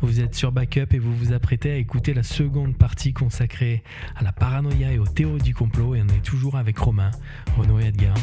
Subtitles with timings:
[0.00, 3.82] Vous êtes sur Backup et vous vous apprêtez à écouter la seconde partie consacrée
[4.14, 5.96] à la paranoïa et aux théories du complot.
[5.96, 7.10] Et on est toujours avec Romain,
[7.56, 8.16] Renaud et Edgar.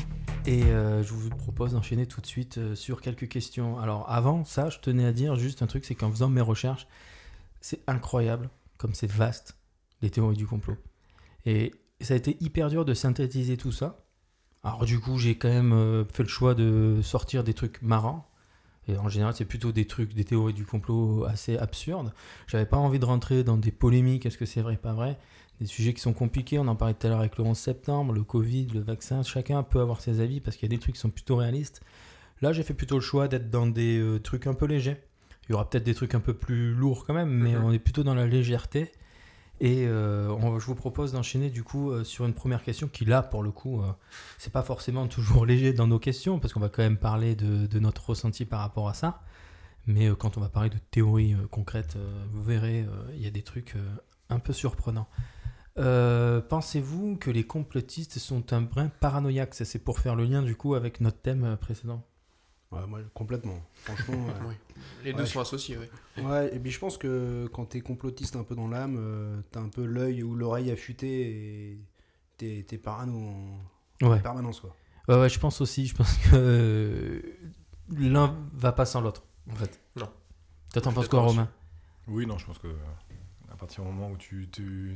[0.45, 3.77] Et euh, je vous propose d'enchaîner tout de suite euh, sur quelques questions.
[3.77, 6.87] Alors avant ça, je tenais à dire juste un truc, c'est qu'en faisant mes recherches,
[7.59, 9.57] c'est incroyable comme c'est vaste,
[10.01, 10.77] les théories du complot.
[11.45, 14.05] Et ça a été hyper dur de synthétiser tout ça.
[14.63, 18.29] Alors du coup, j'ai quand même euh, fait le choix de sortir des trucs marrants.
[18.87, 22.13] Et en général, c'est plutôt des trucs, des théories du complot assez absurdes.
[22.47, 25.17] J'avais pas envie de rentrer dans des polémiques, est-ce que c'est vrai, pas vrai?
[25.59, 28.13] Des sujets qui sont compliqués, on en parlait tout à l'heure avec le 11 septembre,
[28.13, 30.95] le Covid, le vaccin, chacun peut avoir ses avis parce qu'il y a des trucs
[30.95, 31.81] qui sont plutôt réalistes.
[32.41, 34.97] Là, j'ai fait plutôt le choix d'être dans des euh, trucs un peu légers.
[35.47, 37.63] Il y aura peut-être des trucs un peu plus lourds quand même, mais Mhm.
[37.63, 38.91] on est plutôt dans la légèreté.
[39.61, 43.21] Et euh, je vous propose d'enchaîner du coup euh, sur une première question qui là,
[43.21, 43.91] pour le coup, euh,
[44.37, 47.79] c'est pas forcément toujours léger dans nos questions, parce qu'on va quand même parler de,
[47.79, 49.21] notre ressenti par rapport à ça.
[49.87, 51.97] Mais euh, quand on va parler de théories concrètes,
[52.33, 53.75] vous verrez, il y a des trucs
[54.29, 55.07] un peu surprenants.
[55.75, 59.53] Pensez-vous que les complotistes sont un brin paranoïaque?
[59.53, 62.03] C'est pour faire le lien du coup avec notre thème précédent.
[62.71, 63.59] Ouais, moi, complètement.
[63.75, 64.27] Franchement.
[64.29, 64.55] euh, Oui.
[65.03, 65.77] Les deux Ouais, sont associés,
[66.17, 69.59] ouais, et puis je pense que quand t'es complotiste un peu dans l'âme, euh, t'as
[69.61, 71.21] un peu l'œil ou l'oreille affûtée
[71.71, 71.79] et
[72.37, 73.15] t'es t'es parano
[74.01, 74.19] en Ouais.
[74.19, 74.75] permanence, quoi.
[75.07, 75.85] Ouais, ouais, je pense aussi.
[75.85, 77.21] Je pense que euh,
[77.89, 79.79] l'un va pas sans l'autre, en fait.
[79.95, 80.09] Non.
[80.73, 81.49] Toi, t'en penses quoi, Romain?
[82.07, 82.67] Oui, non, je pense que
[83.51, 84.95] à partir du moment où tu, tu,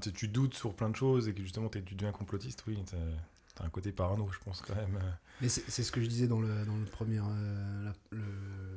[0.00, 2.78] tu, tu doutes sur plein de choses et que justement t'es- tu deviens complotiste, oui,
[3.56, 4.98] t'as un côté parano, je pense quand même.
[5.42, 8.22] Mais c'est ce que je disais dans le, dans le, premier, euh, la- le,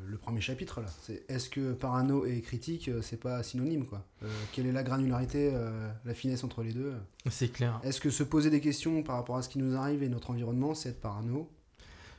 [0.08, 0.88] le premier chapitre, là.
[1.04, 4.04] C'est est-ce que parano et critique, euh, c'est pas synonyme, quoi?
[4.24, 6.94] Euh, Quelle est la granularité, euh, la finesse entre les deux?
[7.30, 7.80] C'est clair.
[7.84, 10.32] Est-ce que se poser des questions par rapport à ce qui nous arrive et notre
[10.32, 11.50] environnement, c'est être parano?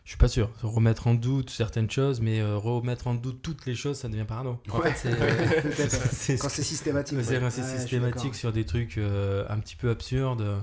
[0.04, 0.50] Je suis pas sûr.
[0.62, 4.24] Remettre en doute certaines choses, mais euh, remettre en doute toutes les choses, ça devient
[4.26, 4.58] parano.
[4.70, 4.90] En Ouais.
[4.92, 7.18] fait, euh, Quand c'est systématique.
[7.22, 7.50] c'est ouais.
[7.50, 10.62] systématique sur des trucs euh, un petit peu absurdes.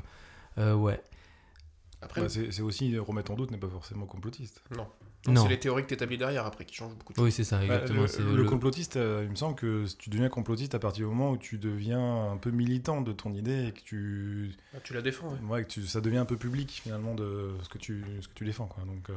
[0.58, 1.00] Euh, ouais.
[2.02, 4.62] Après, Bah, c'est aussi remettre en doute n'est pas forcément complotiste.
[4.75, 4.88] non.
[5.25, 5.34] Non.
[5.34, 7.25] Non, C'est les théories que t'établis derrière après qui changent beaucoup de choses.
[7.25, 8.02] Oui, c'est ça, Bah, exactement.
[8.03, 11.06] le, c'est le le- complotiste, euh, il me semble que tu deviens complotiste à partir
[11.07, 14.80] du moment où tu deviens un peu militant de ton idée et que tu, Ah,
[14.81, 15.40] tu la défends, ouais.
[15.50, 18.34] ouais, que tu, ça devient un peu public finalement de ce que tu, ce que
[18.36, 18.68] tu défends.
[18.68, 18.86] Quoi.
[18.86, 19.13] Donc, euh,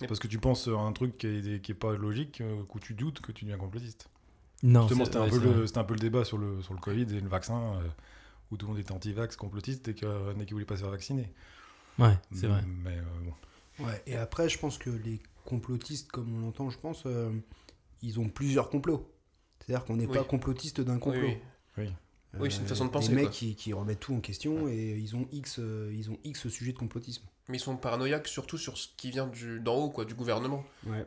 [0.00, 2.62] Et- parce que tu penses à un truc qui est, qui est pas logique, euh,
[2.72, 4.08] que tu doutes que tu deviens complotiste.
[4.62, 5.26] Non, Justement, c'était un, ouais,
[5.78, 7.88] un peu le débat sur le, sur le Covid et le vaccin, euh,
[8.50, 10.90] où tout le monde était anti-vax, complotiste, dès que- dès qu'ils voulaient pas se faire
[10.90, 11.28] vacciner.
[11.98, 12.62] Ouais, c'est vrai.
[12.84, 13.02] Mais euh,
[13.78, 13.86] bon.
[13.86, 17.30] Ouais, et après, je pense que les complotistes, comme on l'entend, je pense, euh,
[18.02, 19.10] ils ont plusieurs complots.
[19.60, 20.14] C'est-à-dire qu'on n'est Oui.
[20.16, 21.22] pas complotiste d'un complot.
[21.22, 21.38] oui.
[21.78, 21.92] Oui.
[22.38, 23.32] Oui, c'est une façon de penser, Les mecs quoi.
[23.32, 26.72] qui, qui remettent tout en question et ils ont X, euh, ils ont X sujets
[26.74, 27.22] de complotisme.
[27.48, 30.62] Mais ils sont paranoïaques surtout sur ce qui vient du- d'en haut, quoi, du gouvernement.
[30.86, 31.06] Ouais.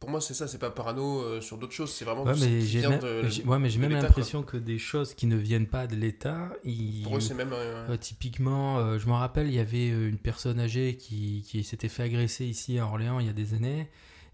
[0.00, 2.46] Pour moi, c'est ça, c'est pas parano euh, sur d'autres choses, c'est vraiment Ouais, ce
[2.46, 3.00] mais qui j'ai vient même,
[3.46, 6.52] ouais, mais j'ai même l'État, l'impression que des choses qui ne viennent pas de l'État,
[6.64, 7.02] ils...
[7.04, 7.52] Pour eux, c'est même.
[7.52, 11.42] euh, Euh, typiquement, euh, je me rappelle, il y avait euh, une personne âgée qui,
[11.46, 13.88] qui s'était fait agresser ici à Orléans il y a des années.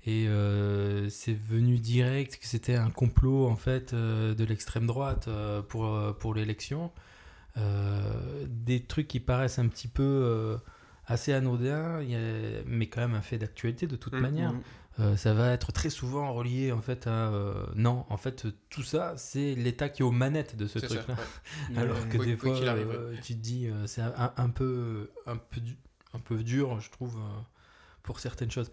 [0.07, 5.29] Et euh, c'est venu direct que c'était un complot en fait euh, de l'extrême droite
[5.29, 6.93] euh, pour, euh, pour l'élection.
[7.57, 10.57] Euh, des trucs qui paraissent un petit peu euh,
[11.07, 14.21] assez anodins, il y a- mais quand même un fait d'actualité de toute Mhm.
[14.21, 14.55] manière.
[15.01, 18.85] Euh, ça va être très souvent relié en fait à euh, non en fait tout
[18.85, 21.77] ça c'est l'État qui est aux manettes de ce truc là ouais.
[21.79, 25.61] alors que des fois, arrive, euh, tu te dis, c'est un, un peu, un, peu,
[26.13, 27.19] un peu dur, je trouve,
[28.05, 28.71] pour certaines choses.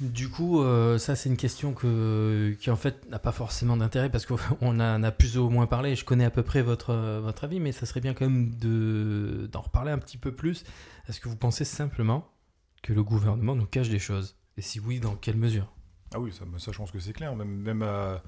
[0.00, 0.62] Du coup,
[0.98, 4.36] ça, c'est une question que, qui, en fait, n'a pas forcément d'intérêt parce qu'on
[4.80, 5.96] a, on a plus ou moins parlé.
[5.96, 9.48] Je connais à peu près votre, votre avis, mais ça serait bien quand même de,
[9.52, 10.64] d'en reparler un petit peu plus.
[11.08, 12.28] Est-ce que vous pensez simplement
[12.82, 14.36] que le gouvernement nous cache des choses?
[14.56, 15.72] Et si oui, dans quelle mesure?
[16.14, 17.34] Ah oui, ça, ça, je pense que c'est clair.
[17.34, 18.18] Même, même, euh,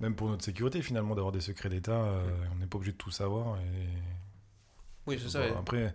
[0.00, 2.96] même pour notre sécurité, finalement, d'avoir des secrets d'État, euh, on n'est pas obligé de
[2.96, 3.58] tout savoir.
[3.60, 3.88] Et...
[5.06, 5.58] Oui, c'est ça.
[5.58, 5.94] Après,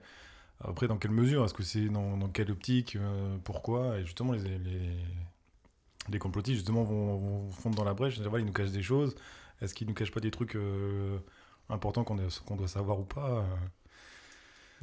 [0.60, 1.44] après, dans quelle mesure?
[1.46, 3.98] Est-ce que c'est dans, dans quelle optique euh, Pourquoi?
[3.98, 4.98] Et justement, les, les,
[6.10, 8.20] les complotistes, justement, vont, vont fondre dans la brèche.
[8.20, 9.16] Voilà, ils nous cachent des choses.
[9.62, 11.18] Est-ce qu'ils nous cachent pas des trucs euh,
[11.70, 13.40] importants qu'on est- qu'on doit savoir ou pas?
[13.40, 13.44] euh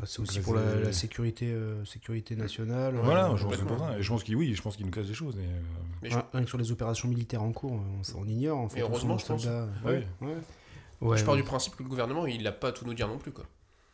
[0.00, 2.94] Bah, c'est aussi pour la, sécurité, euh, sécurité nationale.
[3.02, 3.98] Voilà, euh, je pense pour ça.
[3.98, 5.36] Et je pense qu'ils, oui, je pense nous cachent des choses.
[5.36, 5.60] Et, euh,
[6.02, 8.58] Mais je- rien- rien que sur les opérations militaires en cours, on, on ignore.
[8.58, 9.42] En fait, Et heureusement, je pense.
[9.42, 9.68] soldats.
[9.84, 10.06] Ouais.
[10.20, 10.28] Ouais.
[11.02, 11.40] Ouais, je pars ouais.
[11.40, 13.44] du principe que le gouvernement, il n'a pas à tout nous dire non plus, quoi.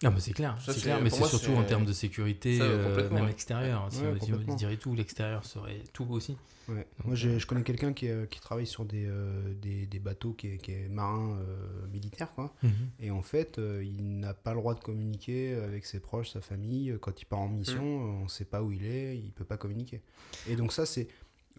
[0.04, 2.88] Ah, mais c'est clair, c'est clair, mais c'est surtout en termes de sécurité, Ça, euh,
[2.88, 3.30] complètement, même ouais.
[3.30, 3.88] extérieure.
[3.90, 4.14] Si Ouais,
[4.48, 6.36] on dirait tout, l'extérieur serait tout aussi.
[6.68, 6.86] Ouais.
[7.04, 10.32] Moi, j'ai- je connais quelqu'un qui, euh, qui travaille sur des, euh, des, des bateaux
[10.32, 12.52] qui est, qui est marin euh, militaire, quoi.
[13.00, 16.40] Et en fait, euh, il n'a pas le droit de communiquer avec ses proches, sa
[16.40, 16.94] famille.
[17.00, 18.20] Quand il part en mission, Mm.
[18.20, 20.02] on ne sait pas où il est, il peut pas communiquer.
[20.48, 21.08] Et donc ça, c'est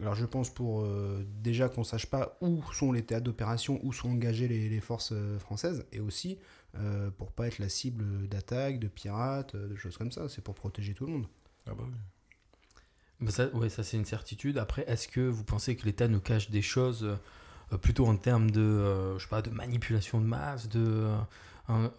[0.00, 3.92] Alors je pense pour euh, déjà qu'on sache pas où sont les théâtres d'opération, où
[3.92, 6.38] sont engagées les, les forces euh, françaises, et aussi
[6.78, 10.28] euh, pour pas être la cible d'attaques, de pirates, de choses comme ça.
[10.28, 11.26] C'est pour protéger tout le monde.
[11.66, 11.94] Ah bah oui.
[13.20, 14.58] Bah ça, ouais, ça c'est une certitude.
[14.58, 17.18] Après, est-ce que vous pensez que l'État nous cache des choses
[17.72, 21.16] euh, plutôt en termes de, euh, je sais pas, de manipulation de masse, de, euh,
[21.68, 21.92] un-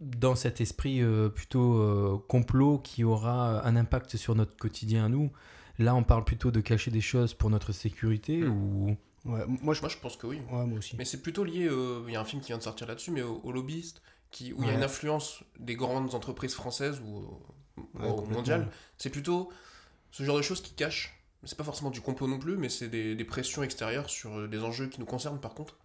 [0.00, 5.08] dans cet esprit euh, plutôt euh, complot qui aura un impact sur notre quotidien à
[5.08, 5.30] nous?
[5.78, 8.48] Là, on parle plutôt de cacher des choses pour notre sécurité Hmm.
[8.48, 8.96] ou?
[9.24, 10.40] Ouais, moi je Moi, je pense que oui.
[10.50, 10.96] Ouais, moi aussi.
[10.96, 13.10] Mais c'est plutôt lié, euh, il y a un film qui vient de sortir là-dessus,
[13.10, 14.02] mais aux, aux lobbyistes,
[14.34, 17.38] qui, où il y a une influence des grandes entreprises françaises ou,
[17.94, 18.68] mondiales.
[18.98, 19.52] C'est plutôt
[20.10, 21.22] ce genre de choses qui cachent.
[21.44, 24.48] C'est pas forcément du complot non plus, mais c'est des, des pressions extérieures sur euh,
[24.48, 25.76] des enjeux qui nous concernent par contre.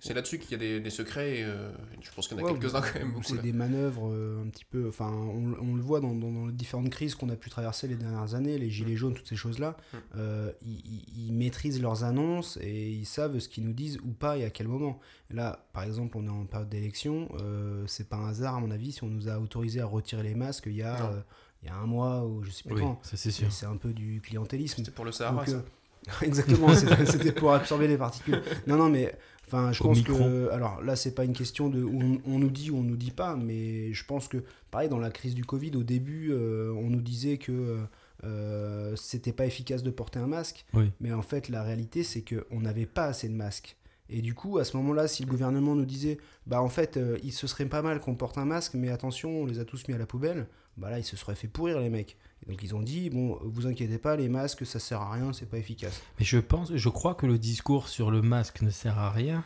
[0.00, 1.70] C'est là-dessus qu'il y a des, des secrets et euh,
[2.02, 3.14] je pense qu'il y en a Ouais, quelques-uns quand même.
[3.22, 3.42] C'est là.
[3.42, 4.86] des manœuvres euh, un petit peu.
[4.88, 7.88] Enfin, on, on le voit dans, dans- dans les différentes crises qu'on a pu traverser
[7.88, 9.76] les dernières années, les gilets jaunes, toutes ces choses-là.
[9.92, 9.96] Mm.
[10.16, 14.10] euh, ils, ils- ils maîtrisent leurs annonces et ils savent ce qu'ils nous disent ou
[14.12, 15.00] pas et à quel moment.
[15.30, 17.28] Là, par exemple, on est en période d'élection.
[17.40, 20.22] euh, c'est pas un hasard, à mon avis, si on nous a autorisé à retirer
[20.22, 21.20] les masques il y a, euh,
[21.62, 23.00] il y a un mois ou je sais plus Oui, quand.
[23.02, 24.76] c'est C'est un peu du clientélisme.
[24.78, 25.44] C'était pour le Sahara.
[25.44, 25.64] Donc, ça.
[26.22, 26.68] Exactement,
[27.06, 28.42] c'était pour absorber les particules.
[28.66, 29.14] Non, non, mais
[29.46, 30.48] enfin, je Au pense que.
[30.50, 32.96] Alors là, c'est pas une question de où on, on nous dit ou on nous
[32.96, 36.72] dit pas, mais je pense que, pareil, dans la crise du Covid, au début, euh,
[36.76, 37.78] on nous disait que
[38.24, 40.64] euh, c'était pas efficace de porter un masque.
[40.74, 40.90] Oui.
[41.00, 43.76] Mais en fait, la réalité, c'est qu'on n'avait pas assez de masques.
[44.08, 47.18] Et du coup, à ce moment-là, si le gouvernement nous disait, bah en fait, euh,
[47.24, 49.88] il se serait pas mal qu'on porte un masque, mais attention, on les a tous
[49.88, 52.16] mis à la poubelle, bah là, ils se seraient fait pourrir, les mecs.
[52.48, 55.50] Donc, ils ont dit, bon, vous inquiétez pas, les masques, ça sert à rien, c'est
[55.50, 56.00] pas efficace.
[56.18, 59.44] Mais je pense, je crois que le discours sur le masque ne sert à rien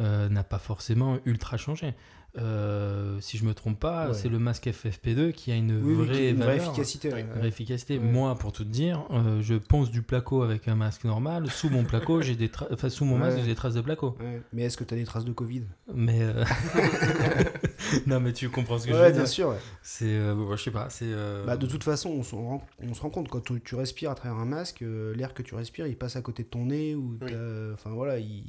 [0.00, 1.94] euh, n'a pas forcément ultra changé.
[2.36, 4.14] Euh, si je me trompe pas, Ouais.
[4.14, 6.66] c'est le masque FFP2 qui a une Oui, oui, vraie une vraie valeur.
[6.72, 7.08] efficacité.
[7.08, 7.38] Oui, ouais, Une ouais.
[7.38, 7.96] vraie efficacité.
[7.98, 8.04] Ouais.
[8.04, 11.48] Moi, pour tout te dire, euh, je ponce du placo avec un masque normal.
[11.48, 14.16] Sous mon placo, j'ai des tra- enfin, sous mon masque, j'ai des traces de placo.
[14.18, 14.42] Ouais.
[14.52, 15.62] Mais est-ce que tu as des traces de Covid?
[15.94, 16.44] Mais euh,
[18.06, 19.28] non, mais tu comprends ce que je veux bien dire.
[19.28, 19.48] sûr.
[19.50, 19.58] ouais.
[19.82, 21.04] C'est, euh, bon, je sais pas, c'est.
[21.06, 23.74] euh, Bah, de toute façon, on, s'en rend, on se rend compte, quand tu, tu
[23.74, 26.48] respires à travers un masque, euh, l'air que tu respires, il passe à côté de
[26.48, 27.30] ton nez, ou Oui.
[27.74, 28.44] enfin voilà, il,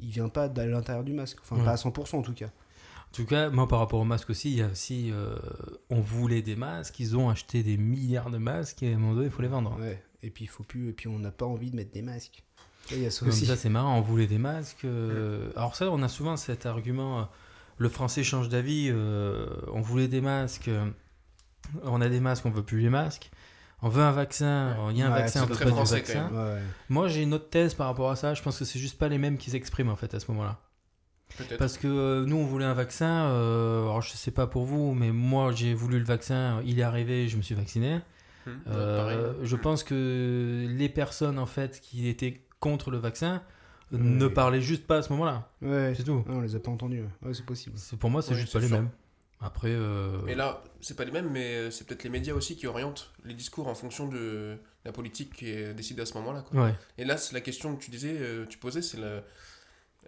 [0.00, 1.38] il vient pas de l'intérieur du masque.
[1.42, 1.64] Enfin, Ouais.
[1.64, 2.50] pas à 100% en tout cas.
[3.10, 5.34] En tout cas, moi, par rapport aux masques aussi, il y a aussi, euh,
[5.90, 9.14] on voulait des masques, ils ont acheté des milliards de masques et à un moment
[9.14, 9.76] donné, il faut les vendre.
[9.80, 10.02] Ouais.
[10.22, 12.44] Et puis, il faut plus, et puis on n'a pas envie de mettre des masques.
[12.92, 13.46] Et Il y a ça Comme aussi.
[13.46, 14.84] ça, c'est marrant, on voulait des masques.
[14.84, 17.22] euh, Alors ça, on a souvent cet argument, euh,
[17.78, 20.70] le français change d'avis, on voulait des masques,
[21.84, 23.30] on a des masques, on veut plus les masques.
[23.80, 26.30] On veut un vaccin, il y a un Ouais, vaccin, on veut pas du vaccin.
[26.88, 28.34] Moi, j'ai une autre thèse par rapport à ça.
[28.34, 30.60] Je pense que c'est juste pas les mêmes qui s'expriment en fait à ce moment-là.
[31.58, 33.26] Parce que euh, nous, on voulait un vaccin.
[33.26, 36.60] euh, alors, je sais pas pour vous, mais moi, j'ai voulu le vaccin.
[36.64, 38.00] Il est arrivé, je me suis vacciné.
[38.46, 43.42] Hmm, Euh, je pense que les personnes en fait qui étaient contre le vaccin
[43.90, 43.98] Ouais.
[44.00, 45.50] ne parlaient juste pas à ce moment-là.
[45.62, 45.94] Ouais.
[45.96, 46.22] C'est tout.
[46.28, 47.04] On les a pas entendus.
[47.22, 47.76] Ouais, c'est possible.
[47.98, 48.76] Pour moi, c'est juste pas les sûr.
[48.76, 48.90] mêmes.
[49.40, 52.66] Après, euh, Mais là, c'est pas les mêmes, mais c'est peut-être les médias aussi qui
[52.66, 56.44] orientent les discours en fonction de la politique qui est décidée à ce moment-là.
[56.98, 58.18] Et là, c'est la question que tu disais,
[58.50, 59.20] tu posais, c'est le...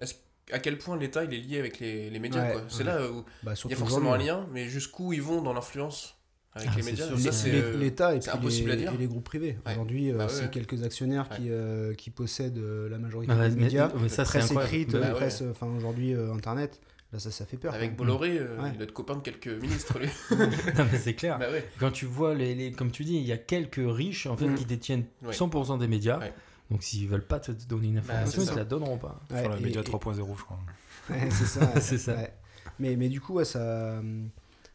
[0.01, 0.15] est-ce-
[0.53, 2.55] à quel point l'État il est lié avec les, les médias Ouais.
[2.69, 2.85] C'est ouais.
[2.85, 6.17] là où Bah, il y a forcément un lien, mais jusqu'où ils vont dans l'influence
[6.53, 7.05] avec Ah, les médias?
[7.07, 8.93] euh, L'État et, impossible les, à dire.
[8.95, 9.57] et les groupes privés.
[9.65, 9.73] Ouais.
[9.73, 11.37] Aujourd'hui, euh, Bah ouais, c'est quelques actionnaires Ouais.
[11.37, 12.59] qui, euh, qui possèdent
[12.91, 13.91] la majorité Ah des mais- médias.
[14.01, 15.11] mais ça, presse écrite, Bah ouais.
[15.13, 16.81] presse, enfin aujourd'hui euh, internet.
[17.13, 17.75] Là, ça, ça fait peur.
[17.75, 18.07] avec quoi.
[18.07, 18.69] Bolloré, euh, Ouais.
[18.73, 19.99] il doit être copain de quelques ministres.
[19.99, 20.09] Lui.
[20.79, 21.39] Non, mais c'est clair.
[21.41, 21.65] bah ouais.
[21.81, 24.47] Quand tu vois les, les- comme tu dis, il y a quelques riches en fait
[24.47, 24.55] Mm.
[24.55, 25.33] qui détiennent Ouais.
[25.33, 26.21] 100% des médias.
[26.71, 29.21] Donc s'ils veulent pas te donner une Bah, information, ils te la donneront pas.
[29.31, 30.59] Ouais, Sur la et- média et- 3.0, je crois.
[31.11, 31.61] Ouais, c'est ça.
[31.67, 31.81] ouais.
[31.81, 32.15] C'est ça.
[32.15, 32.33] Ouais.
[32.79, 34.01] Mais, mais du coup, ouais, ça,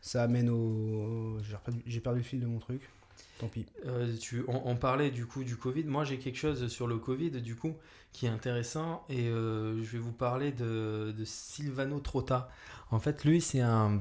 [0.01, 1.37] ça amène au.
[1.43, 2.81] J'ai perdu, j'ai perdu le fil de mon truc.
[3.39, 3.65] Tant pis.
[3.85, 5.83] Euh, tu, on, on parlait du coup du Covid.
[5.85, 7.73] Moi, j'ai quelque chose sur le Covid du coup
[8.11, 12.49] qui est intéressant et euh, je vais vous parler de, de Silvano Trotta.
[12.91, 13.99] En fait, lui, c'est un,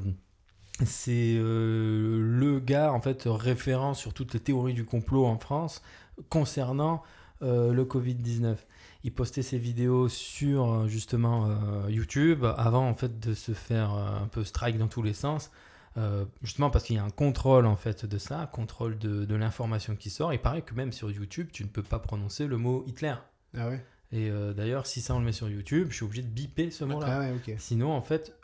[0.85, 5.83] c'est euh, le gars en fait référent sur toutes les théories du complot en France
[6.29, 7.03] concernant
[7.45, 8.67] euh, le Covid 19.
[9.05, 13.91] Il postait ses vidéos sur euh, justement euh, YouTube avant en fait de se faire
[13.91, 15.51] un peu strike dans tous les sens.
[15.97, 19.35] Euh, justement parce qu'il y a un contrôle en fait de ça, contrôle de, de
[19.37, 20.33] l'information qui sort.
[20.33, 23.15] Il paraît que même sur YouTube, tu ne peux pas prononcer le mot Hitler.
[23.57, 26.23] Ah ouais Et euh, d'ailleurs, si ça on le met sur YouTube, je suis obligé
[26.23, 27.07] de biper ce mot-là.
[27.09, 27.57] Ah ouais.
[27.59, 28.37] Sinon, en fait,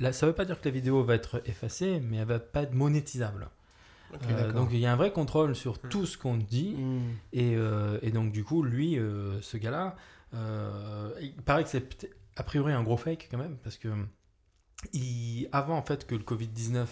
[0.00, 2.62] là, ça veut pas dire que la vidéo va être effacée, mais elle va pas
[2.62, 3.48] être monétisable.
[4.30, 5.88] Euh, donc il y a un vrai contrôle sur Hmm.
[5.88, 6.74] tout ce qu'on dit.
[6.76, 7.00] Hmm.
[7.32, 9.96] Et, euh, et donc, du coup, lui, euh, ce gars-là,
[11.20, 13.88] il paraît que c'est a priori un gros fake quand même, parce que
[14.92, 16.86] il, avant en fait que le Covid-19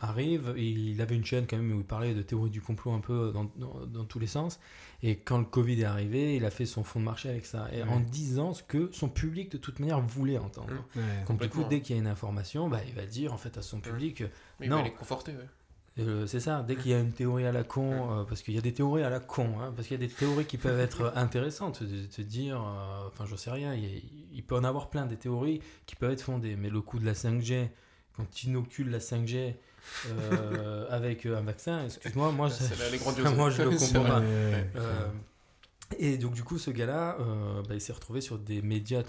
[0.00, 0.54] arrive.
[0.56, 3.32] il avait une chaîne quand même où il parlait de théorie du complot un peu
[3.32, 3.50] dans,
[3.86, 4.60] dans, tous les sens.
[5.02, 7.68] Et quand le Covid est arrivé, il a fait son fonds de marché avec ça.
[7.72, 10.74] Et en disant ce que son public de toute manière voulait entendre.
[11.28, 13.56] Donc du coup, dès qu'il y a une information, bah, il va dire en fait
[13.58, 14.22] à son public.
[14.60, 15.32] Mais non, il va les conforter.
[16.00, 18.54] Euh, c'est ça, dès qu'il y a une théorie à la con, euh, parce qu'il
[18.54, 20.58] y a des théories à la con, hein, parce qu'il y a des théories qui
[20.58, 24.90] peuvent être intéressantes, de te dire, euh, enfin j'en sais rien, il, peut en avoir
[24.90, 27.68] plein des théories qui peuvent être fondées, mais le coup de la 5G,
[28.16, 29.54] quand tu inocules la 5G
[30.90, 32.48] avec un vaccin, excuse-moi, moi,
[33.36, 34.22] moi je le comprends pas.
[35.98, 39.02] Et donc, du coup, ce gars-là, euh, bah, il s'est retrouvé sur des médias.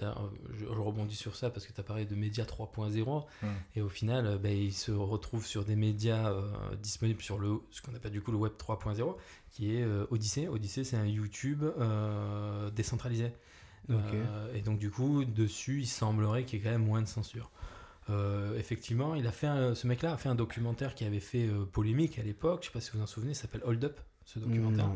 [0.54, 3.26] Je, rebondis sur ça parce que tu as parlé de médias 3.0.
[3.42, 3.48] Hmm.
[3.76, 7.60] Et au final, euh, bah, il se retrouve sur des médias euh, disponibles sur le,
[7.72, 9.16] ce qu'on appelle du coup le web 3.0,
[9.52, 10.48] qui est Odyssée.
[10.48, 11.64] Odyssée, c'est un YouTube
[12.76, 13.32] décentralisé.
[14.54, 17.50] et donc, du coup, dessus, il semblerait qu'il y ait quand même moins de censure.
[18.58, 22.24] Effectivement, il a fait ce mec-là a fait un documentaire qui avait fait polémique à
[22.24, 22.62] l'époque.
[22.62, 24.90] Je sais pas si vous vous en souvenez, s'appelle Hold Up, ce documentaire.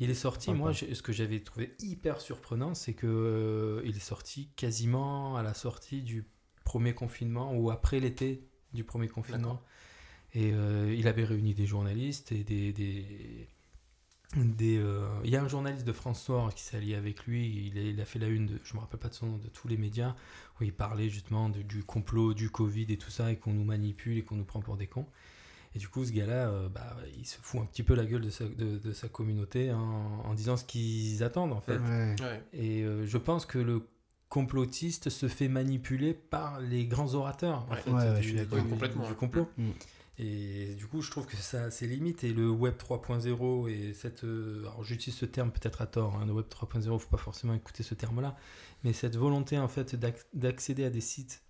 [0.00, 4.00] Il est sorti, moi, ce que j'avais trouvé hyper surprenant, c'est que euh, il est
[4.00, 6.26] sorti quasiment à la sortie du
[6.64, 9.62] premier confinement ou après l'été du premier confinement.
[10.34, 12.72] Et euh, il avait réuni des journalistes et des.
[12.72, 13.48] des,
[14.36, 17.72] des euh, il y a un journaliste de France Soir qui s'est allié avec lui.
[17.74, 19.68] Il a, fait la une, de, je me rappelle pas de son nom, de tous
[19.68, 20.14] les médias,
[20.60, 24.18] où il parlait justement du complot, du Covid et tout ça, et qu'on nous manipule
[24.18, 25.06] et qu'on nous prend pour des cons.
[25.74, 28.22] Et du coup, ce gars-là, euh, bah, il se fout un petit peu la gueule
[28.22, 31.78] de sa, de, sa communauté en, disant ce qu'ils attendent, en fait.
[32.52, 33.86] Et euh, je pense que le
[34.28, 39.48] complotiste se fait manipuler par les grands orateurs, en fait, du, complètement, du, complot.
[39.56, 39.70] Mm.
[40.18, 42.24] Et du coup, je trouve que ça a ses limites.
[42.24, 44.24] Et le Web 3.0 et cette.
[44.24, 46.16] Euh, alors, j'utilise ce terme peut-être à tort.
[46.16, 48.36] Hein, le Web 3.0, il ne faut pas forcément écouter ce terme-là.
[48.84, 49.96] Mais cette volonté, en fait,
[50.34, 51.42] d'accéder à des sites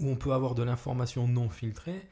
[0.00, 2.08] où on peut avoir de l'information non filtrée,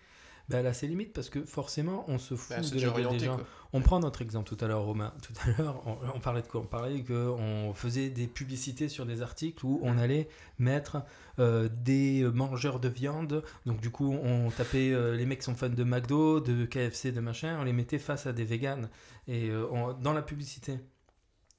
[0.49, 3.25] bah, elle a ses limites parce que forcément, on se fout bah, de la des
[3.25, 3.39] gens.
[3.73, 5.15] On prend notre exemple tout à l'heure, Romain.
[5.23, 5.83] Tout à l'heure,
[6.15, 6.61] on, parlait de quoi?
[6.61, 11.03] On parlait qu'on faisait des publicités sur des articles où on allait mettre
[11.39, 13.43] euh, des mangeurs de viande.
[13.65, 17.13] Donc, du coup, on tapait euh, les mecs qui sont fans de McDo, de KFC,
[17.13, 18.91] de machin, on les mettait face à des véganes.
[19.27, 20.79] Et euh, dans la publicité,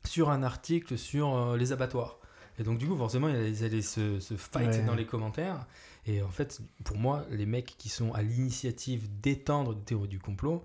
[0.06, 2.20] sur un article sur les abattoirs.
[2.60, 5.66] Et donc, du coup, forcément, ils allaient se, se fight dans les commentaires.
[6.06, 10.20] Et en fait, pour moi, les mecs qui sont à l'initiative d'étendre des théories du
[10.20, 10.64] complot,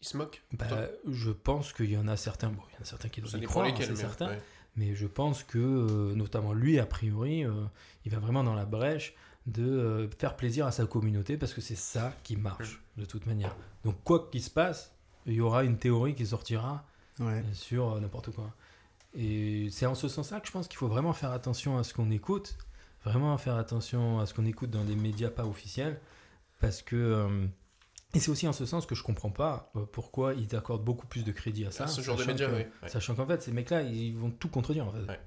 [0.00, 0.66] ils se moquent bah,
[1.08, 3.40] Je pense qu'il y en a certains, bon, il y en a certains qui doivent
[3.40, 4.36] y croire, hein, c'est certain.
[4.74, 7.52] Mais je pense que, euh, notamment lui, a priori, euh,
[8.04, 9.14] il va vraiment dans la brèche
[9.46, 13.26] de euh, faire plaisir à sa communauté parce que c'est ça qui marche de toute
[13.26, 13.54] manière.
[13.84, 14.92] Donc, quoi qu'il se passe,
[15.26, 16.84] il y aura une théorie qui sortira
[17.52, 18.52] sur n'importe quoi.
[19.14, 21.92] Et c'est en ce sens-là que je pense qu'il faut vraiment faire attention à ce
[21.92, 22.56] qu'on écoute
[23.04, 26.00] vraiment faire attention à ce qu'on écoute dans des médias pas officiels,
[26.60, 27.46] parce que euh,
[28.14, 31.06] et c'est aussi en ce sens que je comprends pas euh, pourquoi ils accordent beaucoup
[31.06, 31.86] plus de crédit à ça.
[31.86, 32.64] ce genre de médias, oui.
[32.88, 34.86] Sachant qu'en fait, ces mecs-là, ils vont tout contredire.
[34.86, 35.20] En fait.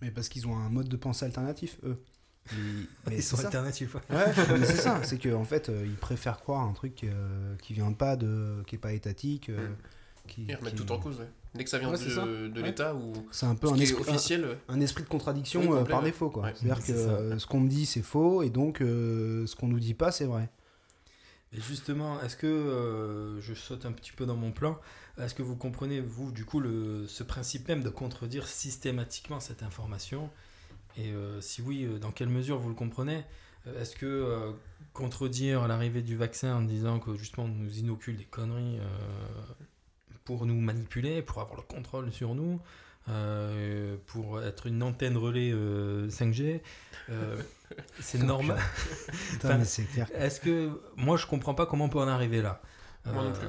[0.00, 2.02] Mais parce qu'ils ont un mode de pensée alternatif, eux.
[3.10, 3.94] Ils, sont alternatifs.
[3.94, 4.32] Ouais,
[4.64, 5.00] c'est ça.
[5.04, 7.06] C'est qu'en en fait, euh, ils préfèrent croire un truc
[7.62, 9.48] qui vient pas de, qui est pas étatique.
[9.48, 9.76] Mm.
[10.26, 11.20] Qui, ils remettent tout en cause.
[11.54, 14.58] Dès que ça vient de, l'État ou c'est un peu un esprit, officiel.
[14.68, 16.30] Un, esprit de contradiction euh, par défaut.
[16.30, 16.50] quoi.
[16.54, 19.80] C'est-à-dire que euh, ce qu'on me dit c'est faux et donc euh, ce qu'on nous
[19.80, 20.48] dit pas c'est vrai.
[21.54, 24.78] Et justement, est-ce que je saute un petit peu dans mon plan
[25.20, 29.62] Est-ce que vous comprenez, vous, du coup, le, ce principe même de contredire systématiquement cette
[29.62, 30.30] information?
[30.96, 33.22] Et si oui, dans quelle mesure vous le comprenez?
[33.78, 34.54] Est-ce que
[34.94, 38.78] contredire l'arrivée du vaccin en disant que justement on nous inocule des conneries
[40.24, 42.60] pour nous manipuler, pour avoir le contrôle sur nous,
[43.08, 46.60] euh, pour être une antenne relais 5G.
[47.10, 47.42] Euh, euh,
[48.00, 48.58] c'est normal.
[50.14, 52.60] Est-ce que moi je comprends pas comment on peut en arriver là
[53.06, 53.46] Moi non plus.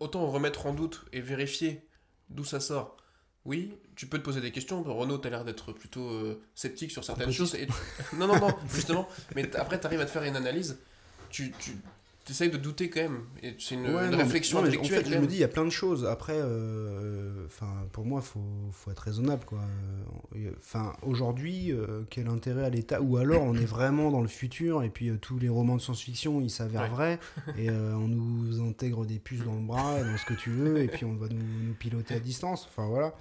[0.00, 1.88] Autant remettre en doute et vérifier
[2.28, 2.96] d'où ça sort.
[3.44, 4.82] Oui, tu peux te poser des questions.
[4.82, 7.54] Renault, tu as l'air d'être plutôt sceptique sur certaines choses.
[7.54, 7.68] Et...
[8.16, 9.08] non, non, non, justement.
[9.36, 10.78] Mais après, tu arrives à te faire une analyse.
[11.30, 11.76] Tu, tu,
[12.30, 13.22] essayes de douter quand même.
[13.58, 15.00] C'est une, réflexion intellectuelle.
[15.00, 16.04] En fait, je me dis, il y a plein de choses.
[16.04, 17.46] Après, euh,
[17.92, 18.40] pour moi, il faut,
[18.72, 19.44] faut, être raisonnable.
[19.44, 19.60] Quoi.
[20.58, 23.00] Enfin, aujourd'hui, euh, quel intérêt à l'État?
[23.00, 25.80] Ou alors, on est vraiment dans le futur et puis euh, tous les romans de
[25.80, 27.18] science-fiction, ils s'avèrent vrais
[27.58, 30.88] et on nous intègre des puces dans le bras, dans ce que tu veux, et
[30.88, 32.66] puis on va nous, nous piloter à distance.
[32.68, 33.14] Enfin, voilà.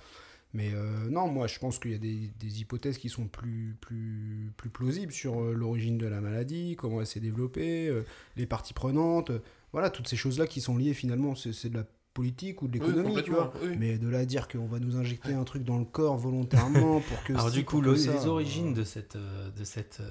[0.56, 3.78] Mais euh, non, moi je pense qu'il y a des, des, hypothèses qui sont plus,
[3.82, 8.06] plus, plus plausibles sur euh, l'origine de la maladie, comment elle s'est développée, euh,
[8.38, 9.34] les parties prenantes,
[9.74, 11.84] voilà, toutes ces choses-là qui sont liées finalement, c'est de la
[12.14, 13.54] politique ou de l'économie, tu vois.
[13.78, 17.02] Mais de là à dire qu'on va nous injecter un truc dans le corps volontairement
[17.02, 17.34] pour que...
[17.38, 20.02] Alors du coup, les origines de cette, de cette,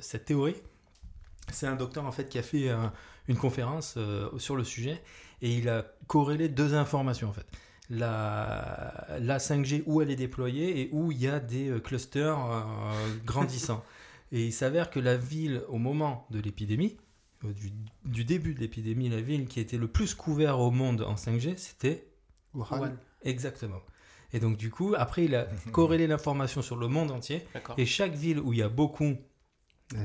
[0.00, 0.56] cette théorie,
[1.52, 2.72] C'est un docteur en fait qui a fait
[3.28, 5.02] une conférence euh, sur le sujet
[5.42, 7.46] et il a corrélé deux informations en fait.
[7.88, 12.38] La, la 5G où elle est déployée et où il y a des euh, clusters
[12.38, 12.62] euh,
[13.24, 13.84] grandissants.
[14.32, 16.96] Et il s'avère que la ville, au moment de l'épidémie,
[17.44, 17.70] euh, du,
[18.04, 21.56] du début de l'épidémie, la ville qui était le plus couverte au monde en 5G,
[21.56, 22.08] c'était
[22.54, 22.92] Wuhan.
[23.22, 23.80] exactement.
[24.32, 27.46] Et donc du coup, après, il a corrélé l'information sur le monde entier.
[27.78, 29.16] Et chaque ville où il y a beaucoup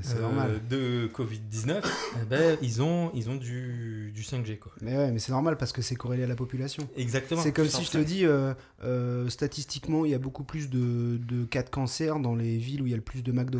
[0.04, 0.62] C'est euh, normal.
[0.70, 1.82] de Covid-19,
[2.22, 4.60] eh ben, ils ont, ils ont du, du 5G.
[4.60, 4.72] Quoi.
[4.82, 6.88] Mais ouais, mais c'est normal parce que c'est corrélé à la population.
[6.96, 7.42] Exactement.
[7.42, 11.18] C'est comme si je te dis, euh, euh, statistiquement, il y a beaucoup plus de,
[11.18, 13.60] de cas de cancer dans les villes où il y a le plus de McDo.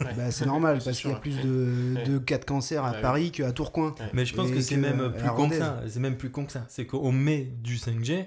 [0.00, 0.12] Ouais.
[0.16, 2.02] Bah, c'est normal C'est parce qu'il y a plus de, Ouais.
[2.04, 3.00] de cas de cancer à Ouais.
[3.00, 3.94] Paris qu'à Tourcoing.
[4.12, 5.82] Mais je pense Et que c'est même plus con que ça.
[5.88, 6.64] C'est même plus con que ça.
[6.68, 8.24] C'est qu'on met du 5G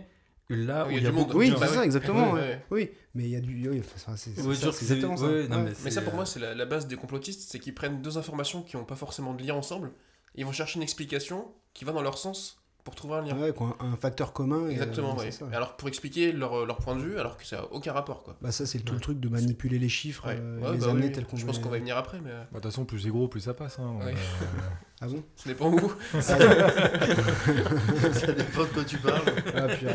[0.55, 1.27] là où Oui, il y a du monde.
[1.27, 1.51] beaucoup Oui.
[1.51, 2.31] Bah c'est ça, exactement.
[2.33, 2.47] Ouais, ouais.
[2.47, 2.65] ouais.
[2.71, 3.69] Oui, mais il y a du.
[3.69, 6.87] Oui, enfin, c'est ça, exactement mais Mais ça, pour euh, moi, c'est la, la base
[6.87, 9.91] des complotistes, c'est qu'ils prennent deux informations qui n'ont pas forcément de lien ensemble,
[10.35, 13.37] ils vont chercher une explication qui va dans leur sens pour trouver un lien.
[13.37, 14.67] Ouais, quoi, un facteur commun.
[14.67, 15.25] et, Exactement, euh, ouais.
[15.31, 15.45] c'est ça.
[15.51, 18.23] Et Alors pour expliquer leur, leur point de vue, alors que ça n'a aucun rapport,
[18.23, 18.35] quoi.
[18.41, 20.37] Bah, ça, c'est tout le truc de manipuler les chiffres, Ouais.
[20.39, 22.19] euh, Ouais, les bah amener oui, tels qu'on Je pense qu'on va y venir après,
[22.21, 23.79] mais euh, Bah, De toute façon, plus c'est gros, plus ça passe.
[23.79, 23.97] hein.
[24.01, 24.11] Euh,
[25.01, 25.91] Ah bon ça dépend où.
[26.21, 26.37] ça
[28.31, 29.21] dépend de quoi tu parles.
[29.55, 29.93] Ah, purée.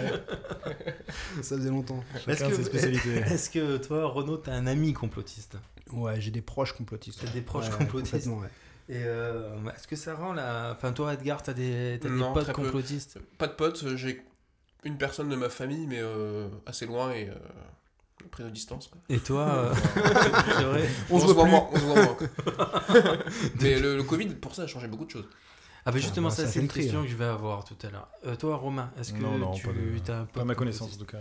[1.42, 2.02] Ça faisait longtemps.
[2.26, 5.56] Est-ce que, est-ce que toi, Renaud, t'as un ami complotiste?
[5.92, 7.20] Ouais, j'ai des proches complotistes.
[7.24, 8.28] T'as des proches Ouais, complotistes.
[8.90, 10.72] Et euh, est-ce que ça rend la.
[10.76, 12.62] Enfin, toi, Edgar, t'as des, t'as des potes très peu.
[12.62, 13.18] complotistes?
[13.36, 14.22] Pas de potes, euh, j'ai
[14.84, 18.88] une personne de ma famille, mais euh, assez loin et euh, de distance.
[18.88, 18.98] Quoi.
[19.10, 22.16] Et toi, c'est vrai On se voit moins, on se voit moins.
[23.60, 25.28] mais le, le Covid, pour ça, a changé beaucoup de choses.
[25.88, 27.02] Ah, bah justement, bah, ça, ça c'est une tri, question hein.
[27.04, 28.08] que je vais avoir tout à l'heure.
[28.26, 30.54] Euh, toi, Romain, est-ce que Non, non, tu pas de- as un Pas à ma
[30.54, 31.18] connaissance, en tout cas.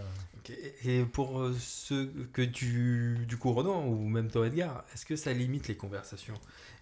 [0.84, 5.16] Et pour euh, ceux que tu, du coup, Renaud, ou même toi, Edgar, est-ce que
[5.16, 6.34] ça limite les conversations?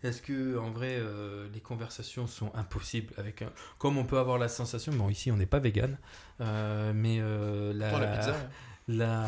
[0.04, 3.50] Est-ce que, en vrai, euh, les conversations sont impossibles avec un...
[3.80, 5.98] Comme on peut avoir la sensation, bon, ici, on n'est pas vegan,
[6.42, 8.36] euh, mais euh, la, la pizza,
[8.88, 9.26] la,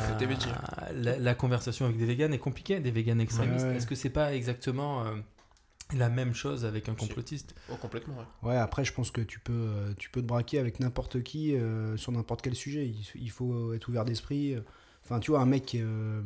[0.93, 3.65] la, la conversation avec des véganes est compliquée, des véganes extrémistes.
[3.65, 3.77] Ouais, ouais.
[3.77, 5.15] Est-ce que c'est pas exactement euh,
[5.95, 8.15] la même chose avec un complotiste oh, complètement.
[8.43, 8.49] Ouais.
[8.49, 11.55] Ouais, après, je pense que tu peux, euh, tu peux te braquer avec n'importe qui
[11.55, 12.85] euh, sur n'importe quel sujet.
[12.87, 14.55] Il, il faut être ouvert d'esprit.
[15.03, 16.21] Enfin, tu vois, un mec qui est, euh,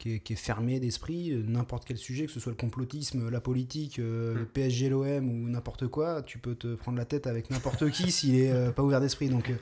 [0.00, 3.28] qui est, qui est fermé d'esprit, euh, n'importe quel sujet, que ce soit le complotisme,
[3.28, 4.46] la politique, euh, le Mm.
[4.46, 8.34] PSG, l'OM ou n'importe quoi, tu peux te prendre la tête avec n'importe qui s'il
[8.34, 9.28] est euh, pas ouvert d'esprit.
[9.28, 9.54] Donc, euh,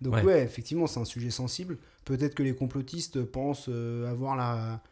[0.00, 0.22] donc Ouais.
[0.24, 0.42] ouais.
[0.42, 1.78] effectivement, c'est un sujet sensible.
[2.04, 4.82] Peut-être que les complotistes pensent euh, avoir la.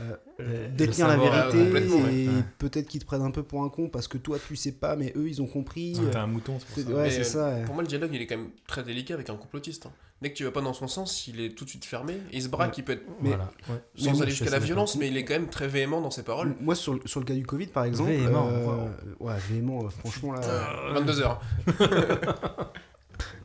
[0.00, 2.14] Euh, Euh, détenir la vérité euh, ouais.
[2.14, 2.34] et Ouais.
[2.58, 4.94] peut-être qu'ils te prennent un peu pour un con parce que toi tu sais pas
[4.96, 6.98] mais eux ils ont compris euh, T'as un mouton, c'est pour ça.
[7.00, 7.64] ouais euh, ça ouais.
[7.64, 9.86] Pour moi, le dialogue, il est quand même très délicat avec un complotiste.
[9.86, 9.92] hein.
[10.22, 12.14] Dès que tu vas pas dans son sens, il est tout de suite fermé.
[12.32, 12.74] Il se braque, Ouais.
[12.78, 13.50] il peut être Mais- Voilà.
[13.70, 13.76] ouais.
[13.96, 16.22] sans mais aller jusqu'à la violence, mais il est quand même très véhément dans ses
[16.22, 16.54] paroles.
[16.60, 18.86] moi sur, le- sur le cas du Covid par exemple Véhément, euh,
[19.20, 21.40] ouais véhément euh, franchement là Euh, 22 heures,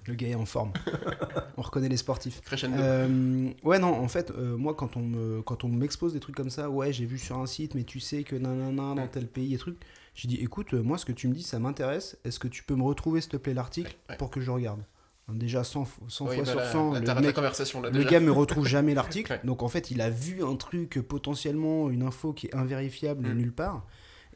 [0.08, 0.72] le gars est en forme
[1.58, 2.78] on reconnaît les sportifs crescendo.
[2.80, 6.36] Euh, ouais non en fait euh, moi quand on me quand on m'expose des trucs
[6.36, 9.28] comme ça ouais j'ai vu sur un site mais tu sais que nanana dans tel
[9.28, 9.78] pays et trucs
[10.16, 12.64] j'ai dit écoute euh, moi ce que tu me dis ça m'intéresse est-ce que tu
[12.64, 14.18] peux me retrouver s'il te plaît l'article Ouais.
[14.18, 14.82] pour que je regarde?
[15.30, 17.90] Déjà 100, fois- 100 Oui, fois bah sur là, 100 là, le mec conversation là
[17.90, 18.10] Le déjà.
[18.10, 19.40] gars me retrouve jamais l'article, Ouais.
[19.46, 23.34] donc en fait il a vu un truc potentiellement, une info qui est invérifiable Mm.
[23.38, 23.86] nulle part.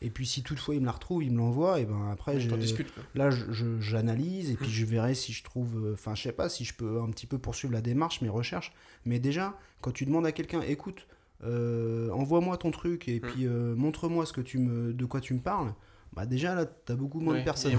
[0.01, 2.49] Et puis si toutefois il me la retrouve, il me l'envoie, et ben après je-
[2.49, 3.03] quoi.
[3.15, 3.29] là
[3.79, 4.71] j'analyse et puis Mm.
[4.71, 7.27] je verrai si je trouve, euh, enfin je sais pas si je peux un petit
[7.27, 8.73] peu poursuivre la démarche, mes recherches.
[9.05, 11.07] Mais déjà quand tu demandes à quelqu'un, écoute,
[11.43, 13.21] euh, envoie-moi ton truc et Mm.
[13.21, 15.73] puis euh, montre-moi ce que tu me, de quoi tu me parles.
[16.13, 17.73] Bah déjà là t'as beaucoup moins Oui, de personnes.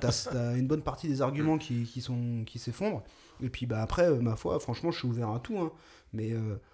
[0.00, 0.58] T'as- ouais.
[0.58, 3.02] Une bonne partie des arguments qui, qui sont qui s'effondrent.
[3.42, 5.58] Et puis bah après ma foi, franchement je suis ouvert à tout.
[5.58, 5.72] hein.
[6.12, 6.32] Mais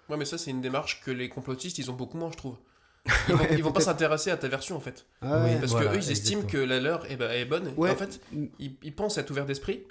[0.09, 2.55] Ouais, mais ça, c'est une démarche que les complotistes, ils ont beaucoup moins, je trouve.
[3.05, 5.05] Ils vont, Ouais, ils vont pas s'intéresser à ta version, en fait.
[5.21, 5.57] ah ouais.
[5.59, 6.63] Parce Voilà, que eux, ils estiment exactement.
[6.63, 7.73] que la leur est, bah, est bonne.
[7.75, 7.89] Ouais.
[7.91, 8.21] En fait,
[8.59, 9.83] ils, ils pensent être ouverts d'esprit,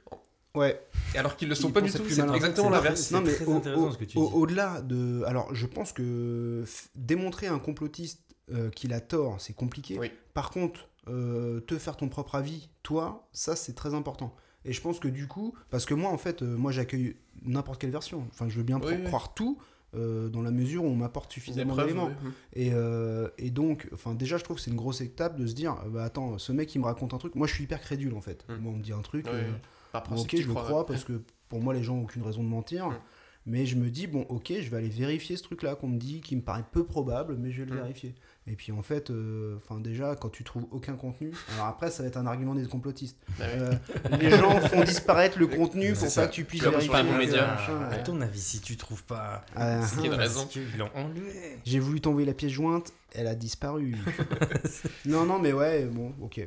[0.55, 0.81] Ouais.
[1.15, 2.03] alors qu'ils le sont Ils pas du tout.
[2.09, 3.01] C'est exactement l'inverse.
[3.03, 4.35] c'est Non mais très au- intéressant au- ce que tu au- dis.
[4.35, 8.21] Au-delà de, alors je pense que démontrer à un complotiste
[8.53, 9.99] euh, qu'il a tort, c'est compliqué.
[9.99, 10.11] Oui.
[10.35, 14.35] Par contre, euh, te faire ton propre avis, toi, ça c'est très important.
[14.65, 17.81] Et je pense que du coup, parce que moi en fait, euh, moi j'accueille n'importe
[17.81, 18.27] quelle version.
[18.31, 19.05] Enfin, je veux bien Oui, pro- oui.
[19.05, 19.59] croire tout.
[19.95, 22.11] Euh, dans la mesure où on m'apporte suffisamment d'éléments.
[22.55, 25.55] Et, euh, et donc, enfin, déjà, je trouve que c'est une grosse étape de se
[25.55, 27.35] dire, euh, bah attends, ce mec il me raconte un truc.
[27.35, 28.45] Moi, je suis hyper crédule en fait.
[28.49, 28.55] Mm.
[28.57, 31.21] Moi, on me dit un truc, Ouais, euh, Bon, ok, je le crois, parce que
[31.49, 32.89] pour moi, les gens ont aucune raison de mentir.
[32.89, 32.95] Mm.
[33.45, 36.21] Mais je me dis, bon, ok, je vais aller vérifier ce truc-là qu'on me dit,
[36.21, 37.83] qui me paraît peu probable, mais je vais le Mm.
[37.83, 38.15] vérifier.
[38.49, 42.03] Et puis en fait, euh, enfin déjà, quand tu trouves aucun contenu, alors après, ça
[42.03, 43.17] va être un argument des complotistes.
[43.39, 43.47] Ouais.
[43.47, 43.73] Euh,
[44.21, 46.23] les gens font disparaître le contenu pour ça.
[46.23, 46.91] pas que tu puisses vérifier.
[46.91, 47.47] pas bon média.
[47.47, 49.43] machin, À ton avis, si tu trouves pas.
[49.55, 50.17] Ah, C'est ah.
[50.17, 50.49] raison.
[50.57, 51.59] Ils l'ont enlevé.
[51.65, 53.97] J'ai voulu t'envoyer la pièce jointe, elle a disparu.
[55.07, 56.41] non, non, mais ouais, bon, ok.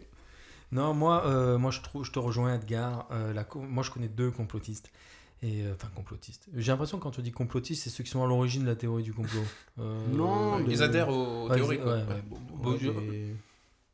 [0.72, 3.08] Non, moi, euh, moi je, trouve, je te rejoins, Edgar.
[3.12, 4.92] Euh, la moi, je connais deux complotistes.
[5.42, 6.48] Et, euh, enfin, complotistes.
[6.56, 8.76] J'ai l'impression que quand on dit complotiste, c'est ceux qui sont à l'origine de la
[8.76, 9.44] théorie du complot.
[9.80, 11.94] Euh, Non, Ils mais- adhèrent aux, aux Ouais, théories, ouais, quoi.
[11.96, 12.08] ouais, Ouais.
[12.14, 12.24] ouais.
[12.30, 13.36] Bon, bon, Ouais, je- des...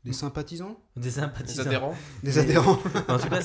[0.04, 1.62] des sympathisants Des sympathisants.
[1.66, 1.96] adhérents.
[2.22, 2.78] Des adhérents
[3.08, 3.40] En tout cas,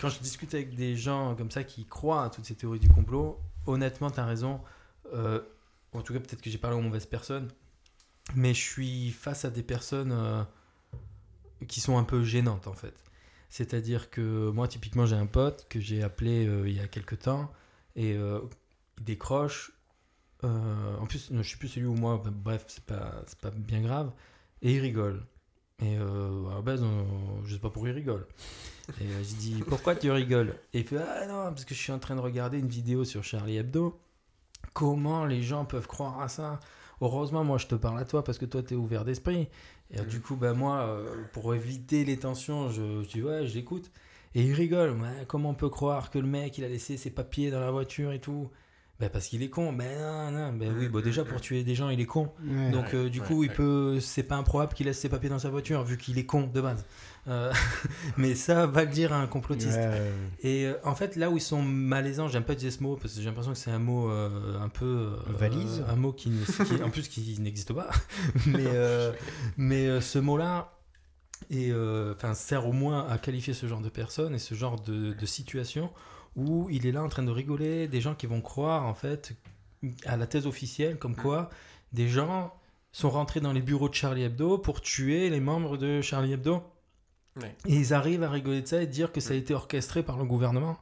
[0.00, 2.88] quand je discute avec des gens comme ça qui croient à toutes ces théories du
[2.88, 4.60] complot, honnêtement, tu as raison.
[5.14, 5.40] Euh,
[5.92, 7.48] en tout cas, peut-être que j'ai parlé aux mauvaises personnes,
[8.34, 10.42] mais je suis face à des personnes euh,
[11.68, 12.94] qui sont un peu gênantes en fait.
[13.56, 17.20] C'est-à-dire que moi, typiquement, j'ai un pote que j'ai appelé euh, il y a quelques
[17.20, 17.50] temps
[17.94, 18.40] et euh,
[18.98, 19.72] il décroche.
[20.44, 24.12] Euh, en plus, je sais plus celui ou moi, bref, c'est pas, pas bien grave.
[24.60, 25.24] Et il rigole.
[25.80, 28.26] Et à la base, on- je sais pas pourquoi il rigole.
[29.00, 30.54] Et je dis pourquoi tu rigoles?
[30.74, 33.04] Et il fait ah non parce que je suis en train de regarder une vidéo
[33.04, 33.98] sur Charlie Hebdo.
[34.74, 36.60] Comment les gens peuvent croire à ça?
[37.00, 39.48] Heureusement moi je te parle à toi parce que toi tu es ouvert d'esprit.
[39.90, 43.54] Et du coup bah moi euh, pour éviter les tensions je, je dis ouais je
[43.54, 43.90] l'écoute.
[44.34, 44.90] Et il rigole.
[45.00, 47.70] Ouais, comment on peut croire que le mec il a laissé ses papiers dans la
[47.70, 48.50] voiture et tout?
[48.98, 49.72] Bah parce qu'il est con.
[49.74, 50.52] Ben non non.
[50.54, 52.32] Ben oui bon déjà pour tuer des gens il est con.
[52.42, 52.70] Ouais.
[52.70, 53.54] Donc euh, du ouais, coup, il ouais.
[53.54, 56.50] peut, c'est pas improbable qu'il laisse ses papiers dans sa voiture vu qu'il est con
[56.52, 56.84] de base.
[57.28, 57.52] Euh,
[58.16, 59.76] mais ça va le dire à un complotiste.
[59.76, 60.12] Ouais.
[60.42, 63.14] Et euh, en fait, là où ils sont malaisants, j'aime pas dire ce mot parce
[63.14, 66.30] que j'ai l'impression que c'est un mot euh, un peu euh, Valise un mot qui,
[66.30, 67.90] qui- en plus qui n'existe pas.
[68.46, 69.12] mais euh,
[69.58, 70.72] mais euh, ce mot-là
[71.50, 74.80] et euh, enfin sert au moins à qualifier ce genre de personnes et ce genre
[74.80, 75.90] de, de situation
[76.36, 79.34] où il est là en train de rigoler, des gens qui vont croire en fait
[80.04, 81.50] à la thèse officielle comme quoi
[81.92, 82.52] des gens
[82.92, 86.62] sont rentrés dans les bureaux de Charlie Hebdo pour tuer les membres de Charlie Hebdo.
[87.66, 90.16] Et ils arrivent à rigoler de ça et dire que ça a été orchestré par
[90.16, 90.78] le gouvernement.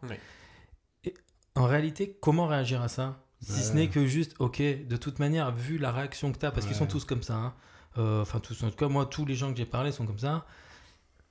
[1.05, 1.15] Et
[1.57, 3.21] en réalité, comment réagir à ça?
[3.41, 3.81] Si ce Ouais.
[3.81, 6.77] n'est que juste, ok, de toute manière, vu la réaction que tu as, parce qu'ils
[6.77, 7.55] sont tous comme ça, hein,
[7.99, 10.19] euh, enfin tous, en tout cas moi, tous les gens que j'ai parlé sont comme
[10.19, 10.47] ça,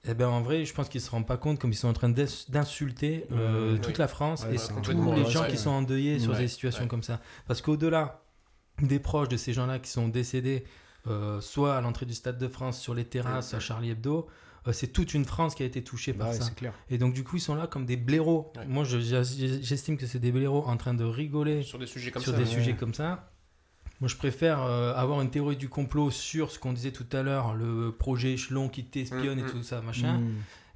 [0.05, 1.93] eh ben en vrai, je pense qu'ils se rendent pas compte comme ils sont en
[1.93, 3.93] train d'ins- d'insulter euh, toute Oui.
[3.99, 7.19] la France Ouais, et tous les gens qui sont endeuillés sur des situations comme ça.
[7.47, 8.21] Parce qu'au-delà
[8.81, 10.65] des proches de ces gens-là qui sont décédés,
[11.07, 14.27] euh, soit à l'entrée du Stade de France, sur les terrasses, à Charlie Hebdo,
[14.67, 16.49] euh, c'est toute une France qui a été touchée par Ouais, ça.
[16.51, 16.73] clair.
[16.89, 18.51] Et donc du coup, ils sont là comme des blaireaux.
[18.55, 18.65] Ouais.
[18.65, 18.99] Moi, je-
[19.61, 22.37] j'estime que c'est des blaireaux en train de rigoler Sur des sujets comme sur ça.
[22.37, 22.49] des ouais.
[22.49, 23.29] sujets comme ça.
[24.03, 27.23] Moi, je préfère euh, avoir une théorie du complot sur ce qu'on disait tout à
[27.23, 29.51] l'heure, le projet échelon qui t'espionne et Mm, mm.
[29.51, 30.33] tout ça, machin, Mm.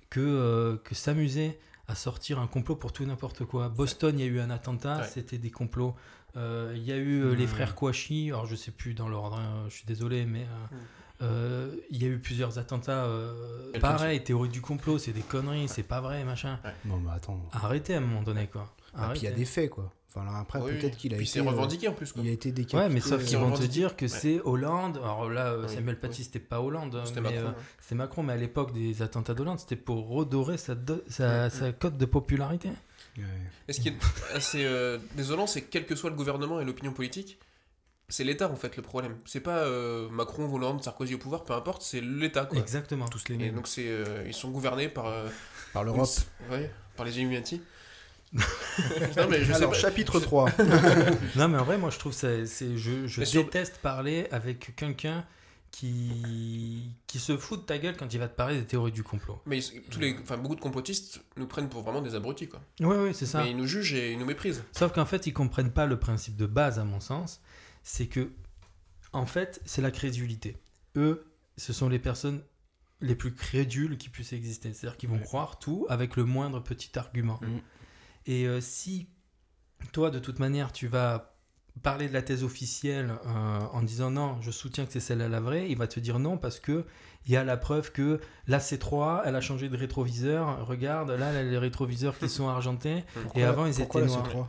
[0.09, 1.59] que, euh, que s'amuser
[1.89, 3.67] à sortir un complot pour tout et n'importe quoi.
[3.67, 5.07] Boston, il y a eu un attentat, Ouais.
[5.13, 5.93] c'était des complots.
[6.37, 9.65] Euh, Il y a eu les frères Kouachi, alors je sais plus dans l'ordre, hein,
[9.67, 10.77] je suis désolé, mais euh, Mm.
[11.23, 13.03] euh, il y a eu plusieurs attentats.
[13.07, 16.59] euh, pareil, théorie du complot, c'est des conneries, c'est pas vrai, machin.
[16.85, 17.41] Non, mais attends.
[17.51, 18.73] Arrêtez à un moment donné, quoi.
[18.95, 19.91] Ah, puis il y a des faits, quoi.
[20.09, 20.97] Enfin, là, après, Oui, peut-être oui.
[20.99, 21.33] qu'il a Puis été.
[21.33, 22.11] c'est euh, revendiqué en plus.
[22.13, 22.21] Quoi.
[22.23, 22.77] Il a été décapité.
[22.77, 24.09] Ouais, mais sauf qu'ils vont te dire que Ouais.
[24.09, 24.97] c'est Hollande.
[24.97, 26.01] Alors là, euh, Oui, Samuel oui.
[26.01, 27.47] Paty, c'était pas Hollande, C'était mais Macron.
[27.47, 27.57] euh, ouais.
[27.81, 28.23] c'était Macron.
[28.23, 32.05] Mais à l'époque des attentats d'Hollande, c'était pour redorer sa, do- sa, sa cote de
[32.05, 32.69] popularité.
[33.17, 33.23] Ouais.
[33.67, 33.95] Et ce qui est
[34.33, 37.37] assez euh, désolant, c'est que quel que soit le gouvernement et l'opinion politique,
[38.09, 39.17] c'est l'État en fait le problème.
[39.25, 42.57] C'est pas euh, Macron, Hollande, Sarkozy au pouvoir, peu importe, c'est l'État quoi.
[42.57, 43.07] Exactement.
[43.09, 43.55] Tous les Et mêmes.
[43.55, 45.27] donc c'est, euh, ils sont gouvernés par, euh,
[45.73, 46.07] Par l'Europe.
[46.49, 47.61] ouais, par les Illuminati.
[48.33, 50.49] Non mais je Alors, sais chapitre 3.
[51.35, 52.45] Non, mais en vrai, moi, je trouve ça.
[52.45, 55.25] c'est- Je, je Mais sur- déteste parler avec quelqu'un
[55.71, 59.03] qui, qui se fout de ta gueule quand il va te parler des théories du
[59.03, 59.41] complot.
[59.45, 59.59] Mais
[59.91, 62.61] tous les, enfin beaucoup de complotistes nous prennent pour vraiment des abrutis quoi.
[62.79, 63.43] Ouais, ouais, c'est ça.
[63.43, 64.63] Mais ils nous jugent et ils nous méprisent.
[64.71, 67.41] Sauf qu'en fait, ils comprennent pas le principe de base, à mon sens.
[67.83, 68.31] C'est que,
[69.13, 70.57] en fait, c'est la crédulité.
[70.95, 71.25] Eux,
[71.57, 72.41] ce sont les personnes
[73.01, 74.73] les plus crédules qui puissent exister.
[74.73, 75.21] C'est-à-dire qu'ils vont Ouais.
[75.23, 77.39] croire tout avec le moindre petit argument.
[77.41, 77.59] Mm.
[78.27, 79.07] Et euh, si
[79.93, 81.33] toi, de toute manière, tu vas
[81.83, 85.39] parler de la thèse officielle euh, en disant non, je soutiens que c'est celle-là la
[85.39, 86.85] vraie, il va te dire non parce que
[87.25, 90.65] il y a la preuve que la C3, elle a changé de rétroviseur.
[90.65, 93.03] Regarde, là, les rétroviseurs qui sont argentés.
[93.35, 94.47] Et avant, ils étaient noirs.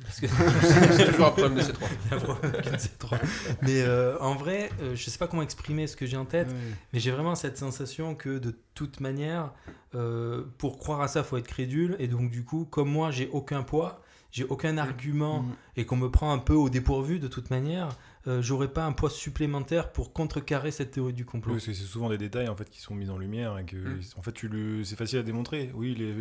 [0.00, 0.26] C3 Parce que
[0.96, 1.88] c'est toujours un problème de ces trois.
[2.04, 3.18] il y a un problème avec une C3.
[3.62, 6.48] Mais euh, en vrai, euh, je sais pas comment exprimer ce que j'ai en tête,
[6.92, 9.52] mais j'ai vraiment cette sensation que de toute manière,
[9.94, 11.96] euh, pour croire à ça, faut être crédule.
[11.98, 15.52] Et donc, du coup, comme moi, j'ai aucun poids, j'ai aucun argument Mm.
[15.76, 17.88] et qu'on me prend un peu au dépourvu de toute manière,
[18.26, 21.52] euh, j'aurais pas un poids supplémentaire pour contrecarrer cette théorie du complot.
[21.52, 23.64] Oui, parce que c'est souvent des détails en fait qui sont mis en lumière et
[23.64, 24.00] que Mm.
[24.18, 25.70] en fait tu le c'est facile à démontrer.
[25.74, 26.12] Oui, les...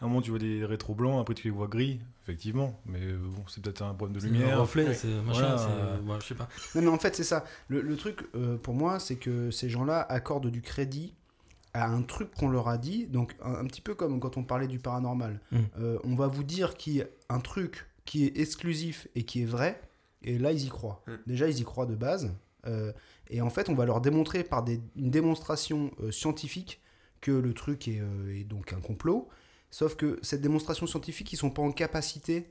[0.00, 3.00] à un moment tu vois des rétros blancs, après tu les vois gris, effectivement, mais
[3.02, 4.60] euh, bon, c'est peut-être un problème de C'est un lumière.
[4.60, 4.94] reflet, Ouais.
[4.94, 5.58] c'est machin, Voilà.
[5.58, 6.48] c'est- ouais, je sais pas.
[6.76, 7.44] Non, mais en fait, c'est ça.
[7.68, 11.14] Le, le truc, euh, pour moi, c'est que ces gens-là accordent du crédit
[11.74, 13.06] à un truc qu'on leur a dit.
[13.06, 15.40] Donc, un, un petit peu comme quand on parlait du paranormal.
[15.52, 15.58] Mm.
[15.80, 19.42] Euh, on va vous dire qu'il y a un truc qui est exclusif et qui
[19.42, 19.80] est vrai.
[20.22, 21.02] Et là, ils y croient.
[21.06, 21.12] Mm.
[21.26, 22.34] Déjà, ils y croient de base.
[22.66, 22.92] Euh,
[23.30, 26.80] et en fait, on va leur démontrer par des- une démonstration euh, scientifique
[27.20, 29.28] que le truc est, euh, est donc un complot.
[29.70, 32.48] Sauf que cette démonstration scientifique, ils sont pas en capacité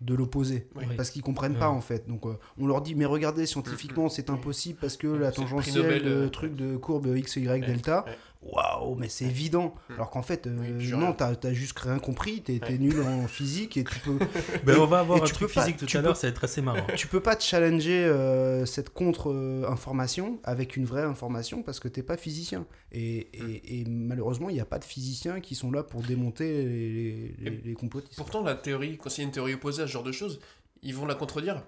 [0.00, 0.84] de l'opposer Oui.
[0.96, 1.58] Parce qu'ils comprennent Ouais.
[1.58, 2.08] pas en fait.
[2.08, 5.42] Donc euh, on leur dit mais regardez scientifiquement c'est impossible parce que la le prix
[5.42, 8.06] tangentielle euh, truc de courbe x y delta.
[8.42, 9.74] Waouh mais c'est évident.
[9.90, 9.92] Mm.
[9.94, 12.40] Alors qu'en fait euh, Oui, non t'as as juste rien compris.
[12.42, 12.78] T'es Ouais.
[12.78, 14.18] nul en physique et tu peux
[14.64, 16.30] Ben, Et- on va avoir un truc pas- physique tout tu à l'heure, ça va
[16.30, 16.86] être assez marrant.
[16.96, 21.80] tu peux pas te challenger euh, cette contre euh, information avec une vraie information parce
[21.80, 22.66] que t'es pas physicien.
[22.92, 26.64] Et, et- et malheureusement il n'y a pas de physiciens qui sont là pour démonter
[26.64, 28.16] les, les, les complotistes.
[28.16, 30.40] Pourtant, la théorie, quand il y a une théorie opposée à ce genre de choses,
[30.82, 31.62] ils vont la contredire.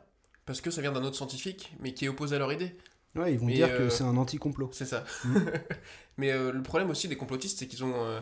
[0.47, 2.75] Parce que ça vient d'un autre scientifique, mais qui est opposé à leur idée.
[3.15, 4.71] Ouais, ils vont Mais, dire euh, que c'est un anti-complot.
[4.73, 5.05] C'est ça.
[5.25, 5.37] Mm.
[6.19, 8.21] mais euh, le problème aussi des complotistes, c'est qu'ils ont, euh,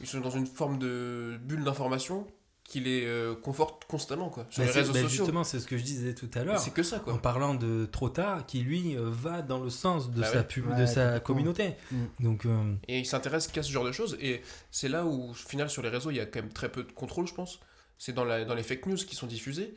[0.00, 2.26] ils sont dans une forme de bulle d'information
[2.64, 4.44] qui les euh, conforte constamment, quoi.
[4.50, 5.18] Sur Ben, les c'est- réseaux ben, sociaux.
[5.24, 6.58] Justement, c'est ce que je disais tout à l'heure.
[6.58, 7.22] C'est que ça, En quoi.
[7.22, 10.44] parlant de trop tard, qui lui euh, va dans le sens de Bah sa, ouais.
[10.44, 11.74] pub- Ouais, de sa communauté.
[11.92, 11.96] Mm.
[12.18, 14.18] Donc, euh, Et ils s'intéressent qu'à ce genre de choses.
[14.20, 16.72] Et c'est là où, au final, sur les réseaux, il y a quand même très
[16.72, 17.60] peu de contrôle, je pense.
[17.98, 19.76] C'est dans, la, dans les fake news qui sont diffusées.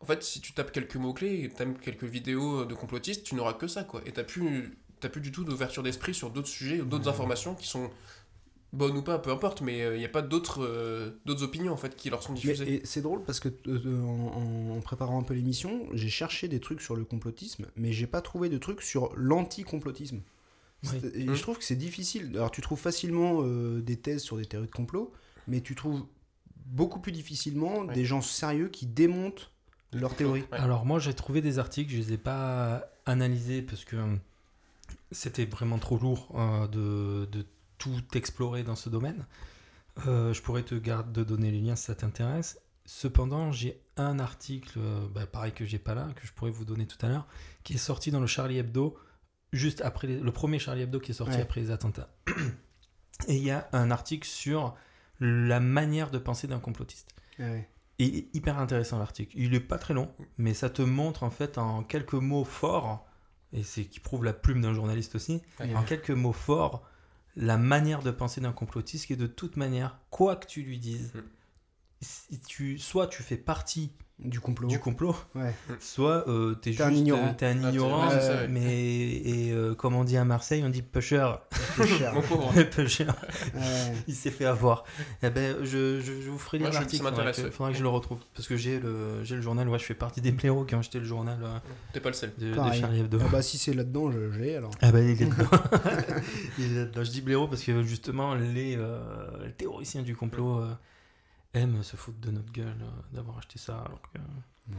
[0.00, 3.54] En fait, si tu tapes quelques mots-clés et t'aimes quelques vidéos de complotistes, tu n'auras
[3.54, 4.00] que ça, quoi.
[4.06, 7.54] Et t'as plus, t'as plus du tout d'ouverture d'esprit sur d'autres sujets ou d'autres informations
[7.54, 7.90] qui sont
[8.72, 11.76] bonnes ou pas, peu importe, mais il n'y a pas d'autres euh, d'autres opinions, en
[11.76, 12.74] fait, qui leur sont Mais- diffusées.
[12.74, 16.60] et c'est drôle parce que euh, en, en préparant un peu l'émission, j'ai cherché des
[16.60, 20.20] trucs sur le complotisme, mais j'ai pas trouvé de trucs sur l'anti-complotisme.
[20.84, 20.90] Oui.
[21.00, 21.34] C'est- et Mm.
[21.34, 22.30] Je trouve que c'est difficile.
[22.36, 25.12] Alors tu trouves facilement euh, des thèses sur des théories de complot,
[25.48, 26.04] mais tu trouves
[26.66, 27.94] beaucoup plus difficilement Ouais.
[27.94, 29.50] des gens sérieux qui démontent
[29.92, 30.42] leurs théories.
[30.52, 30.58] Ouais.
[30.58, 34.16] alors moi, j'ai trouvé des articles, je les ai pas analysés parce que euh,
[35.12, 37.46] c'était vraiment trop lourd euh, de, de
[37.78, 39.26] tout explorer dans ce domaine.
[40.06, 42.60] Euh, je pourrais te garder de donner les liens si ça t'intéresse.
[42.84, 46.64] Cependant, j'ai un article, euh, bah, pareil que j'ai pas là, que je pourrais vous
[46.64, 47.26] donner tout à l'heure,
[47.64, 48.96] qui est sorti dans le Charlie Hebdo,
[49.52, 51.42] juste après les- le premier Charlie Hebdo qui est sorti Ouais.
[51.42, 52.08] après les attentats.
[53.28, 54.74] Et il y a un article sur
[55.20, 57.08] la manière de penser d'un complotiste.
[57.38, 57.68] Ouais.
[58.00, 59.36] Et hyper intéressant l'article.
[59.36, 63.04] Il est pas très long, mais ça te montre en fait en quelques mots forts,
[63.52, 65.74] et c'est qui prouve la plume d'un journaliste aussi, Ouais.
[65.74, 66.84] en quelques mots forts,
[67.34, 70.78] la manière de penser d'un complotiste qui est de toute manière, quoi que tu lui
[70.78, 71.20] dises, Mm.
[72.00, 74.66] si tu, soit tu fais partie Du complot.
[74.66, 75.54] du complot, Ouais.
[75.78, 77.34] soit euh, t'es T'es juste un ignorant.
[77.34, 78.48] t'es un Ah, ignorant, ça, ouais.
[78.48, 78.64] mais
[79.12, 81.24] et, euh, comme on dit à Marseille, on dit pusher.
[82.12, 82.52] Mon pauvre.
[82.64, 83.06] pusher,
[83.54, 83.92] Ouais.
[84.08, 84.82] il s'est fait avoir.
[85.22, 87.04] Eh ben, je, je, je vous ferai Moi, ça l'article.
[87.04, 87.50] Faudra, que, ouais.
[87.52, 88.18] faudra que je le retrouve.
[88.34, 89.68] Parce que j'ai le, j'ai le journal.
[89.68, 91.56] Ouais, je fais partie des blaireaux qui ont acheté le journal euh,
[91.92, 92.32] T'es pas le seul.
[92.38, 92.72] de, de.
[92.72, 93.18] Charlie Hebdo.
[93.24, 94.72] Ah bah si c'est là-dedans, je, je l'ai alors.
[94.82, 95.34] Ah bah il est dedans.
[96.58, 97.04] Il est dedans.
[97.04, 98.98] Je dis blaireau parce que justement les, euh,
[99.44, 100.72] les théoriciens du complot euh,
[101.54, 103.78] aiment se foutre de notre gueule euh, d'avoir acheté ça.
[103.78, 104.18] Alors que...
[104.18, 104.76] Ouais.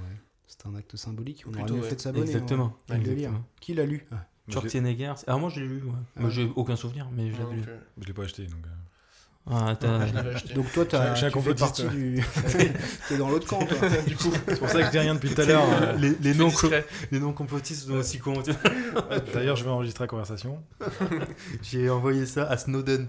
[0.47, 1.43] C'est un acte symbolique.
[1.45, 1.89] On aurait Plutôt, mieux ouais.
[1.89, 2.25] fait de s'abonner.
[2.25, 2.73] Exactement.
[2.89, 2.97] ouais.
[2.97, 3.11] Délire.
[3.29, 3.43] exactement.
[3.59, 4.05] Qui l'a lu?
[4.11, 4.25] Ah.
[4.47, 5.13] Je l'ai- Schwarzenegger.
[5.27, 5.81] Alors moi je l'ai lu.
[5.83, 5.91] Ouais.
[6.15, 6.21] Ah.
[6.21, 7.63] Moi j'ai aucun souvenir, mais je l'ai Donc, lu.
[7.67, 8.65] euh, Je l'ai pas acheté donc.
[8.65, 8.69] euh,
[9.51, 10.53] Ah, t'as- je l'avais acheté.
[10.55, 12.23] Donc toi, un tu fais partie du...
[13.09, 13.77] T'es dans l'autre camp, toi.
[14.07, 15.63] du coup, C'est pour ça que je dis rien depuis tout à l'heure.
[15.69, 16.15] euh, les,
[17.11, 18.41] les noms complotistes sont aussi cons.
[19.33, 20.63] D'ailleurs, je vais enregistrer la conversation.
[21.61, 23.07] J'ai envoyé ça à Snowden.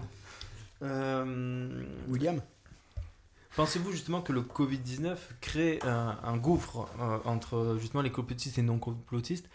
[0.83, 2.39] Euh, William?
[3.55, 8.79] Pensez-vous justement que le Covid-19 crée un, gouffre euh, entre justement les complotistes et non
[8.79, 9.49] complotistes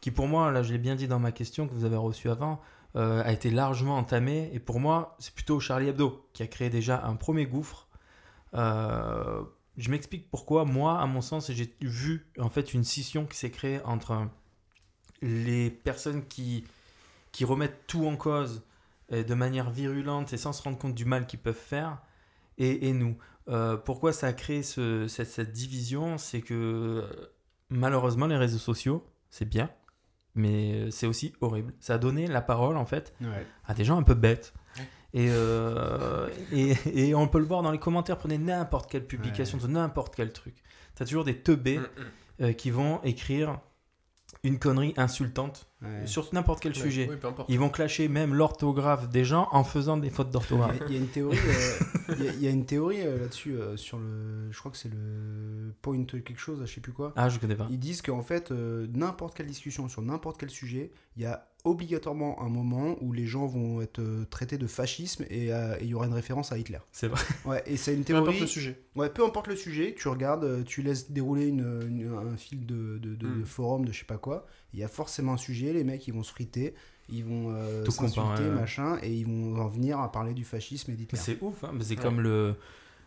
[0.00, 2.28] qui pour moi, là je l'ai bien dit dans ma question que vous avez reçue
[2.30, 2.60] avant,
[2.94, 6.68] euh, a été largement entamé et pour moi c'est plutôt Charlie Hebdo qui a créé
[6.68, 7.88] déjà un premier gouffre.
[8.54, 9.42] Euh,
[9.78, 13.50] je m'explique pourquoi moi à mon sens j'ai vu en fait une scission qui s'est
[13.50, 14.28] créée entre
[15.22, 16.64] les personnes qui,
[17.32, 18.62] qui remettent tout en cause
[19.10, 21.98] de manière virulente et sans se rendre compte du mal qu'ils peuvent faire
[22.58, 23.16] et, et nous.
[23.48, 26.18] Euh, pourquoi ça a créé ce- cette, cette division?
[26.18, 27.04] C'est que
[27.70, 29.70] malheureusement, les réseaux sociaux, c'est bien,
[30.34, 31.72] mais euh, c'est aussi horrible.
[31.80, 33.46] Ça a donné la parole, en fait, Ouais.
[33.66, 34.52] à des gens un peu bêtes.
[35.14, 36.74] Et, euh, et,
[37.08, 40.32] et on peut le voir dans les commentaires, prenez n'importe quelle publication de n'importe quel
[40.34, 40.62] truc.
[40.94, 42.42] T'as toujours des teubés Mm, mm.
[42.44, 43.58] euh, qui vont écrire
[44.44, 46.06] une connerie insultante Ouais.
[46.06, 47.08] sur n'importe quel Ouais, sujet.
[47.08, 47.16] Oui.
[47.48, 50.76] Ils vont clasher même l'orthographe des gens en faisant des fautes d'orthographe.
[50.88, 53.18] Il y a- une théorie, euh, il y a- il y a une théorie euh,
[53.20, 56.92] là-dessus euh, sur le, je crois que c'est le point quelque chose, je sais plus
[56.92, 57.12] quoi.
[57.16, 57.68] Ah, je connais pas.
[57.70, 61.47] Ils disent qu'en fait, euh, n'importe quelle discussion sur n'importe quel sujet, il y a
[61.64, 65.84] obligatoirement un moment où les gens vont être euh, traités de fascisme et euh, et
[65.84, 66.78] il y aura une référence à Hitler.
[66.92, 67.20] C'est vrai.
[67.44, 68.40] Ouais, et c'est une Peu importe théorie.
[68.40, 68.80] le sujet.
[68.96, 72.64] Ouais, peu importe le sujet, tu regardes, euh, tu laisses dérouler une, une- un fil
[72.66, 73.40] de, de, de- Mm.
[73.40, 74.46] de forum, de je sais pas quoi.
[74.72, 76.74] Il y a forcément un sujet, les mecs ils vont se friter,
[77.08, 78.50] ils vont euh, Tout s'insulter, ouais.
[78.50, 81.18] machin, et ils vont en venir à parler du fascisme et Mais d'Hitler.
[81.18, 82.02] C'est ouf, hein, mais c'est Ouais.
[82.02, 82.54] comme le,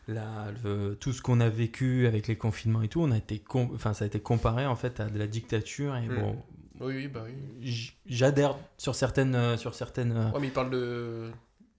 [0.07, 3.41] la- le- tout ce qu'on a vécu avec les confinements et tout, on a été
[3.53, 6.15] enfin, ça a été comparé en fait à de la dictature et Mm.
[6.15, 6.35] bon,
[6.81, 7.93] Oui, oui, bah oui.
[8.05, 10.11] j'adhère sur certaines, euh, sur certaines.
[10.13, 11.29] euh, Ouais, mais il parle de,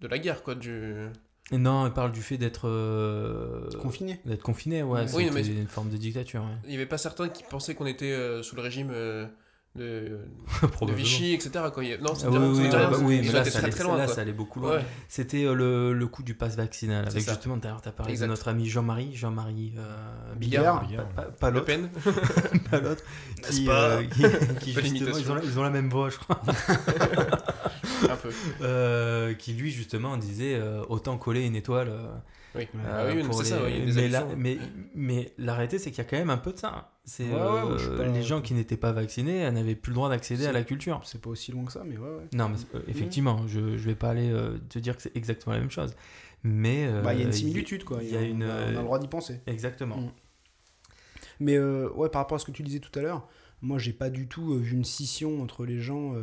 [0.01, 0.55] de la guerre, quoi.
[0.55, 1.09] Du...
[1.51, 4.21] Non, il parle du fait d'être euh, Confiné.
[4.25, 6.57] d'être confiné, ouais, c'était Oui, mais- une forme de dictature, ouais.
[6.65, 9.27] Il n'y avait pas certains qui pensaient qu'on était euh, sous le régime euh,
[9.75, 10.19] de.
[10.95, 11.51] Vichy, etc.
[11.81, 13.85] Il- Non, Ah oui, oui, oui, dire- bah oui, mais là, ça très allait, très
[13.85, 13.97] loin.
[13.97, 14.15] là, quoi.
[14.15, 14.77] ça allait beaucoup loin.
[14.77, 14.85] Ouais.
[15.09, 17.33] C'était euh, le, le coup du pass vaccinal avec ça.
[17.33, 18.27] justement, d'ailleurs, tu as parlé Exact.
[18.27, 20.87] de notre ami Jean-Marie, Jean-Marie euh, Billard.
[20.87, 21.89] Billard, pas, pas- pas Le l'autre, Pen.
[22.71, 23.03] pas l'autre,
[23.39, 24.23] N'est-ce qui, pas euh, qui,
[24.61, 26.41] qui Bonne justement, ils ont, la- ils ont la même voix, je crois.
[28.11, 28.31] un peu.
[28.61, 31.93] Euh, qui lui justement disait euh, autant coller une étoile.
[32.55, 32.63] Oui.
[32.63, 32.69] Ouais.
[32.87, 34.59] Ah oui, non, pour c'est ça, les- ouais, il y a des mais, la, mais,
[34.95, 36.93] mais la réalité c'est qu'il y a quand même un peu de ça.
[37.05, 40.09] C'est Ouais, ouais, euh, pas- les gens qui n'étaient pas vaccinés n'avaient plus le droit
[40.09, 41.01] d'accéder à C'est- la culture.
[41.05, 42.29] C'est pas aussi long que ça, mais ouais, ouais.
[42.35, 45.17] Non, mais c'est- euh, effectivement, je, je vais pas aller euh, te dire que c'est
[45.17, 45.95] exactement la même chose.
[46.45, 48.03] Mais Bah, il y a une il- similitude, quoi.
[48.03, 48.45] Il y a une.
[48.45, 49.41] on, a, le droit d'y penser.
[49.47, 49.97] Exactement.
[49.97, 50.11] Mm.
[51.41, 53.27] Mais ouais, par rapport à ce que tu disais tout à l'heure,
[53.63, 56.15] moi, j'ai pas du tout vu une scission entre les gens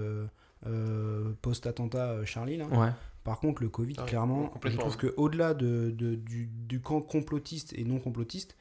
[0.66, 2.68] euh, post-attentat Charlie, là.
[2.68, 2.90] Ouais.
[3.24, 7.02] Par contre, le Covid, Ah clairement, je trouve que au-delà de, de- du, du camp
[7.02, 8.56] complotiste et non complotiste,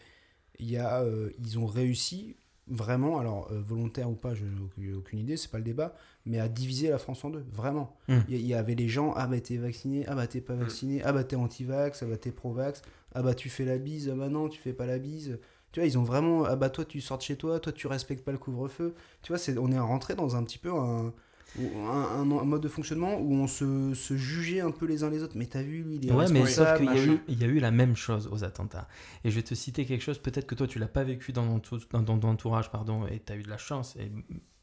[0.58, 4.92] il y a, euh, ils ont réussi vraiment, alors euh, volontaire ou pas, je n'ai
[4.92, 5.94] aucune, idée, c'est pas le débat,
[6.26, 7.96] mais à diviser la France en deux, vraiment.
[8.08, 8.24] Il Mm.
[8.28, 11.02] y, il y avait les gens, ah bah t'es vacciné, ah bah t'es pas vacciné,
[11.02, 12.82] ah bah t'es anti-vax, ah bah t'es pro-vax,
[13.14, 15.38] ah bah tu fais la bise, ah bah non tu fais pas la bise.
[15.72, 17.86] Tu vois, ils ont vraiment, ah bah toi tu sors de chez toi, toi tu
[17.86, 18.94] respectes pas le couvre-feu.
[19.22, 21.12] Tu vois, c'est, on est rentré dans un petit peu un,
[21.58, 25.10] un, un- un mode de fonctionnement où on se, se jugeait un peu les uns
[25.10, 25.36] les autres.
[25.36, 27.58] Mais t'as vu, lui, il est Ouais, mais sauf responsable, qu'il y, y a eu
[27.58, 28.88] la même chose aux attentats.
[29.24, 31.46] Et je vais te citer quelque chose, peut-être que toi tu l'as pas vécu dans
[31.46, 34.10] ton, tou- dans, dans ton entourage, pardon, et tu as eu de la chance, et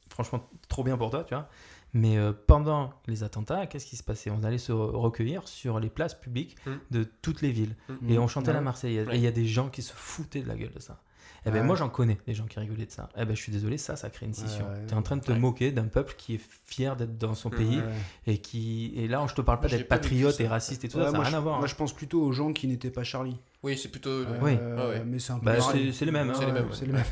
[0.09, 1.49] franchement, trop bien pour toi, tu vois.
[1.93, 4.29] Mais euh, pendant les attentats, qu'est-ce qui se passait?
[4.29, 6.71] On allait se re- recueillir sur les places publiques Mm.
[6.91, 7.75] de toutes les villes.
[7.87, 8.09] Mm.
[8.09, 8.53] Et on chantait Ouais.
[8.55, 9.07] la Marseillaise.
[9.07, 9.15] Ouais.
[9.15, 11.01] Et il y a des gens qui se foutaient de la gueule de ça.
[11.47, 11.63] Eh ben Ouais.
[11.63, 13.09] moi j'en connais des gens qui rigolaient de ça.
[13.17, 14.65] Eh ben je suis désolé, ça, ça crée une scission.
[14.65, 14.85] ouais.
[14.87, 15.37] Tu es en train de te Ouais.
[15.39, 17.83] moquer d'un peuple qui est fier d'être dans son pays Ouais.
[18.27, 21.03] et qui et là je te parle pas d'être patriote et raciste et tout Ouais,
[21.05, 21.55] ça, ça n'a rien je, à voir.
[21.57, 21.67] moi, hein.
[21.67, 23.37] je pense plutôt aux gens qui n'étaient pas Charlie.
[23.63, 24.09] Oui, c'est plutôt.
[24.09, 24.57] Euh, Oui.
[24.61, 25.03] Ah.
[25.05, 26.31] Mais c'est un peu Bah, c'est les mêmes.
[26.35, 26.59] C'est hein, les ouais.
[26.61, 26.69] mêmes.
[26.71, 27.03] C'est les mêmes.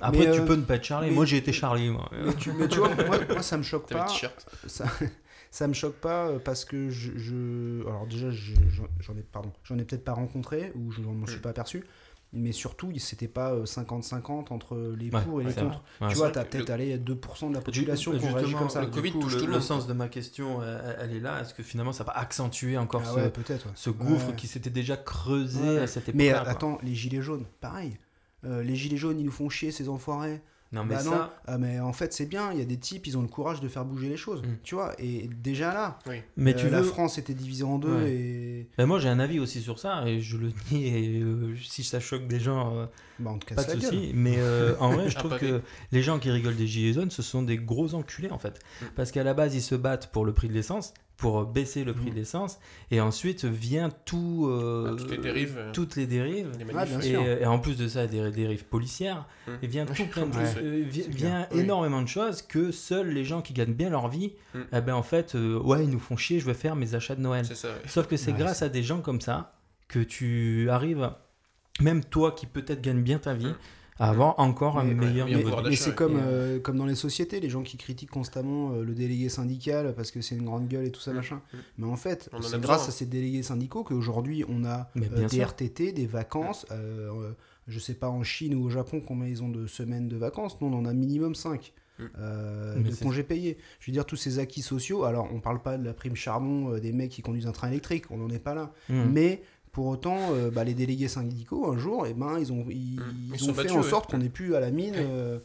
[0.00, 1.08] Après, Mais, tu euh, peux ne pas être Charlie.
[1.08, 1.88] mais- Moi, j'ai été Charlie.
[1.90, 2.08] Moi.
[2.12, 4.06] Mais tu, mais tu vois, moi, moi, ça me choque pas.
[4.66, 4.84] ça,
[5.50, 8.54] ça me choque pas euh, parce que je, je- alors déjà je-
[9.00, 11.42] j'en ai pardon j'en ai peut-être pas rencontré ou je m'en suis Mm.
[11.42, 11.84] pas aperçu
[12.34, 15.82] mais surtout c'était pas euh, 50-50 entre les Ouais, pour et les contre.
[16.00, 16.08] Ouais.
[16.08, 18.70] tu vois t'as peut-être le- allé 2% de la population qui ont réagi justement, comme
[18.70, 21.40] ça le Covid coup, touche le, tout le sens de ma question, elle, est là.
[21.42, 23.72] Est-ce que finalement, ça va accentuer encore Ah ce, ouais peut-être ouais.
[23.74, 24.36] ce gouffre Ouais.
[24.36, 25.78] qui s'était déjà creusé Ouais.
[25.80, 27.96] à cette époque mais euh, attends les gilets jaunes pareil
[28.44, 30.40] Euh, les gilets jaunes ils nous font chier ces enfoirés
[30.72, 31.38] Non, mais bah non ça.
[31.46, 33.60] Ah, mais en fait c'est bien il y a des types ils ont le courage
[33.60, 34.46] de faire bouger les choses Mm.
[34.62, 35.98] tu vois et déjà là
[36.36, 36.86] Mais euh, tu la veux.
[36.86, 38.10] France était divisée en deux Ouais.
[38.10, 40.86] et Ben, moi, j'ai un avis aussi sur ça et je le dis.
[40.86, 42.86] Et euh, si ça choque des gens, euh,
[43.18, 44.12] bah on te casse pas de la souci.
[44.14, 45.60] Mais euh, en vrai, je Ah, trouve pas que
[45.92, 48.58] les gens qui rigolent des gilets jaunes, ce sont des gros enculés en fait.
[48.80, 48.84] Mm.
[48.96, 51.94] Parce qu'à la base, ils se battent pour le prix de l'essence, pour baisser le
[51.94, 52.10] prix Mm.
[52.10, 52.58] de l'essence,
[52.90, 54.48] et ensuite vient tout.
[54.50, 55.54] euh, Ah, toutes les dérives.
[55.56, 56.50] euh, Toutes les dérives.
[56.58, 57.10] les
[57.42, 59.50] Et, en plus de ça, des dérives policières, Mm.
[59.62, 60.54] et vient tout plein de Ouais.
[60.58, 61.46] euh, vient.
[61.52, 61.60] Oui.
[61.60, 64.58] énormément de choses que seuls les gens qui gagnent bien leur vie, Mm.
[64.72, 67.14] eh ben en fait, euh, ouais, ils nous font chier, je vais faire mes achats
[67.14, 67.46] de Noël.
[67.46, 67.68] Ça.
[67.86, 69.54] Sauf que c'est Ouais, grâce à des gens comme ça
[69.86, 71.08] que tu arrives,
[71.80, 73.56] même toi qui peut-être gagne bien ta vie, Mm.
[73.98, 76.94] À avoir encore un Mais- meilleur oui, Mais, mais c'est comme, euh, comme dans les
[76.94, 80.66] sociétés, les gens qui critiquent constamment euh, le délégué syndical parce que c'est une grande
[80.68, 81.16] gueule et tout ça, Mm.
[81.16, 81.36] machin.
[81.52, 81.56] Mm.
[81.78, 82.58] Mais en fait, c'est besoin.
[82.58, 85.42] grâce à ces délégués syndicaux qu'aujourd'hui on a euh, des.
[85.44, 86.66] RTT, des vacances.
[86.70, 87.32] euh, euh,
[87.68, 90.60] je sais pas en Chine ou au Japon combien ils ont de semaines de vacances.
[90.60, 92.04] Nous, on en a minimum 5 Mm.
[92.78, 93.58] Mais de congés payés.
[93.78, 95.04] Je veux dire, tous ces acquis sociaux.
[95.04, 97.68] Alors, on parle pas de la prime charbon euh, des mecs qui conduisent un train
[97.68, 98.72] électrique, on n'en est pas là.
[98.88, 102.96] Mais pour autant, euh, bah, les délégués syndicaux, un jour, eh ben, ils ont, ils,
[103.00, 103.02] Mm.
[103.30, 103.88] ils Ils ont fait battus, en ouais.
[103.90, 104.94] sorte qu'on n'ait plus à la mine.
[104.94, 105.00] Ouais.
[105.08, 105.38] euh,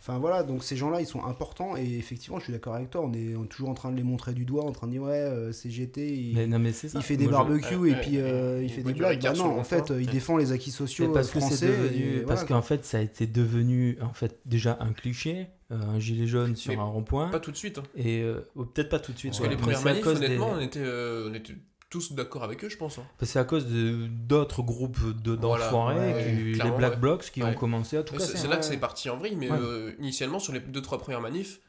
[0.00, 3.00] Enfin voilà, donc ces gens-là, ils sont importants et effectivement, je suis d'accord avec toi,
[3.04, 4.92] on est, on est toujours en train de les montrer du doigt, en train de
[4.92, 7.00] dire ouais, euh, CGT, il, Mais non, mais c'est ça.
[7.00, 9.20] il fait des Moi, barbecues Ouais, et puis euh, il fait des blagues.
[9.20, 11.66] Bah non, en fait, euh, il défend les acquis sociaux parce euh, que c'est français.
[11.66, 15.48] devenu, et parce voilà, qu'en fait, ça a été devenu en fait déjà un cliché,
[15.72, 17.78] euh, un gilet jaune sur Mais un rond-point, Pas tout de suite.
[17.78, 17.82] hein.
[17.96, 19.32] et euh, peut-être pas tout de suite.
[19.32, 21.54] Parce ouais, que les premières manifs, des- honnêtement, on était, euh, on était
[21.90, 22.98] tous d'accord avec eux, je pense.
[22.98, 23.02] hein.
[23.22, 26.96] c'est à cause d'autres groupes de Voilà, d'enfoirés, ouais, les Black ouais.
[26.98, 28.36] Blocs, qui ont commencé à tout casser.
[28.36, 31.20] C'est là que c'est parti en vrille, mais euh, initialement, sur les deux trois premières
[31.20, 31.60] manifs,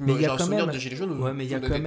[0.00, 1.68] Mais il y a quand même- des Gilets jaunes Ouais, mais il y a quand
[1.68, 1.86] même.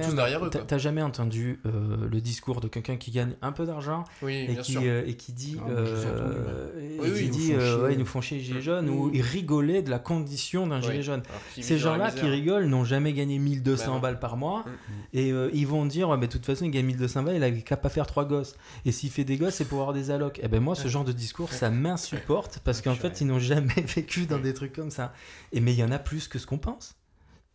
[0.66, 4.56] t'as- jamais entendu euh, le discours de quelqu'un qui gagne un peu d'argent Oui, et
[4.56, 7.60] qui, euh, et qui dit, Ah, euh, et Oui, oui, qui ils nous dit font
[7.60, 7.74] chier.
[7.82, 8.62] ouais, ils nous font chier les gilets Mm.
[8.62, 9.14] jaunes ou Mm.
[9.14, 11.22] ils rigolaient de la condition d'un gilet jaune.
[11.60, 14.70] Ces gens-là qui rigolent n'ont jamais gagné 1200 Bah balles par mois Mm.
[15.14, 17.42] et euh, ils vont dire ouais, mais de toute façon il gagne 1200 balles il
[17.42, 20.10] a qu'à pas faire trois gosses et s'il fait des gosses c'est pour avoir des
[20.10, 23.38] allocs et ben moi ce genre de discours ça m'insupporte parce qu'en fait ils n'ont
[23.38, 23.66] jamais
[23.96, 25.12] vécu dans des trucs comme ça
[25.52, 26.94] et mais il y en a plus que ce qu'on pense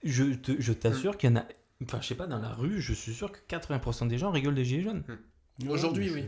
[0.04, 1.46] je te- je t'assure qu'il y en a
[1.84, 4.56] enfin je sais pas dans la rue je suis sûr que 80% des gens rigolent
[4.56, 5.04] des gilets jaunes
[5.64, 6.26] Ouais, Aujourd'hui, oui.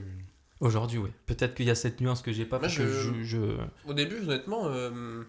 [0.59, 3.23] aujourd'hui oui peut-être qu'il y a cette nuance que j'ai pas parce que je- je,
[3.23, 3.57] je-
[3.89, 5.23] Au début, honnêtement, euh,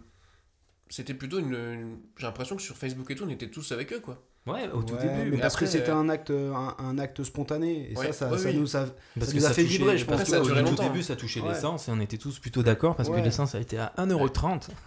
[0.89, 1.55] c'était plutôt une.
[1.55, 4.23] une- J'ai l'impression que sur Facebook et tout, on était tous avec eux, quoi.
[4.47, 6.75] Ouais au tout Ouais, début mais mais parce que après, c'était euh, un acte, un,
[6.79, 7.91] un acte spontané.
[7.93, 8.57] Et Ouais, ça, ça, oui, ça oui.
[8.59, 10.25] nous ça, Parce ça que nous a ça fait touchait- vibrer, je parce pense.
[10.31, 11.49] que ça a au tout début, ça touchait Ouais.
[11.49, 13.21] l'essence et on était tous plutôt d'accord parce Ouais.
[13.21, 14.69] que l'essence a été à 1,30€.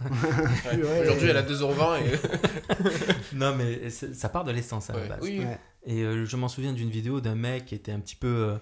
[0.72, 0.82] Ouais.
[0.82, 1.00] Ouais.
[1.02, 3.34] Aujourd'hui, elle a 2,20€ et.
[3.34, 5.08] non, mais ça part de l'essence à la Ouais.
[5.08, 5.18] base.
[5.22, 5.38] Oui.
[5.40, 5.58] Ouais.
[5.86, 8.28] Et euh, je m'en souviens d'une vidéo d'un mec qui était un petit peu.
[8.28, 8.56] euh,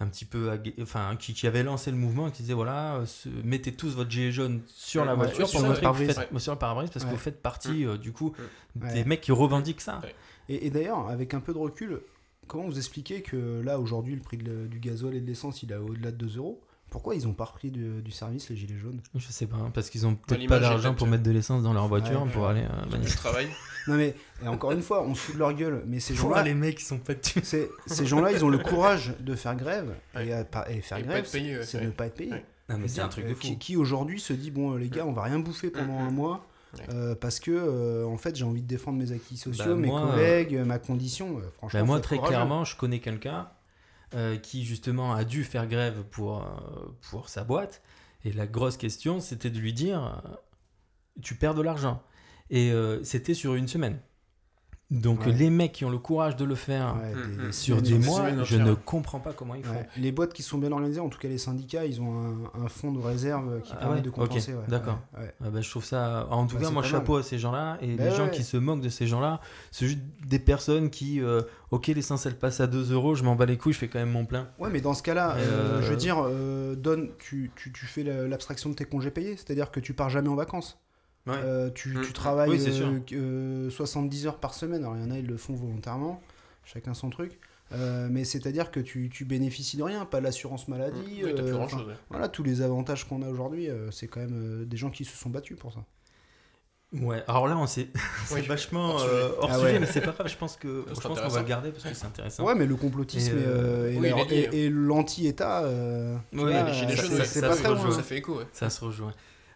[0.00, 0.50] un petit peu
[0.82, 4.32] enfin qui, qui avait lancé le mouvement qui disait voilà ce- mettez tous votre gilet
[4.32, 6.12] jaune sur la Ouais, voiture ouais, pour sur le que pare-brise.
[6.14, 7.16] faites- sur le pare-brise parce que Ouais.
[7.16, 8.32] vous faites partie euh, du coup
[8.82, 8.92] Ouais.
[8.92, 10.12] des mecs qui revendiquent ça Ouais.
[10.48, 12.00] Et, et d'ailleurs, avec un peu de recul,
[12.46, 15.72] comment vous expliquez que là, aujourd'hui, le prix de du gasoil et de l'essence, il
[15.72, 16.60] est au-delà de 2 euros?
[16.90, 19.00] Pourquoi ils n'ont pas repris du, du service, les gilets jaunes?
[19.16, 21.72] Je sais pas hein, parce qu'ils ont peut-être pas d'argent pour mettre de l'essence dans
[21.72, 22.50] leur voiture Ouais, pour ouais.
[22.50, 23.18] aller euh, Du manifester.
[23.18, 23.48] travail.
[23.86, 26.42] Non mais, et encore une fois, on se fout de leur gueule, mais ces gens-là,
[26.42, 29.94] les mecs qui sont pas c'est- ces gens-là, ils ont le courage de faire grève,
[30.16, 30.28] Ouais.
[30.28, 32.30] et, à et faire Et grève, c'est ne pas être payé.
[32.32, 32.44] Ouais.
[32.70, 34.78] non mais c'est un truc de Euh, fou Qui, qui aujourd'hui se dit bon euh,
[34.78, 36.08] les gars on va rien bouffer pendant Mhm.
[36.08, 36.40] un mois Ouais.
[36.90, 39.88] Euh, parce que euh, en fait j'ai envie de défendre mes acquis sociaux, Bah, mes
[39.88, 41.38] moi, collègues, ma condition.
[41.38, 42.34] euh, franchement, Bah, moi, très courageux.
[42.34, 43.48] clairement, je connais quelqu'un
[44.14, 46.46] euh, qui, justement, a dû faire grève pour, euh,
[47.10, 47.82] pour sa boîte.
[48.24, 50.30] Et la grosse question, c'était de lui dire euh,
[51.22, 52.02] Tu perds de l'argent.
[52.50, 53.98] Et euh, c'était sur une semaine.
[54.90, 55.32] Donc, Ouais.
[55.32, 57.98] les mecs qui ont le courage de le faire Ouais, des- des sur des et
[57.98, 59.72] mois, je ne comprends pas comment ils font.
[59.74, 59.88] Ouais.
[59.96, 62.12] Les boîtes qui sont bien organisées, en tout cas les syndicats, ils ont
[62.54, 64.52] un, un fonds de réserve qui Ah permet ouais, de compenser.
[64.52, 64.60] ouais.
[64.68, 65.00] d'accord.
[65.16, 65.34] Ouais, ouais.
[65.44, 66.28] Ah bah, je trouve ça.
[66.30, 67.78] En tout Bah, cas, moi, chapeau à ces gens-là.
[67.80, 68.30] Et Bah les gens ouais.
[68.30, 69.40] qui se moquent de ces gens-là,
[69.72, 71.20] c'est juste des personnes qui.
[71.20, 73.88] euh, ok, l'essence, elle passe à 2 euros, je m'en bats les couilles, je fais
[73.88, 74.48] quand même mon plein.
[74.58, 77.86] Ouais, mais dans ce cas-là, euh, euh, je veux dire, euh, donne, tu, tu, tu
[77.86, 80.78] fais la- l'abstraction de tes congés payés, c'est-à-dire que tu pars jamais en vacances.
[81.26, 81.34] Ouais.
[81.36, 82.02] Euh, tu, Mhm.
[82.04, 84.82] tu travailles Oui, euh, euh, 70 heures par semaine.
[84.84, 86.22] Alors, il y en a, ils le font volontairement,
[86.64, 87.38] chacun son truc.
[87.72, 91.22] Euh, mais c'est-à-dire que tu, tu bénéficies de rien, pas de l'assurance maladie.
[91.24, 91.86] Oui, t'as plus euh, grand enfin, chose.
[92.10, 95.04] Voilà, tous les avantages qu'on a aujourd'hui, euh, c'est quand même euh, des gens qui
[95.06, 95.80] se sont battus pour ça.
[96.92, 97.88] Ouais, alors là, on s'est
[98.26, 99.34] c'est Oui, vachement hors euh, sujet.
[99.40, 99.78] hors Ah sujet, ouais.
[99.80, 101.94] mais c'est pas grave, je pense que je pense qu'on va le garder parce que
[101.94, 102.44] c'est intéressant.
[102.44, 106.52] Ouais, mais le complotisme Et, euh, et oui, et- et l'anti-État, euh, euh, c'est- ouais,
[107.48, 107.90] pas se très loin.
[107.90, 108.44] Ça fait écho, ouais.
[108.52, 109.12] Ça se rejoint.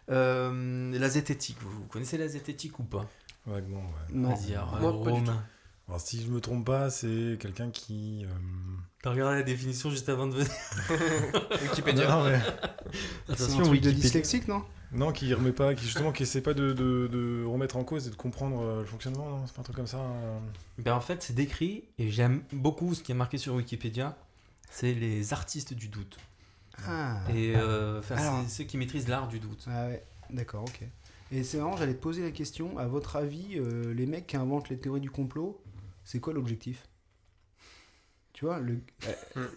[0.09, 3.07] Euh, la zététique, vous, vous connaissez la zététique ou pas?
[3.45, 4.13] Vaguement, ouais.
[4.13, 4.29] Non.
[4.33, 5.43] Vas-y, alors, Moi, pas du Romain.
[5.87, 8.23] Alors, si je me trompe pas, c'est quelqu'un qui.
[8.25, 8.29] euh,
[9.01, 10.51] T'as regardé la définition juste avant de venir
[11.63, 12.09] Wikipédia.
[12.09, 12.39] Non, mais-
[13.27, 13.91] C'est un Attention, truc de Wikipédia.
[14.01, 14.63] dyslexique, non?
[14.91, 18.07] Non, qui remet pas, qui justement, qui essaie pas de, de, de remettre en cause
[18.07, 19.43] et de comprendre euh, le fonctionnement, non?
[19.45, 20.39] C'est pas un truc comme ça euh
[20.79, 24.17] Ben, en fait, c'est décrit, et j'aime beaucoup ce qui est marqué sur Wikipédia,
[24.71, 26.17] c'est les artistes du doute.
[26.87, 27.19] Ah.
[27.33, 29.65] Et euh, enfin, Alors- c'est ceux qui maîtrisent l'art du doute.
[29.67, 30.81] Ah ouais, d'accord, ok.
[31.31, 34.37] Et c'est marrant, j'allais te poser la question, à votre avis, euh, les mecs qui
[34.37, 35.61] inventent les théories du complot,
[36.03, 36.87] c'est quoi l'objectif?
[38.33, 38.79] Tu vois, le...
[39.07, 39.47] euh, Hmm.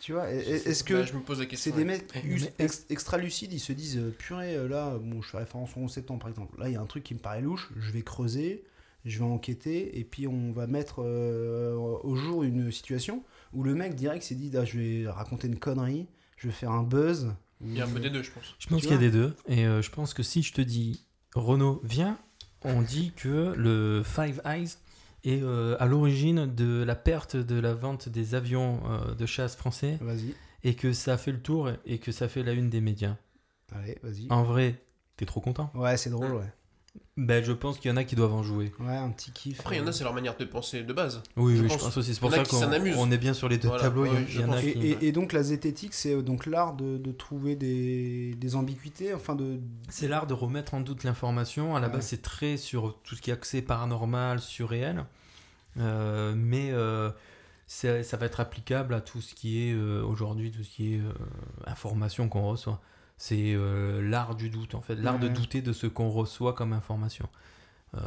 [0.00, 1.72] tu vois, est- est-ce que je me pose la c'est question.
[1.72, 1.84] des ouais.
[1.84, 5.80] mecs ex- extra lucides, ils se disent, euh, purée, là, bon, je fais référence au
[5.80, 7.90] 11 septembre par exemple, là, il y a un truc qui me paraît louche, je
[7.90, 8.64] vais creuser,
[9.04, 13.74] je vais enquêter, et puis on va mettre euh, au jour une situation où le
[13.74, 16.06] mec direct s'est dit, ah, je vais raconter une connerie,
[16.38, 17.34] je vais faire un buzz.
[17.60, 18.54] Il y a un peu des deux, je pense.
[18.58, 19.34] Je pense qu'il y a des deux.
[19.48, 22.16] Et euh, je pense que si je te dis Renault, viens,
[22.62, 24.76] on dit que le Five Eyes
[25.24, 29.56] est euh, à l'origine de la perte de la vente des avions euh, de chasse
[29.56, 32.70] français Vas-y, et que ça a fait le tour et que ça fait la une
[32.70, 33.16] des médias.
[33.72, 34.28] allez, vas-y.
[34.30, 34.80] En vrai,
[35.16, 35.72] t'es trop content.
[35.74, 36.52] Ouais, c'est drôle, ouais.
[37.16, 38.72] Ben, je pense qu'il y en a qui doivent en jouer.
[38.78, 39.58] Ouais, un petit kiff.
[39.60, 39.92] Après, il y en a, euh.
[39.92, 41.20] c'est leur manière de penser de base.
[41.36, 41.78] Oui, Je oui, pense.
[41.78, 42.14] je pense aussi.
[42.14, 44.06] C'est pour ça qu'on est bien sur les deux Voilà, tableaux.
[44.06, 44.62] Y en- a.
[44.62, 44.86] Et, qui.
[44.86, 49.14] et- et donc la zététique, c'est euh, donc l'art de, de trouver des, des ambiguïtés,
[49.14, 49.58] enfin de...
[49.88, 51.74] C'est l'art de remettre en doute l'information.
[51.74, 51.94] À la Ouais.
[51.94, 55.04] base, c'est très sur tout ce qui est accès paranormal, surréel.
[55.78, 57.10] Euh, mais euh,
[57.66, 60.98] ça va être applicable à tout ce qui est euh, aujourd'hui, tout ce qui est
[61.00, 61.12] euh,
[61.66, 62.80] information qu'on reçoit.
[63.18, 64.94] C'est euh, l'art du doute, en fait.
[64.94, 67.28] L'art de douter de ce qu'on reçoit comme information.
[67.94, 68.00] Euh,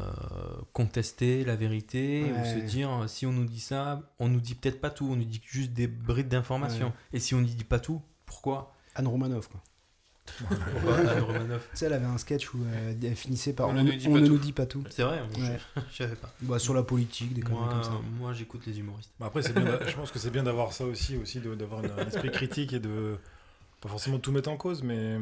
[0.73, 4.79] contester la vérité ou se dire si on nous dit ça, on nous dit peut-être
[4.79, 6.87] pas tout, on nous dit juste des brides d'informations.
[6.87, 6.93] Ouais.
[7.13, 8.75] Et si on ne dit pas tout, pourquoi?
[8.95, 9.59] Anne Romanoff, quoi.
[10.47, 11.67] Pourquoi Anne Romanoff?
[11.71, 13.95] Tu sais, elle avait un sketch où euh, elle finissait par On On, ne nous
[13.97, 14.33] dit on pas ne tout.
[14.33, 14.83] nous dit pas tout.
[14.91, 15.59] C'est vrai, Ouais.
[15.91, 16.31] je savais pas.
[16.43, 17.91] Bah, sur la politique, des conneries Moi, comme ça.
[18.19, 19.11] moi j'écoute les humoristes.
[19.19, 22.05] Bah après, bien je pense que c'est bien d'avoir ça aussi, aussi de- d'avoir un
[22.05, 23.17] esprit critique et de
[23.81, 25.17] pas forcément tout mettre en cause, mais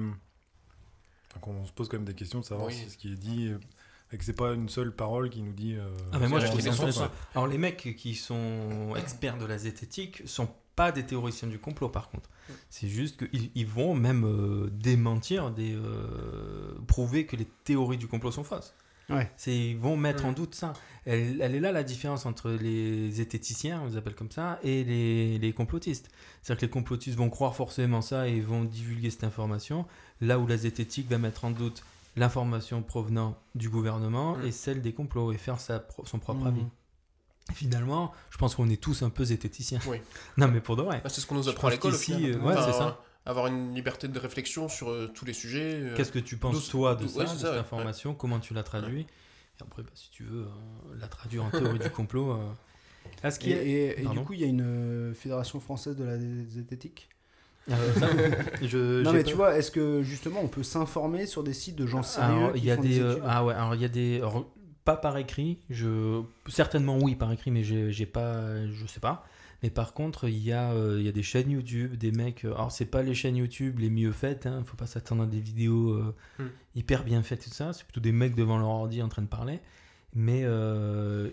[1.29, 2.73] enfin, qu'on se pose quand même des questions de savoir Oui.
[2.75, 3.51] si ce qui est dit
[4.11, 5.75] et que c'est pas une seule parole qui nous dit.
[5.75, 7.11] euh, Ah mais moi je trouve ça intéressant, intéressant.
[7.35, 11.89] Alors les mecs qui sont experts de la zététique sont pas des théoriciens du complot
[11.89, 12.29] par contre.
[12.71, 18.07] C'est juste qu'ils ils vont même euh, démentir, des, euh, prouver que les théories du
[18.07, 18.73] complot sont fausses.
[19.09, 19.31] Ouais.
[19.37, 20.73] C'est, ils vont mettre en doute ça.
[21.05, 24.83] Elle, elle est là la différence entre les zététiciens, on les appelle comme ça, et
[24.83, 26.09] les, les complotistes.
[26.41, 29.85] C'est-à-dire que les complotistes vont croire forcément ça et vont divulguer cette information,
[30.21, 31.83] là où la zététique va mettre en doute
[32.15, 36.47] l'information provenant du gouvernement et celle des complots et faire sa, son propre Mhm.
[36.47, 36.65] avis.
[37.53, 39.79] Finalement, je pense qu'on est tous un peu zététiciens.
[39.87, 39.97] Oui.
[40.37, 41.01] Non mais pour de vrai.
[41.03, 42.31] Bah, c'est ce qu'on nous apprend à l'école au qu'ici, final.
[42.35, 43.01] euh, ouais, c'est ça.
[43.29, 45.79] Avoir une liberté de réflexion sur euh, tous les sujets.
[45.83, 47.59] euh, Qu'est-ce que tu penses toi de d'où- ça, ouais, de cette ça, ouais.
[47.59, 48.15] information?
[48.15, 50.45] Comment tu la traduis Et après, bah, si tu veux euh,
[50.99, 52.31] la traduire en théorie du complot.
[52.31, 52.37] euh,
[53.23, 57.07] Est-ce Et, du coup, il y a une euh, fédération française de la zététique
[57.69, 58.07] Euh, ça,
[58.65, 61.53] je- Non, j'ai mais pas- tu vois, est-ce que justement on peut s'informer sur des
[61.53, 63.23] sites de gens sérieux Alors, il qui y a font des, euh, études?
[63.27, 64.45] ah ouais, alors il y a des, alors,
[64.85, 69.23] pas par écrit, je, certainement oui par écrit, mais j'ai j'ai pas, je sais pas.
[69.63, 72.45] Mais par contre, il y a, euh, il y a des chaînes YouTube, des mecs.
[72.45, 75.25] euh, alors c'est pas les chaînes YouTube les mieux faites, hein, faut pas s'attendre à
[75.25, 76.47] des vidéos euh, Hmm.
[76.75, 77.73] hyper bien faites tout ça.
[77.73, 79.59] C'est plutôt des mecs devant leur ordi en train de parler.
[80.15, 81.29] Mais euh,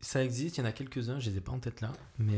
[0.00, 2.34] ça existe, il y en a quelques-uns, je les ai pas en tête là, mais.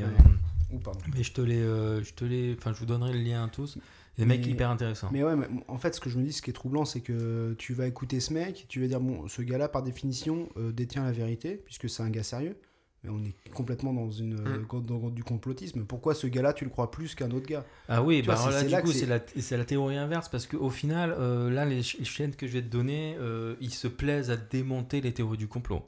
[0.70, 1.00] Ou pardon.
[1.14, 3.78] mais je te les, je te les, enfin, je vous donnerai le lien à tous.
[4.18, 5.08] Des mecs Mais- hyper intéressants.
[5.12, 7.00] Mais ouais, mais en fait, ce que je me dis, ce qui est troublant, c'est
[7.00, 11.04] que tu vas écouter ce mec, tu vas dire, bon, ce gars-là, par définition, détient
[11.04, 12.56] la vérité, puisque c'est un gars sérieux.
[13.04, 14.66] Mais on est complètement dans, une, euh, Mm.
[14.66, 15.84] dans- dans du complotisme.
[15.84, 17.64] Pourquoi ce gars-là, tu le crois plus qu'un autre gars?
[17.88, 19.96] Ah oui, bah vois, alors c'est- là, du là coup, c'est la, c'est la théorie
[19.96, 23.16] inverse parce qu'au final, euh, là, les, ch- les chaînes que je vais te donner,
[23.18, 25.82] euh, ils se plaisent à démonter les théories du complot.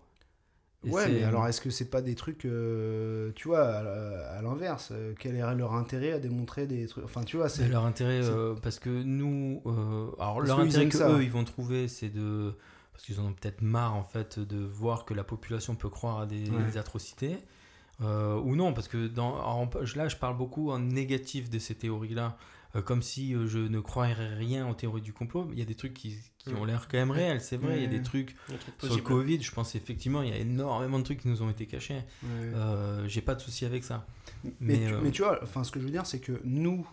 [0.84, 4.42] Et Ouais, mais alors est-ce que c'est pas des trucs, euh, tu vois, à, à
[4.42, 7.04] l'inverse euh, Quel est leur intérêt à démontrer des trucs?
[7.04, 10.88] Enfin, tu vois, c'est leur intérêt euh, parce que nous, euh, alors Parce leur intérêt
[10.88, 11.10] que ça.
[11.10, 12.54] eux ils vont trouver, c'est de
[13.00, 16.20] parce qu'ils en ont peut-être marre en fait de voir que la population peut croire
[16.20, 16.62] à des, Ouais.
[16.64, 17.38] des atrocités.
[18.02, 21.74] Euh, ou non, parce que dans, alors, là je parle beaucoup en négatif de ces
[21.74, 22.36] théories-là,
[22.76, 25.48] euh, comme si euh, je ne croirais rien aux théories du complot.
[25.52, 27.76] Il y a des trucs qui, qui ont l'air quand même réels, c'est vrai.
[27.76, 28.36] Il y a des trucs
[28.82, 29.02] Sur le.
[29.02, 31.94] Covid, je pense effectivement, il y a énormément de trucs qui nous ont été cachés.
[32.22, 32.28] Ouais.
[32.54, 34.06] Euh, J'ai pas de souci avec ça.
[34.44, 36.86] Mais, Mais, tu, mais tu vois, enfin, ce que je veux dire, c'est que nous,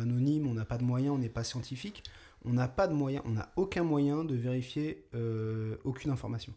[0.00, 2.02] anonymes, on n'a pas de moyens, on n'est pas scientifique,
[2.44, 6.52] on n'a pas de moyens, on n'a aucun moyen de vérifier euh, aucune information.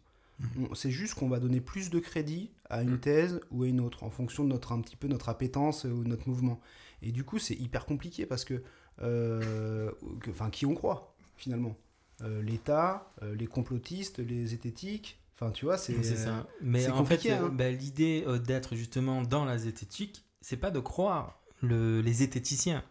[0.59, 2.99] On- C'est juste qu'on va donner plus de crédit à une Mhm.
[2.99, 6.03] thèse ou à une autre, en fonction de notre un petit peu notre appétence ou
[6.03, 6.59] de notre mouvement.
[7.01, 8.61] Et du coup, c'est hyper compliqué parce que,
[9.01, 9.91] euh,
[10.29, 11.75] enfin, qui on croit finalement?
[12.21, 15.19] Euh, L'État, euh, les complotistes, les zététiques.
[15.35, 16.47] Enfin, tu vois, c'est C'est ça.
[16.61, 17.49] Mais en fait, hein.
[17.53, 22.83] bah, l'idée euh, d'être justement dans la zététique, c'est pas de croire le- les zététiciens.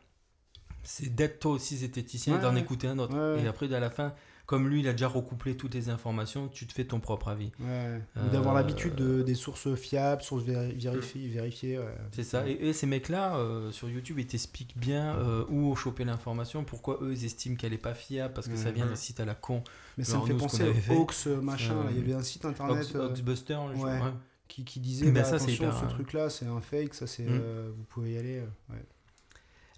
[0.89, 2.61] C'est d'être toi aussi zététicien et Ouais, d'en ouais.
[2.61, 3.15] écouter un autre.
[3.37, 3.43] Ouais.
[3.43, 4.13] Et après, à la fin,
[4.47, 7.51] comme lui, il a déjà recouplé toutes les informations, tu te fais ton propre avis.
[7.59, 7.67] Ouais.
[7.69, 11.79] Euh, Ou d'avoir l'habitude de, des sources fiables, sources véri- vérifiées, vérifiées.
[11.81, 11.95] ouais.
[12.13, 12.47] C'est ça.
[12.49, 16.99] Et, et ces mecs-là, euh, sur YouTube, ils t'expliquent bien euh, où choper l'information, pourquoi
[17.03, 19.35] eux, ils estiment qu'elle est pas fiable, parce que ça vient d'un site à la
[19.35, 19.65] con.
[19.99, 21.75] Mais ça me fait nous, penser au Hoax euh, machin.
[21.75, 21.91] euh.
[21.91, 23.99] Il y avait un site internet Ox- euh, Oxbuster, ouais.
[24.47, 27.09] qui, qui disait Ben, bah, ça, attention, hyper, ce euh, truc-là, c'est un fake, ça
[27.09, 27.41] c'est, Mm.
[27.43, 28.37] euh, vous pouvez y aller.
[28.39, 28.85] euh, ouais.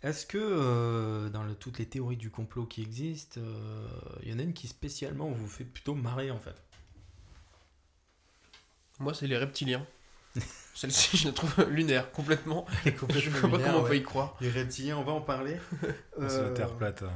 [0.02, 3.86] Est-ce que euh, dans le- toutes les théories du complot qui existent, euh,
[4.22, 6.54] il y en a une qui spécialement vous fait plutôt marrer en fait?
[9.00, 9.84] Moi, c'est les reptiliens.
[10.74, 12.66] Celle-ci, je la trouve lunaire, complètement.
[12.84, 14.36] Je Complètement vois pas comment on peut y croire.
[14.40, 15.56] Les reptiliens, on va en parler.
[15.82, 15.88] C'est
[16.20, 17.02] la Euh, Terre plate.
[17.02, 17.08] euh.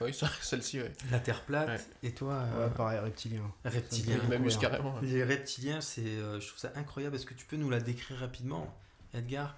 [0.00, 0.92] Oui, ça, celle-ci, ouais.
[1.10, 2.08] La Terre plate, Ouais.
[2.08, 3.42] et toi, Ouais, euh, pareil, reptilien.
[3.64, 4.18] reptilien.
[4.22, 4.94] Je m'amuse carrément.
[4.94, 5.06] ouais.
[5.06, 7.16] Les reptiliens, c'est, euh, je trouve ça incroyable.
[7.16, 8.74] Est-ce que tu peux nous la décrire rapidement,
[9.12, 9.56] Edgar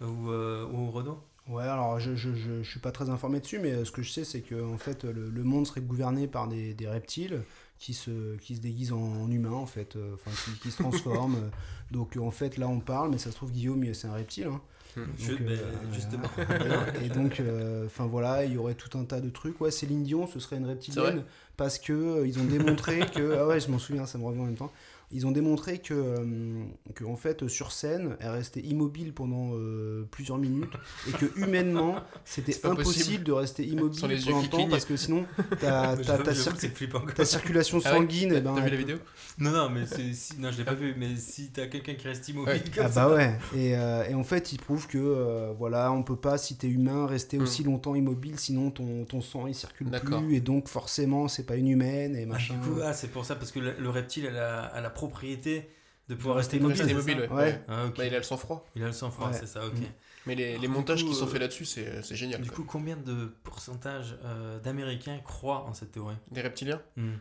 [0.00, 1.24] ou, euh, ou Renaud?
[1.48, 4.02] Ouais, alors je, je, je, je suis pas très informé dessus, mais euh, ce que
[4.02, 7.42] je sais, c'est que en fait, le, le monde serait gouverné par des, des reptiles
[7.78, 10.82] qui se, qui se déguise en, en humain en fait, euh, enfin qui, qui se
[10.82, 11.36] transforme.
[11.36, 11.48] euh.
[11.90, 14.48] donc en fait là on parle, mais ça se trouve Guillaume il- c'est un reptile.
[14.48, 14.60] hein.
[14.96, 15.00] Hmm.
[15.18, 16.28] Je- Donc, ben, euh, justement.
[16.36, 17.02] voilà.
[17.04, 19.60] et donc, euh, enfin voilà, il y aurait tout un tas de trucs.
[19.60, 21.24] Ouais, Céline Dion, ce serait une reptilienne
[21.56, 24.40] parce que euh, ils ont démontré que ah ouais, je m'en souviens, ça me revient
[24.40, 24.72] en même temps.
[25.10, 30.06] Ils ont démontré que, euh, que en fait sur scène, elle restait immobile pendant euh,
[30.10, 30.74] plusieurs minutes
[31.08, 31.96] et que humainement,
[32.26, 33.24] c'était impossible possible.
[33.24, 34.68] de rester immobile les pendant longtemps clignent.
[34.70, 35.24] parce que sinon
[35.60, 35.96] ta,
[36.34, 38.96] circu- circulation Ah ouais sanguine, ben, T'as vu elle la vidéo?
[39.38, 42.28] Non, non, mais si, non, je l'ai pas vu, mais si t'as quelqu'un qui reste
[42.28, 42.62] immobile Ouais.
[42.74, 43.08] comme Ah ça.
[43.08, 46.36] bah ouais, et, euh, et en fait il prouve que euh, voilà, on peut pas,
[46.38, 47.42] si t'es humain, rester Mm.
[47.42, 51.56] aussi longtemps immobile, sinon ton, ton sang il circule plus, et donc forcément c'est pas
[51.56, 52.54] une humaine, et Ah, machin.
[52.54, 54.90] du coup, ah, c'est pour ça, parce que le, le reptile a la, a la
[54.98, 55.70] propriété
[56.08, 57.28] de pouvoir rester ça immobile, ouais.
[57.28, 57.34] Ouais.
[57.36, 57.60] ouais.
[57.68, 57.96] Ah, ok.
[57.98, 58.66] Bah, il a le sang-froid.
[58.74, 59.36] Il a le sang-froid, Ouais.
[59.38, 59.74] c'est ça, ok.
[59.74, 59.82] Mm.
[60.26, 62.40] Mais les, Alors, les du montages coup, qui sont euh, faits là-dessus, c'est c'est génial.
[62.42, 62.56] Du quoi.
[62.56, 66.16] coup, combien de pourcentage euh, d'Américains croient en cette théorie?
[66.30, 66.80] Des reptiliens?
[66.96, 67.14] Hmm.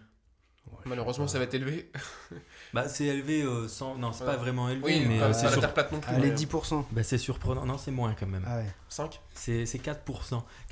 [0.86, 1.91] Malheureusement, ça va être élevé.
[2.73, 3.95] Bah, c'est élevé euh, sans.
[3.95, 6.13] Non, c'est pas vraiment élevé, Oui, mais euh, euh, c'est sur- terre plate non plus.
[6.13, 6.84] Allez, mais, 10%.
[6.91, 7.65] bah, c'est surprenant.
[7.65, 8.43] Non, c'est moins quand même.
[8.45, 8.65] Ah ouais.
[8.89, 9.95] 5 C'est c'est 4%.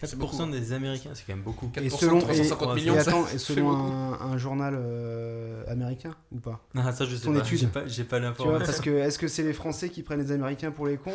[0.02, 0.46] 4% beaucoup.
[0.48, 1.68] des Américains, c'est quand même beaucoup.
[1.68, 4.38] 4%, Et selon, et, 350 et millions, et ça attends, et fait selon un, un
[4.38, 6.62] journal euh, américain ou pas?
[6.76, 7.40] Ah, ça, je sais Ton pas.
[7.40, 7.60] étude.
[7.60, 8.66] J'ai pas, j'ai pas l'information.
[8.66, 11.12] parce que est-ce que c'est les Français qui prennent les Américains pour les cons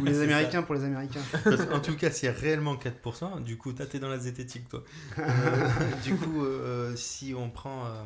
[0.00, 1.20] ou les Américains pour les Américains?
[1.44, 3.42] Parce qu'en tout cas, c'est réellement 4%.
[3.42, 4.82] Du coup, t'es dans la zététique, toi.
[5.18, 5.68] Euh,
[6.04, 8.04] du coup, euh, si on prend euh,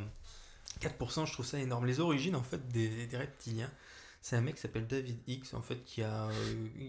[0.80, 1.86] 4%, je trouve ça énorme.
[1.86, 3.70] Les origines, en fait, des, des reptiliens,
[4.26, 6.32] c'est un mec qui s'appelle David X, en fait, qui a, euh,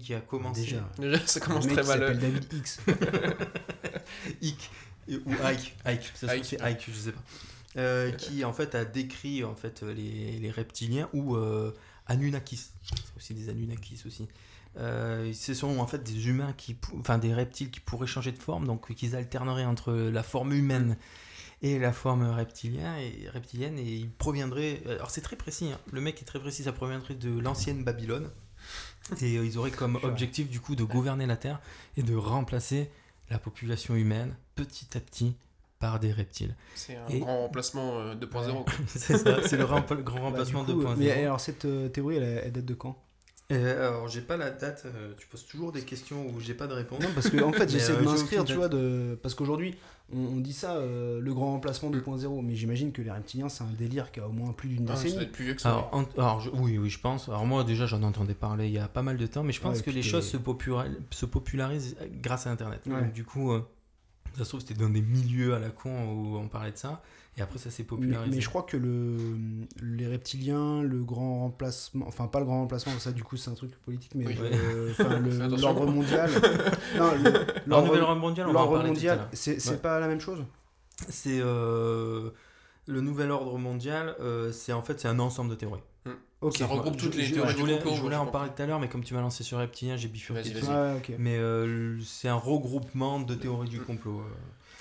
[0.01, 0.61] qui a commencé...
[0.61, 0.89] Déjà.
[0.97, 1.99] Déjà, ça commence mec très qui mal.
[1.99, 2.79] s'appelle David X.
[4.41, 4.69] Ike
[5.09, 7.21] et- ou Ike, Ike, ça se c'est Ike, je sais pas.
[7.77, 11.73] Euh, qui en fait a décrit en fait les, les reptiliens ou euh,
[12.07, 14.29] Anunnakis, c'est aussi des Anunnakis aussi.
[14.77, 18.39] Euh, ce sont en fait des humains qui, enfin des reptiles qui pourraient changer de
[18.39, 20.95] forme, donc qu'ils alterneraient entre la forme humaine
[21.66, 24.82] et la forme reptilienne et reptilienne et ils proviendraient.
[24.88, 25.80] Alors c'est très précis, hein.
[25.91, 28.30] le mec est très précis, ça proviendrait de l'ancienne Babylone
[29.22, 31.59] et euh, ils auraient comme objectif du coup de gouverner la Terre
[31.97, 32.89] et de remplacer
[33.30, 35.36] la population humaine petit à petit
[35.80, 36.55] par des reptiles.
[36.76, 38.28] C'est un Et- grand remplacement euh, 2.0.
[38.63, 38.74] quoi.
[38.88, 40.95] c'est ça, c'est le grand Bah, remplacement du coup, 2.0.
[40.97, 43.01] Mais alors cette euh, théorie, elle, elle date de quand?
[43.51, 46.65] Euh, alors j'ai pas la date, euh, tu poses toujours des questions où j'ai pas
[46.65, 46.99] de réponse.
[47.01, 49.19] Non, parce que en fait, Mais, j'essaie euh, de j'ai m'inscrire, aucune tu vois, de...
[49.21, 49.75] parce qu'aujourd'hui,
[50.11, 53.63] on, on dit ça, euh, le grand remplacement 2.0, mais j'imagine que les reptiliens, c'est
[53.63, 55.23] un délire qui a au moins plus d'une Ah, ça doit décennie.
[55.25, 55.69] être plus vieux que ça.
[55.69, 57.29] Alors, en- alors, je- oui, oui, je pense.
[57.29, 59.61] Alors moi déjà j'en entendais parler il y a pas mal de temps, mais je
[59.61, 62.81] pense Ouais, que puis les t'es- choses se, popula- se popularisent grâce à Internet.
[62.87, 62.99] Ouais.
[62.99, 63.61] Donc, du coup, euh,
[64.37, 67.03] ça se trouve c'était dans des milieux à la con où on parlait de ça,
[67.38, 68.33] et après ça s'est popularisé.
[68.36, 69.36] mais je crois que le,
[69.81, 73.55] les reptiliens, le grand remplacement, enfin pas le grand remplacement, ça du coup c'est un
[73.55, 74.36] truc politique, mais Oui.
[74.99, 75.57] attention.
[75.57, 76.29] l'ordre mondial.
[76.97, 79.77] non, le- Alors, nouvel l'ordre ordre mondial, on va en l'ordre mondial, c'est Ouais.
[79.77, 80.43] pas la même chose
[81.09, 82.29] C'est euh,
[82.88, 85.81] le nouvel ordre mondial, euh, c'est en fait c'est un ensemble de théories.
[86.41, 86.57] Ok.
[86.57, 88.61] Ça regroupe toutes les je, théories je du voulais, complot, je voulais en parler tout
[88.61, 90.53] à l'heure, mais comme tu m'as lancé sur reptilien, j'ai bifurqué.
[90.97, 91.11] Ok.
[91.17, 94.21] Mais euh, c'est un regroupement de théories du complot.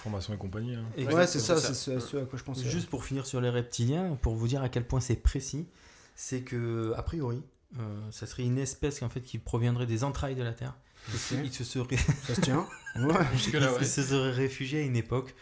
[0.05, 0.75] Formation et compagnie.
[0.77, 0.85] hein.
[0.97, 1.21] Exactement.
[1.21, 2.69] Ouais, c'est ça, c'est ce, ce à quoi je pensais.
[2.69, 5.67] Juste pour finir sur les reptiliens, pour vous dire à quel point c'est précis,
[6.15, 7.43] c'est que a priori,
[7.81, 10.75] euh, ça serait une espèce en fait qui proviendrait des entrailles de la Terre.
[11.13, 11.41] Et se- Ok.
[11.45, 11.97] Il se serait,
[12.27, 13.15] Ça se tient Ouais.
[13.35, 15.35] Il se serait réfugié à une époque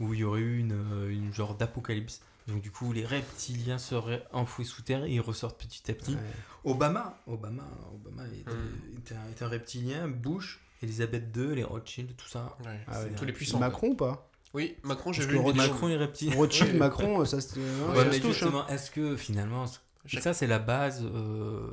[0.00, 2.20] où il y aurait eu une, euh, une genre d'apocalypse.
[2.48, 6.12] Donc du coup, les reptiliens seraient enfouis sous terre et ils ressortent petit à petit.
[6.14, 6.20] Ouais.
[6.64, 7.64] Obama, Obama,
[7.94, 9.14] Obama est, Hmm.
[9.16, 10.06] un, est un reptilien.
[10.08, 12.56] Bush, Elisabeth II, les Rothschild, tout ça.
[12.64, 12.78] Ouais.
[12.88, 13.10] Ah ouais.
[13.16, 13.58] Tous les puissants.
[13.58, 14.28] Macron ou pas?
[14.54, 15.52] Oui, Macron, j'ai vu vidéo.
[15.54, 16.34] Macron est reptilien.
[16.36, 16.78] Rothschild, Ouais.
[16.78, 18.24] Macron, ça se, ouais, Ouais, ça Ouais, se touche.
[18.24, 18.32] hein.
[18.32, 19.64] justement, est-ce que finalement,
[20.06, 21.70] Chaque- ça c'est la base, euh,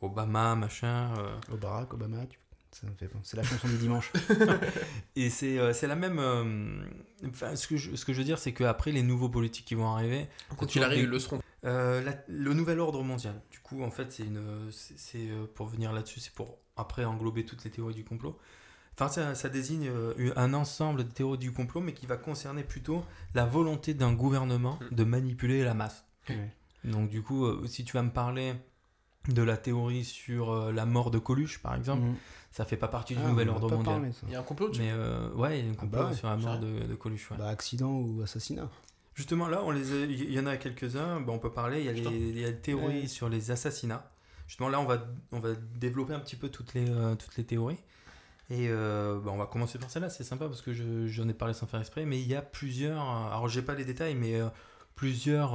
[0.00, 2.38] Obama, machin, euh, Barack Obama, tu-
[2.72, 3.22] ça me fait penser.
[3.30, 4.12] C'est la chanson du dimanche.
[5.16, 6.18] et c'est euh, c'est la même.
[6.18, 6.84] euh,
[7.28, 9.74] Enfin, ce que je, ce que je veux dire, c'est qu'après les nouveaux politiques qui
[9.74, 11.40] vont arriver, Quand il arrive, ils le seront.
[11.64, 13.40] euh, la- le nouvel ordre mondial.
[13.50, 17.44] Du coup, en fait, c'est une, c'est euh, pour venir là-dessus, c'est pour après englober
[17.44, 18.38] toutes les théories du complot.
[18.94, 22.64] Enfin, ça, ça désigne euh, un ensemble de théories du complot, mais qui va concerner
[22.64, 23.04] plutôt
[23.34, 24.94] la volonté d'un gouvernement Mm.
[24.94, 26.04] de manipuler la masse.
[26.84, 28.54] Donc du coup, euh, si tu vas me parler
[29.28, 32.14] de la théorie sur euh, la mort de Coluche, par exemple, Mhm.
[32.50, 34.12] ça fait pas partie du Ah, nouvel ordre mondial.
[34.26, 34.80] Il y a un complot dessus.
[34.82, 36.86] Mais euh, ouais, il y a un Ah complot bah ouais, sur la mort de,
[36.86, 37.30] de Coluche.
[37.30, 37.36] ouais.
[37.36, 38.70] Bah, accident ou assassinat.
[39.14, 41.20] Justement, là, on les a- il y en a quelques-uns.
[41.20, 41.80] Bah, on peut parler.
[41.80, 43.06] Il y a, les, il y a les théories Ouais.
[43.06, 44.10] sur les assassinats.
[44.48, 44.98] Justement, là, on va,
[45.30, 47.78] on va développer un petit peu toutes les, euh, toutes les théories.
[48.50, 50.08] Et euh, bah, on va commencer par celle-là.
[50.10, 52.04] C'est sympa parce que je- j'en ai parlé sans faire exprès.
[52.06, 52.98] Mais il y a plusieurs.
[53.02, 54.48] euh, Alors, j'ai pas les détails, mais euh,
[54.94, 55.54] plusieurs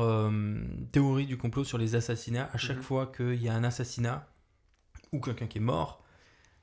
[0.91, 2.49] théories du complot sur les assassinats.
[2.53, 2.83] À chaque Mhm.
[2.83, 4.27] fois qu'il y a un assassinat
[5.11, 6.02] ou quelqu'un qui est mort,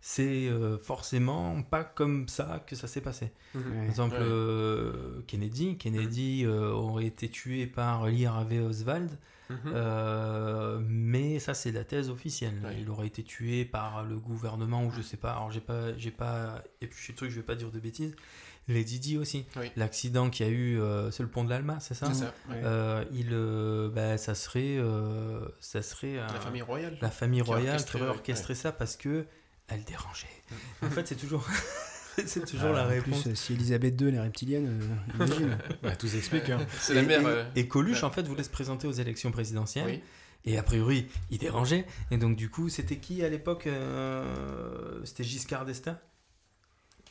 [0.00, 3.32] c'est euh, forcément pas comme ça que ça s'est passé.
[3.54, 3.62] Mhm.
[3.74, 4.22] Par exemple, Ouais.
[4.22, 9.10] euh, Kennedy, Kennedy euh, aurait été tué par Lee Harvey Oswald,
[9.50, 9.56] Mhm.
[9.74, 12.54] euh, mais ça c'est la thèse officielle.
[12.64, 12.76] Ouais.
[12.80, 15.32] Il aurait été tué par le gouvernement ou je sais pas.
[15.32, 18.14] Alors j'ai pas, j'ai pas épluché le truc, je vais pas dire de bêtises.
[18.68, 19.46] Les Didi aussi.
[19.56, 19.72] Oui.
[19.74, 22.34] L'accident qu'il y a eu, euh, c'est le pont de l'Alma, c'est ça C'est ça.
[22.48, 22.60] ouais.
[22.62, 26.96] Euh, il, euh, bah, ça serait, euh, ça serait euh, La famille royale.
[27.00, 29.26] la famille Qui royale orchestré, qui aurait ouais, orchestré ça parce que
[29.70, 30.26] elle dérangeait.
[30.82, 31.46] En fait, c'est toujours,
[32.26, 33.22] c'est toujours Ah, la en réponse.
[33.22, 35.58] plus, euh, si Elisabeth II, est reptilienne, euh, imagine.
[35.82, 36.50] Bah, tout s'explique.
[36.50, 36.58] Hein.
[36.80, 37.20] C'est la Et- mère.
[37.22, 38.04] et, euh, et Coluche, ouais.
[38.04, 39.86] en fait, voulait se présenter aux élections présidentielles.
[39.86, 40.00] Oui.
[40.46, 41.84] Et a priori, il dérangeait.
[42.10, 45.98] Et donc, du coup, c'était qui à l'époque euh, C'était Giscard d'Estaing?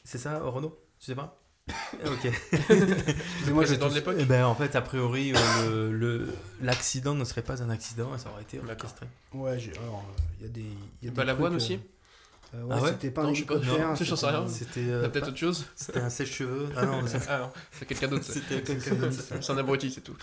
[0.03, 0.77] C'est ça, Renaud?
[0.99, 1.35] Tu sais pas?
[2.05, 2.25] Ok.
[2.25, 4.15] Excusez-moi, je de l'époque.
[4.19, 8.17] Eh ben, en fait, a priori, euh, le- le- l'accident ne serait pas un accident,
[8.17, 9.05] ça aurait été orchestré.
[9.33, 9.57] Ouais, euh,
[10.39, 10.61] il y a des.
[10.61, 10.67] il
[11.03, 11.79] y a des Balavoine trucs, aussi?
[12.53, 13.53] Euh, ouais, Ah ouais c'était pas Non, un je sais pas.
[13.55, 13.87] hélicoptère.
[13.89, 16.69] Non, j'en sais c'était euh, peut-être pas- autre chose c'était un sèche-cheveux.
[16.77, 18.23] Ah non, ça- Ah non, c'est quelqu'un d'autre.
[18.25, 18.33] ça.
[18.33, 19.13] c'était quelqu'un d'autre.
[19.41, 20.15] C'est un abruti, c'est tout.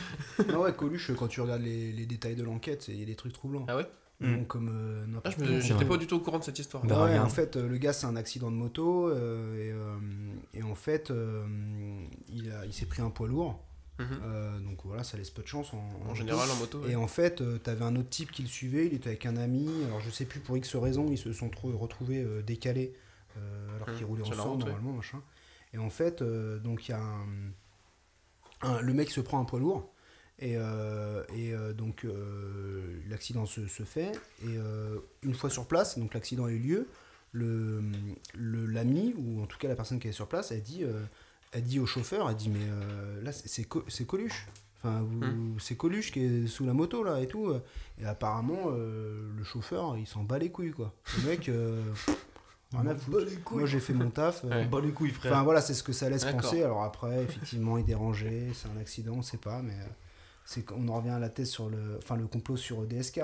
[0.49, 3.17] Non, ouais, Coluche, quand tu regardes les, les détails de l'enquête, il y a des
[3.17, 3.65] trucs troublants.
[3.69, 3.87] Ah ouais
[4.19, 4.37] Mm.
[4.39, 6.83] Donc, comme euh, Ah, J'étais pas du tout au courant de cette histoire.
[6.87, 9.11] Bah, ouais, en fait, euh, le gars, c'est un accident de moto.
[9.11, 9.99] euh, et, euh,
[10.55, 11.45] et en fait, euh,
[12.31, 13.63] il, a- il s'est pris un poids lourd.
[13.99, 14.21] Mhm.
[14.23, 16.81] euh, donc voilà, ça laisse peu de chance en, en général, en moto.
[16.81, 16.93] ouais.
[16.93, 19.37] Et en fait, tu t'avais un autre type qui le suivait, il était avec un
[19.37, 22.93] ami, alors je sais plus pour X raison, ils se sont trop- retrouvés euh, décalés
[23.39, 24.71] euh, alors Hum, qu'ils roulaient ensemble route, ouais.
[24.71, 25.23] normalement, machin.
[25.73, 27.27] Et en fait, euh, donc il y a un,
[28.63, 29.93] un- Le mec se prend un poids lourd,
[30.39, 35.67] et, euh, et euh, donc euh, l'accident se, se fait, et euh, une fois sur
[35.67, 36.89] place, donc l'accident a eu lieu,
[37.33, 37.83] le
[38.35, 40.85] le- l'ami, ou en tout cas la personne qui est sur place, elle dit,
[41.53, 44.47] elle dit au chauffeur, elle dit mais euh, là c'est- c'est Co- Coluche.
[44.79, 47.53] Enfin, vous- c'est Coluche qui est sous la moto là et tout.
[48.01, 50.93] Et apparemment, euh, le chauffeur, il s'en bat les couilles quoi.
[51.23, 51.81] Le mec, euh,
[52.77, 53.27] à foutre.
[53.53, 54.45] Moi j'ai fait mon taf.
[54.45, 54.67] euh, Ouais.
[54.67, 55.33] Bah les couilles, frère.
[55.33, 56.63] Enfin voilà, c'est ce que ça laisse penser.
[56.63, 59.77] Alors après, effectivement, il dérangeait, c'est un accident, on sait pas, mais
[60.45, 63.19] c'est qu'on en revient à la thèse sur le, enfin le complot sur DSK.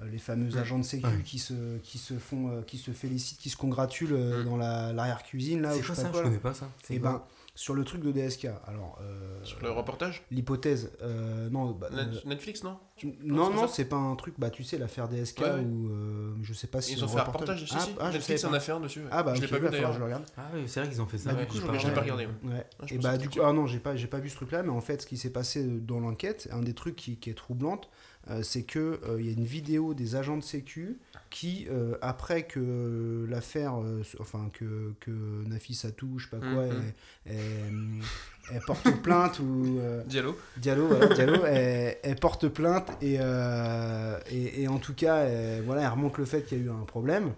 [0.00, 3.50] Euh, les fameux agents de sécu qui se qui se font qui se félicitent qui
[3.50, 4.44] se congratulent euh, Mm.
[4.44, 6.22] dans la l'arrière cuisine là c'est je quoi ça pas Je quoi.
[6.22, 6.28] là.
[6.28, 6.68] connais pas ça.
[6.90, 7.22] Et quoi ben
[7.58, 8.44] sur le truc de DSK.
[8.68, 13.56] Alors euh, Sur le reportage l'hypothèse euh, non bah, euh, Netflix, non tu- non pas
[13.56, 15.60] non c'est pas un truc bah tu sais l'affaire DSK Ouais, ouais.
[15.60, 17.64] ou euh, je sais pas si Ils c'est ont fait un reportage.
[17.64, 17.90] Si, ah, si.
[17.98, 19.00] ah, Netflix en a fait un dessus.
[19.00, 19.08] ouais.
[19.10, 19.92] ah bah je l'ai ok, pas vu d'ailleurs.
[19.92, 21.32] je le regarde Ah oui, c'est vrai qu'ils ont fait ça.
[21.32, 22.26] Bah, du coup, j'ai je pas- j'ai pas regardé.
[22.26, 22.32] ouais.
[22.44, 22.66] Ouais.
[22.78, 24.62] Ah, je et bah du coup, ah non, j'ai pas, j'ai pas vu ce truc-là,
[24.62, 27.34] mais en fait, ce qui s'est passé dans l'enquête, un des trucs qui, qui est
[27.34, 27.90] troublante, euh,
[28.42, 30.98] c'est que euh, il y a une vidéo des agents de sécu
[31.30, 35.10] qui, euh, après que l'affaire, euh, enfin que que
[35.46, 36.82] Nafisa touche, je sais pas quoi, Mhm.
[37.26, 38.02] elle, elle-
[38.54, 40.36] elle porte plainte ou euh, Diallo.
[40.56, 45.62] Diallo, voilà, Diallo, elle, elle porte plainte et, euh, et, et en tout cas, elle,
[45.64, 47.32] voilà, elle remonte le fait qu'il y a eu un problème.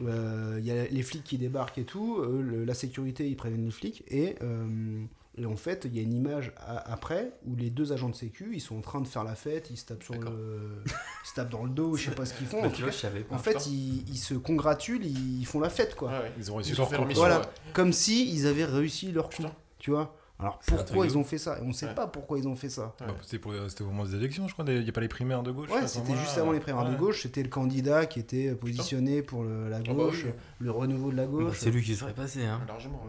[0.00, 3.36] Euh, Il y a les flics qui débarquent et tout, euh, le- la sécurité, ils
[3.36, 5.02] préviennent les flics et, euh,
[5.36, 8.50] et en fait, il y a une image après où les deux agents de sécu,
[8.54, 11.34] ils sont en train de faire la fête, ils se tapent sur le, ils se
[11.34, 12.60] tapent dans le dos, je sais pas ce qu'ils font.
[12.60, 16.10] Bah, En, vois, fait, ils, ils se congratulent, ils font la fête quoi.
[16.10, 16.32] Ouais.
[16.38, 17.04] Ils ont réussi Ils leur coup.
[17.14, 17.40] Voilà.
[17.40, 17.46] ouais.
[17.72, 19.52] Comme si ils avaient réussi leur coup, Putain.
[19.78, 20.16] tu vois.
[20.38, 21.58] Alors pourquoi ils ont fait ça?
[21.58, 21.94] Et On sait Ouais.
[21.94, 22.94] pas pourquoi ils ont fait ça.
[23.00, 23.06] Ouais.
[23.06, 24.64] Bah, c'était pour- c'était au moment des élections, je crois.
[24.68, 25.70] Il n'y a pas les primaires de gauche.
[25.70, 27.22] Ouais, c'était juste avant les primaires de gauche.
[27.22, 30.32] C'était le candidat qui était positionné pour le- la Ah bah gauche, oui.
[30.58, 31.58] le renouveau de la Bah, gauche.
[31.60, 32.44] c'est lui qui serait passé.
[32.44, 32.60] Hein.
[32.66, 33.02] Largement.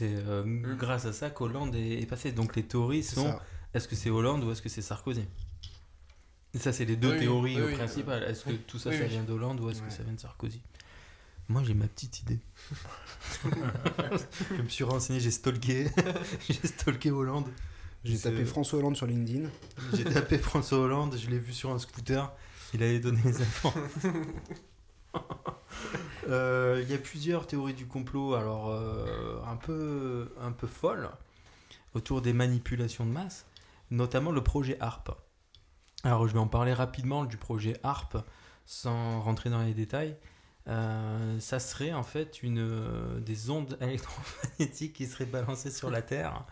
[0.00, 0.76] C'est euh, Mm.
[0.78, 2.32] grâce à ça qu'Hollande est, est passé.
[2.32, 3.38] Donc les théories sont
[3.74, 5.24] est-ce que c'est Hollande ou est-ce que c'est Sarkozy?
[6.54, 7.74] Et ça, c'est les deux Oui, théories oui, euh, oui.
[7.74, 8.22] principales.
[8.24, 9.88] Est-ce que tout ça, Oui, ça vient d'Hollande ou est-ce Ouais.
[9.88, 10.62] que ça vient de Sarkozy?
[11.50, 12.38] Moi, j'ai ma petite idée.
[14.56, 15.88] je me suis renseigné, j'ai stalké.
[16.48, 17.48] j'ai stalké Hollande.
[18.02, 19.48] J'ai tapé François Hollande sur LinkedIn.
[19.92, 22.32] J'ai tapé François Hollande, je l'ai vu sur un scooter,
[22.72, 23.72] il avait donné les infos.
[26.28, 31.08] Euh, Il y a plusieurs théories du complot, alors euh, un, peu, un peu folles,
[31.94, 33.46] autour des manipulations de masse,
[33.90, 35.10] notamment le projet ARP.
[36.04, 38.16] Alors je vais en parler rapidement du projet ARP,
[38.66, 40.16] sans rentrer dans les détails.
[40.68, 46.44] Euh, ça serait en fait une, des ondes électromagnétiques qui seraient balancées sur la Terre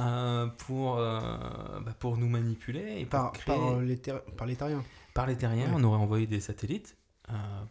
[0.00, 1.20] euh, pour, euh,
[1.80, 3.56] bah, pour nous manipuler et Par, créer...
[3.56, 4.84] par, les ter- par les terriens.
[5.12, 5.74] Par les terriens, Ouais.
[5.76, 6.96] on aurait envoyé des satellites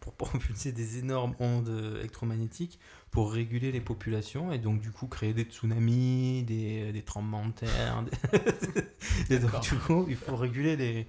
[0.00, 2.78] pour propulser des énormes ondes électromagnétiques
[3.10, 7.52] pour réguler les populations et donc du coup créer des tsunamis, des, des tremblements de
[7.52, 8.04] terre.
[8.04, 11.06] des- et donc du coup, il faut réguler les,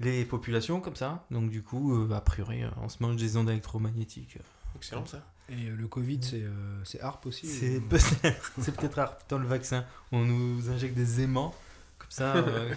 [0.00, 1.24] les populations comme ça.
[1.30, 4.38] Donc du coup, euh, a priori, euh, on se mange des ondes électromagnétiques.
[4.74, 5.24] Excellent ça.
[5.48, 6.50] Et euh, le Covid, c'est euh,
[6.84, 7.46] c'est ARP aussi.
[7.46, 9.84] C'est euh, peut-être c'est peut-être rare dans le vaccin.
[10.12, 11.54] On nous injecte des aimants
[11.98, 12.36] comme ça.
[12.36, 12.74] euh,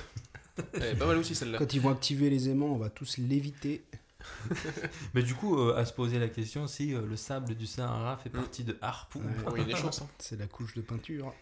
[0.74, 1.58] Elle est pas mal aussi celle-là.
[1.58, 3.84] Quand ils vont activer les aimants, on va tous l'éviter.
[5.14, 8.18] Mais du coup, euh, à se poser la question si euh, le sable du Sahara
[8.18, 9.52] fait partie de harpe ou pas.
[9.52, 10.02] Oui, il y a des chances.
[10.02, 10.08] hein.
[10.20, 11.34] C'est la couche de peinture.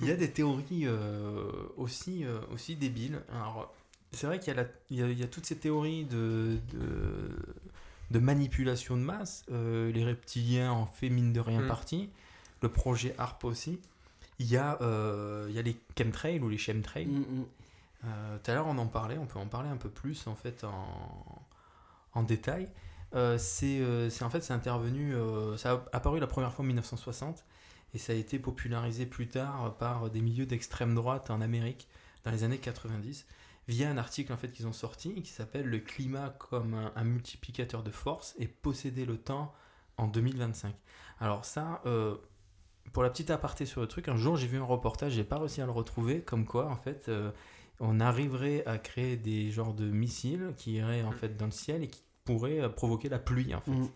[0.00, 3.20] Il y a des théories euh, aussi, euh, aussi débiles.
[3.32, 3.72] Alors,
[4.12, 6.04] c'est vrai qu'il y, a la- il y a- il y a toutes ces théories
[6.04, 7.30] de, de,
[8.10, 9.44] de manipulation de masse.
[9.50, 11.68] Euh, les reptiliens en fait mine de rien Mm.
[11.68, 12.10] partie.
[12.62, 13.78] Le projet ARP aussi.
[14.38, 17.06] Il y, a, euh, il y a les chemtrails ou les chemtrails.
[17.06, 17.44] Mm, mm.
[18.04, 20.34] Euh, Tout à l'heure, on en parlait, on peut en parler un peu plus en
[20.34, 21.45] fait en,
[22.16, 22.68] en détail.
[23.14, 26.64] Euh, c'est euh, c'est- en fait c'est intervenu, euh, ça a apparu la première fois
[26.64, 27.44] en 1960
[27.94, 31.88] et ça a été popularisé plus tard par des milieux d'extrême droite en Amérique
[32.24, 33.26] dans les années 90
[33.68, 37.04] via un article en fait qu'ils ont sorti qui s'appelle le climat comme un, un
[37.04, 39.54] multiplicateur de force et posséder le temps
[39.98, 40.74] en 2025.
[41.20, 42.16] Alors ça, euh,
[42.92, 45.38] pour la petite aparté sur le truc, un jour j'ai vu un reportage, j'ai pas
[45.38, 47.08] réussi à le retrouver, comme quoi en fait
[47.78, 51.14] on arriverait à créer des genres de missiles qui iraient en Mm.
[51.14, 53.70] fait dans le ciel et qui pourraient euh, provoquer la pluie en fait.
[53.70, 53.88] Mm.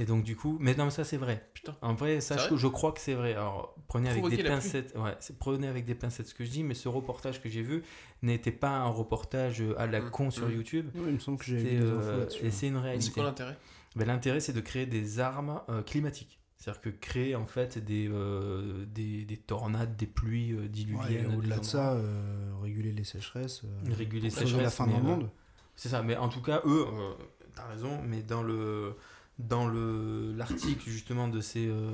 [0.00, 1.48] Et donc du coup, mais non mais ça c'est vrai.
[1.54, 1.74] Putain.
[1.80, 3.32] En vrai, ça C'est je, je crois que c'est vrai.
[3.32, 6.62] Alors prenez avec des pincettes, ouais, c'est- prenez avec des pincettes ce que je dis,
[6.64, 7.82] mais ce reportage que j'ai vu
[8.22, 10.10] n'était pas un reportage à la Mm.
[10.10, 10.52] con sur Mm.
[10.52, 10.86] YouTube.
[10.94, 13.10] Ouais, il me semble que j'ai euh, et c'est une C'est réalité.
[13.12, 13.56] quoi l'intérêt?
[13.96, 16.34] Ben, L'intérêt, c'est de créer des armes euh, climatiques.
[16.56, 20.68] C'est-à-dire que créer en fait des, euh, des, des tornades, des pluies euh, Ouais, et
[20.68, 21.30] diluviennes.
[21.30, 23.62] à Au-delà de ça, euh, réguler les sécheresses.
[23.64, 25.30] euh, Réguler les la fin mais, dans le euh, monde.
[25.76, 27.12] C'est ça, mais en tout cas, eux, euh,
[27.58, 28.94] t'as raison, mais dans le
[29.38, 31.90] dans le l'article justement de ces euh,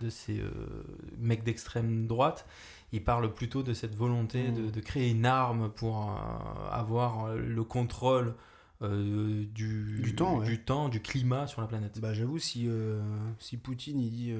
[0.00, 0.50] de ces euh,
[1.18, 2.46] mecs d'extrême droite,
[2.92, 4.70] ils parlent plutôt de cette volonté de, Mm.
[4.72, 8.34] de créer une arme pour euh, avoir le contrôle
[8.82, 10.46] euh, du, Du temps, ouais.
[10.46, 12.00] du temps, du climat sur la planète.
[12.00, 13.00] Bah, j'avoue, si, euh,
[13.38, 14.32] si Poutine il dit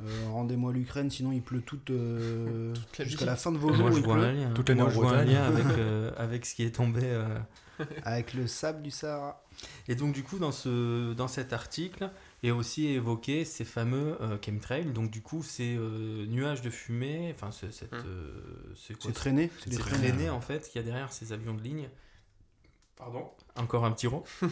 [0.00, 3.68] euh, rendez-moi l'Ukraine, sinon il pleut toute, euh, Toute la jusqu'à la fin de vos
[3.68, 4.50] Moi, jours, je il vois un lien.
[4.54, 7.00] Toute Moi, je vois un lien avec, euh, avec ce qui est tombé.
[7.04, 7.38] euh,
[8.04, 9.42] avec le sable du Sahara.
[9.88, 12.10] Et donc du coup dans, ce, dans cet article
[12.42, 14.92] est aussi évoqué ces fameux euh, chemtrails.
[14.92, 18.02] Donc du coup ces euh, nuages de fumée, enfin ce- cette, Hum.
[18.06, 18.32] euh,
[18.76, 19.50] c'est quoi C'est traîné.
[19.58, 21.88] C'est traînées en fait qu'il y a derrière ces avions de ligne.
[22.96, 23.28] Pardon.
[23.56, 24.24] Encore un petit rond.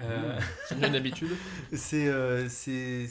[0.00, 1.30] Euh, C'est bien une habitude.
[1.74, 3.06] c'est euh, C'est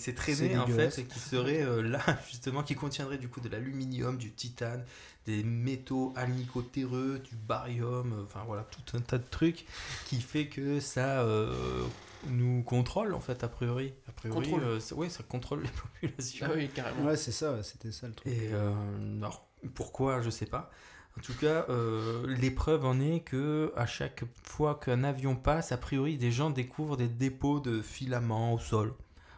[0.58, 0.96] en dégueulasse.
[0.96, 4.84] fait qui seraient euh, là justement qui contiendraient du coup de l'aluminium, du titane,
[5.26, 9.66] des métaux alnico-terreux, du barium, euh, enfin voilà tout un tas de trucs
[10.06, 11.86] qui fait que ça euh,
[12.28, 13.94] nous contrôle en fait a priori.
[14.10, 14.64] A priori, Contrôle.
[14.64, 16.48] euh, ça- ouais, ça contrôle les populations.
[16.50, 17.06] Ah oui, carrément.
[17.06, 18.34] Ouais, c'est ça, c'était ça le truc.
[18.34, 18.74] Et euh,
[19.20, 20.72] alors, pourquoi, je sais pas.
[21.18, 25.78] En tout cas, euh, l'épreuve en est que à chaque fois qu'un avion passe, a
[25.78, 28.94] priori, des gens découvrent des dépôts de filaments au sol.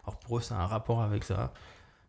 [0.06, 1.54] Alors pour eux, c'est un rapport avec ça.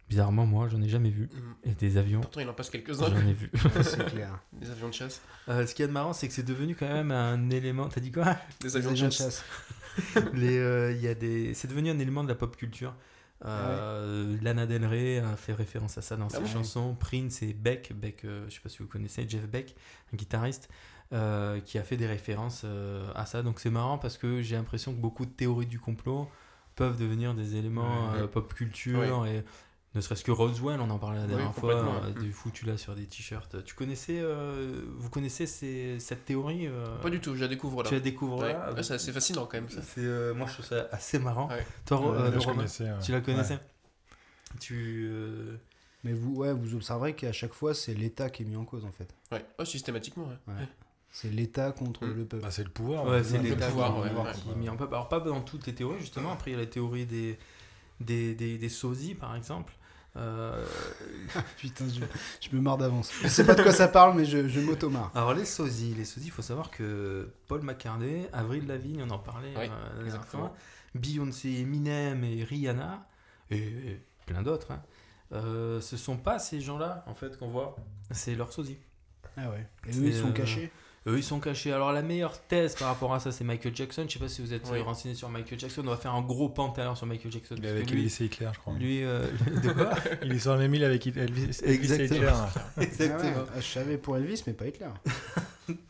[0.09, 1.31] Bizarrement, moi, j'en ai jamais vu.
[1.33, 1.71] Mm.
[1.71, 3.51] Et des avions, Pourtant, il en passe quelques-uns, j'en ai vu.
[3.83, 4.39] C'est clair.
[4.53, 5.23] des avions de chasse.
[5.49, 7.89] Euh, ce a de marrant, c'est que c'est devenu quand même un élément.
[7.89, 8.37] T'as dit quoi?
[8.61, 9.45] Des avions de avions de chasse.
[10.17, 11.55] euh, il y a des...
[11.55, 12.95] C'est devenu un élément de la pop culture.
[13.45, 16.95] Euh, Lana Del Rey a fait référence à ça dans Ah ses chansons.
[16.95, 19.75] Prince et Beck, Beck euh, je sais pas si vous connaissez, Jeff Beck,
[20.13, 20.69] un guitariste,
[21.13, 23.43] euh, qui a fait des références euh, à ça.
[23.43, 26.31] Donc c'est marrant parce que j'ai l'impression que beaucoup de théories du complot
[26.75, 28.27] peuvent devenir des éléments Ouais.
[28.29, 29.45] pop culture et
[29.95, 32.13] ne serait-ce que Roswell, on en parlait la Oui, dernière fois, ouais.
[32.21, 33.63] du foutu là sur des t-shirts.
[33.65, 37.83] Tu connaissais, euh, vous connaissez ces- cette théorie euh, Pas du tout, je la découvre
[37.83, 37.89] là.
[37.89, 38.53] Tu la découvres Ouais.
[38.53, 38.73] là?
[38.73, 39.83] Ouais, c'est assez fascinant quand même ça.
[39.83, 41.49] c'est, euh, moi je trouve ça assez marrant.
[41.49, 41.65] Ouais.
[41.87, 42.99] Toi, Ouais, euh, Là, je Romain, connaissais, ouais.
[43.03, 43.59] tu la connaissais?
[44.61, 45.09] Tu.
[45.11, 45.57] euh,
[46.05, 48.85] Mais vous, ouais, vous observerez qu'à chaque fois, c'est l'État qui est mis en cause
[48.85, 49.09] en fait.
[49.33, 50.25] Ouais, oh, systématiquement.
[50.25, 50.55] ouais.
[50.55, 50.69] Ouais.
[51.11, 52.13] C'est l'État contre Mm.
[52.15, 52.43] le peuple.
[52.43, 53.07] Bah, c'est le pouvoir.
[53.07, 54.33] Ouais, c'est le l'État pouvoir, qui, ouais, ouais.
[54.33, 54.95] qui est mis en peuple.
[54.95, 56.33] Alors, pas dans toutes les théories, justement.
[56.33, 57.39] Après, il y a la théorie des,
[58.01, 59.73] des, des, des sosies, par exemple.
[60.17, 60.65] Euh,
[61.59, 62.01] Putain, je,
[62.41, 63.11] je me marre d'avance.
[63.23, 65.11] Je sais pas de quoi ça parle, mais je, je m'auto-marre.
[65.15, 69.19] Alors, les sosies, les sosies, il faut savoir que Paul McCartney, Avril Lavigne, on en
[69.19, 70.49] parlait Oui, euh,
[70.95, 73.07] Beyoncé, Eminem et Rihanna,
[73.51, 74.83] et, et plein d'autres, hein,
[75.33, 77.75] euh, ce sont pas ces gens-là, en fait, qu'on voit.
[78.13, 78.79] C'est leurs sosies.
[79.37, 79.67] Ah ouais.
[79.89, 80.71] Et eux, ils sont euh, cachés?
[81.07, 81.71] Eux, ils sont cachés.
[81.71, 84.07] Alors, la meilleure thèse par rapport à ça, c'est Michael Jackson.
[84.09, 84.79] Je sais pas si vous êtes Oui.
[84.79, 85.83] euh, renseigné sur Michael Jackson.
[85.85, 87.57] On va faire un gros pan tout à l'heure sur Michael Jackson.
[87.59, 88.73] Il est parce avec lui, Elvis et Hitler, je crois.
[88.75, 89.21] lui euh,
[89.63, 89.91] de quoi
[90.23, 92.17] Il est sur le même île avec Elvis, Exactement.
[92.17, 92.31] Hitler.
[92.33, 93.45] Ah ouais, Exactement.
[93.55, 94.87] ah, je savais pour Elvis, mais pas Hitler.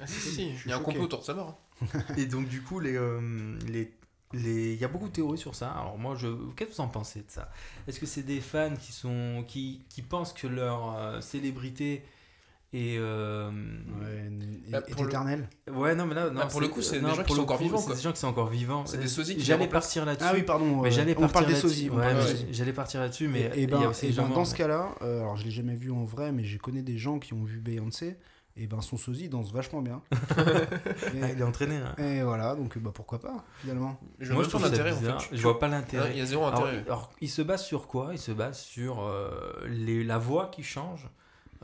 [0.01, 1.61] Ah, si, si, Il y a un complot autour de sa mort.
[1.83, 1.87] hein.
[2.17, 3.93] Et donc, du coup, les, euh, les,
[4.33, 4.73] les...
[4.75, 5.71] il y a beaucoup de théories sur ça.
[5.71, 6.27] Alors, moi, je...
[6.57, 7.51] qu'est-ce que vous en pensez de ça?
[7.87, 9.45] Est-ce que c'est des fans qui, sont...
[9.47, 12.05] qui, qui pensent que leur euh, célébrité
[12.77, 12.99] est.
[12.99, 14.31] euh, Ouais,
[14.69, 15.49] est, Bah, pour le- éternel.
[15.73, 17.37] Ouais, non, mais là, non, Bah, pour le coup, c'est des non, gens qui sont
[17.37, 17.95] le encore vivants, C'est quoi.
[17.95, 18.87] des gens qui sont encore vivants.
[18.87, 20.27] C'est des Euh, sosies J'allais partir là-dessus.
[20.29, 20.83] Ah oui, pardon.
[20.83, 21.69] Mais euh, j'allais on partir parle des là-dessus.
[21.69, 21.91] sosies.
[21.91, 22.53] Ouais, des.
[22.53, 25.21] J'allais partir là-dessus, mais Et, et il ben, et ben, gens dans ce cas-là, euh,
[25.21, 27.61] alors je l'ai jamais vu en vrai, mais je connais des gens qui ont vu
[27.61, 28.17] Beyoncé.
[28.57, 30.01] et ben son sosie danse vachement bien.
[30.37, 31.77] Ah, il est entraîné.
[31.77, 31.95] hein.
[31.99, 33.99] et, et voilà, donc bah pourquoi pas finalement.
[34.21, 35.29] Je Moi, vois je trouve l'intérêt en fait.
[35.37, 36.17] Je vois pas Il l'intérêt.
[36.17, 36.83] y a zéro intérêt.
[36.87, 38.11] alors, il se base sur quoi?
[38.13, 39.31] Il se base sur euh,
[39.69, 41.09] les, la voix qui change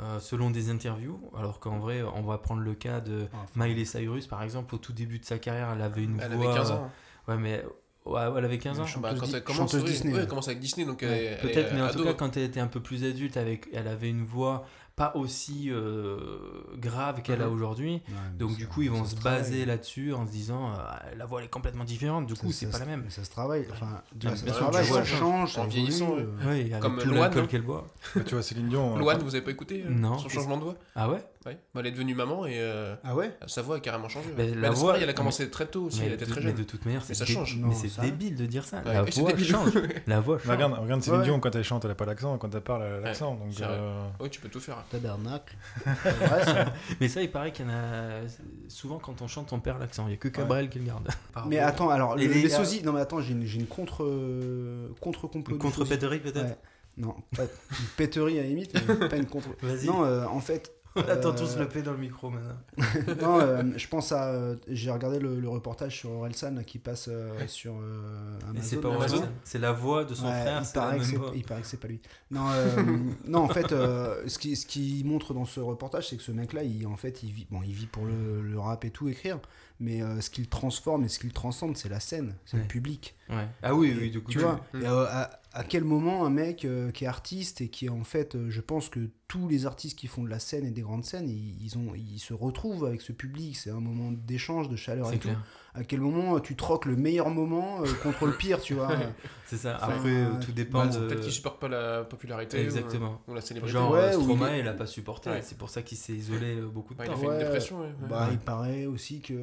[0.00, 1.20] euh, selon des interviews.
[1.36, 3.26] Alors qu'en vrai, on va prendre le cas de
[3.56, 6.46] Miley Cyrus, par exemple, au tout début de sa carrière, elle avait une Elle voix.
[6.50, 6.90] avait 15 ans.
[7.28, 7.62] Ouais, mais
[8.06, 8.84] ouais, elle avait 15 ans.
[8.94, 9.00] Elle.
[9.02, 11.72] Bah, quand elle commence, Disney, ouais, elle commence avec Disney, donc elle, Ouais, elle Peut-être,
[11.74, 11.98] mais en ado.
[11.98, 14.64] tout cas, quand elle était un peu plus adulte, avec, elle avait une voix
[15.00, 16.28] pas aussi euh,
[16.76, 18.02] grave qu'elle a aujourd'hui.
[18.06, 20.76] ouais, Donc du coup, ils vont se baser là-dessus en se disant, euh,
[21.16, 22.26] la voix elle est complètement différente.
[22.26, 23.02] Du coup, c'est pas la même.
[23.04, 23.66] mais Ça se travaille.
[23.72, 26.26] Enfin, déjà, mais ça bien se sûr, travaille, tu ça vois, change, en vieillissant, euh,
[26.46, 27.86] Oui, avec Comme tout l'alcool qu'elle boit.
[28.14, 28.96] Bah, tu vois, Céline Dion.
[28.96, 30.18] euh, Loane, vous avez pas écouté euh, Non.
[30.18, 30.74] son changement de voix?
[30.94, 31.24] Ah ouais?
[31.46, 31.58] Ouais.
[31.74, 33.34] Bah, Elle est devenue maman et euh, Ah ouais?
[33.46, 34.28] sa voix a carrément changé.
[34.36, 34.54] Mais ouais.
[34.54, 36.40] la Mais voix- pareil, elle a commencé très tôt aussi, mais elle était de, très
[36.42, 36.56] mais jeune.
[36.56, 37.56] de toute manière, Mais c'est ça dé- change.
[37.56, 38.82] Mais Non, c'est ça- débile de dire ça.
[38.84, 39.46] Ouais, la voix débile.
[39.46, 39.72] change.
[40.06, 40.48] La voix change.
[40.48, 41.24] Bah, regarde, regarde Céline Ouais.
[41.24, 43.36] Dion quand elle chante, elle a pas l'accent, quand elle parle, elle a l'accent.
[43.36, 44.84] donc, euh, Oui, tu peux tout faire.
[44.90, 45.56] Tabernacle.
[47.00, 48.20] Mais ça, il paraît qu'il y en a.
[48.68, 50.04] Souvent, quand on chante, on perd l'accent.
[50.06, 51.08] Il n'y a que Cabrel qui le garde.
[51.48, 52.82] Mais attends, alors, les- les sosies.
[52.82, 54.04] Non, mais attends, j'ai une, contre.
[54.04, 55.56] euh, contre-complot.
[55.56, 55.88] de Contre sosies.
[55.90, 56.58] péterie, peut-être.
[56.96, 59.48] Non, pas une péterie à la limite, mais pas une contre.
[59.62, 59.86] Vas-y.
[59.86, 60.72] Non, euh, en fait.
[60.96, 62.56] On attend euh, tous le P dans le micro maintenant.
[63.22, 64.30] non, euh, je pense à.
[64.30, 68.60] euh, J'ai regardé le, le reportage sur Orelsan là, qui passe euh, sur euh, Amazon.
[68.68, 68.94] c'est pas là.
[68.96, 70.60] Orelsan, c'est la voix de son Ouais, frère.
[70.62, 71.32] il, c'est la paraît que même c'est- voix.
[71.36, 72.00] il paraît que c'est pas lui.
[72.32, 72.82] Non, euh,
[73.26, 76.32] non en fait, euh, ce qui ce qui montre dans ce reportage, c'est que ce
[76.32, 79.08] mec-là, il en fait, il vit, bon, il vit pour le, le rap et tout,
[79.08, 79.38] écrire,
[79.80, 82.62] mais euh, ce qu'il transforme et ce qu'il transcende, c'est la scène, c'est Ouais.
[82.62, 83.16] le public.
[83.28, 83.48] Ouais.
[83.62, 84.30] Ah oui, Et oui, du coup.
[84.30, 87.68] tu vois, et, euh, à, à quel moment un mec euh, qui est artiste et
[87.68, 90.64] qui est en fait, je pense que tous les artistes qui font de la scène
[90.66, 93.56] et des grandes scènes, ils, ils ont, ils se retrouvent avec ce public.
[93.56, 95.28] C'est un moment d'échange, de chaleur et tout.
[95.72, 98.90] À quel moment euh, tu troques le meilleur moment euh, contre le pire, tu vois
[99.46, 99.78] C'est ça.
[99.82, 100.98] Enfin, Après, euh, tout dépend Bah, de.
[101.08, 103.20] Peut-être qu'il supporte pas la popularité Exactement.
[103.26, 103.72] ou, la célébrité.
[103.72, 105.28] Genre, Ouais, ou Stromae, il il a pas supporté.
[105.30, 105.42] Ouais.
[105.42, 107.16] C'est pour ça qu'il s'est isolé beaucoup de Ouais, il temps.
[107.16, 107.80] a fait une dépression.
[107.80, 107.88] ouais.
[108.08, 108.34] Bah, Ouais.
[108.34, 109.36] il paraît aussi qu'il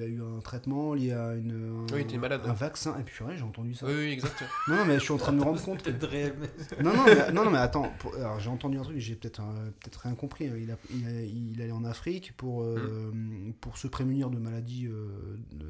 [0.00, 1.50] a eu un traitement lié à une,
[1.90, 2.42] un, Oui, il était malade.
[2.46, 2.96] un vaccin.
[3.00, 3.86] Et puis, purée, j'ai entendu ça.
[3.86, 4.44] Oui, oui, exact.
[4.68, 5.82] Non, non, mais je suis en train de me rendre compte.
[5.82, 7.90] que- Peut-être réel, mais- Non, non, mais, non, non, mais attends.
[7.98, 10.46] pour- alors, j'ai entendu un truc, j'ai peut-être euh, peut-être rien compris.
[10.48, 10.52] hein.
[10.56, 11.22] Il, a, il, a-
[11.56, 13.12] il allait en Afrique pour, euh,
[13.60, 15.08] pour se prémunir de maladies euh,
[15.52, 15.66] de-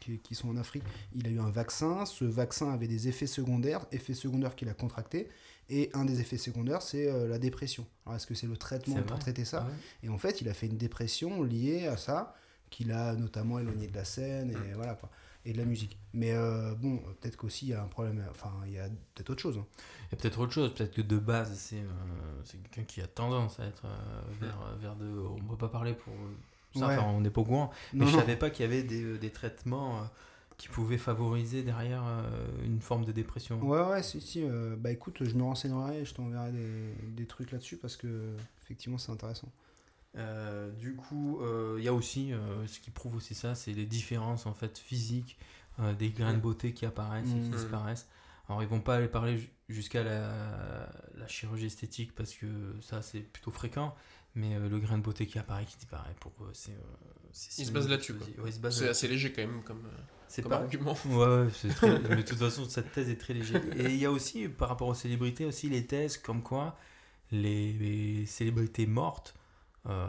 [0.00, 0.84] qui, qui sont en Afrique.
[1.14, 2.04] Il a eu un vaccin.
[2.06, 5.28] Ce vaccin avait des effets secondaires, effets secondaires qu'il a contractés.
[5.70, 7.86] Et un des effets secondaires, c'est euh, la dépression.
[8.06, 9.18] Alors, est-ce que c'est le traitement pour vrai.
[9.18, 9.74] traiter ça Ah ouais.
[10.04, 12.34] Et en fait, il a fait une dépression liée à ça,
[12.70, 15.10] qu'il a notamment éloigné de la scène et voilà quoi,
[15.44, 15.98] et de la musique.
[16.14, 18.22] Mais euh, bon, peut-être qu'aussi il y a un problème.
[18.30, 19.58] Enfin, il y a peut-être autre chose.
[19.58, 19.66] hein.
[20.10, 23.00] Il y a peut-être autre chose, peut-être que de base, c'est euh, c'est quelqu'un qui
[23.02, 25.06] a tendance à être euh, vers, vers de.
[25.06, 26.14] On ne peut pas parler pour
[26.78, 26.96] ça, Ouais.
[26.98, 27.70] enfin, on n'est pas au courant.
[27.92, 30.04] Mais je savais pas qu'il y avait des, euh, des traitements euh,
[30.56, 32.22] qui pouvaient favoriser derrière euh,
[32.64, 33.60] une forme de dépression.
[33.60, 34.42] Ouais, ouais, si, si.
[34.44, 38.34] euh, bah écoute, je me renseignerai et je t'enverrai des, des trucs là-dessus parce que
[38.62, 39.48] effectivement c'est intéressant.
[40.16, 42.32] Euh, du coup, euh, il y a aussi,
[42.66, 45.38] ce qui prouve aussi ça, c'est les différences en fait physiques,
[45.98, 47.50] des grains de beauté qui apparaissent et qui Mhm.
[47.52, 48.08] disparaissent.
[48.48, 52.46] Alors ils vont pas aller parler ju- jusqu'à la, la chirurgie esthétique parce que
[52.80, 53.94] ça c'est plutôt fréquent,
[54.34, 56.72] mais euh, le grain de beauté qui apparaît, qui disparaît, pour eux c'est...
[56.72, 56.74] euh,
[57.32, 58.12] c'est Il se base de là-dessus.
[58.12, 60.58] Ouais, il se base C'est assez léger quand même comme, euh, C'est comme pas...
[60.58, 60.96] argument.
[61.06, 61.98] Ouais, ouais, très...
[62.08, 63.62] mais de toute façon, cette thèse est très légère.
[63.76, 66.76] Et il y a aussi, par rapport aux célébrités, aussi les thèses comme quoi
[67.30, 69.34] les, les célébrités mortes
[69.88, 70.06] euh,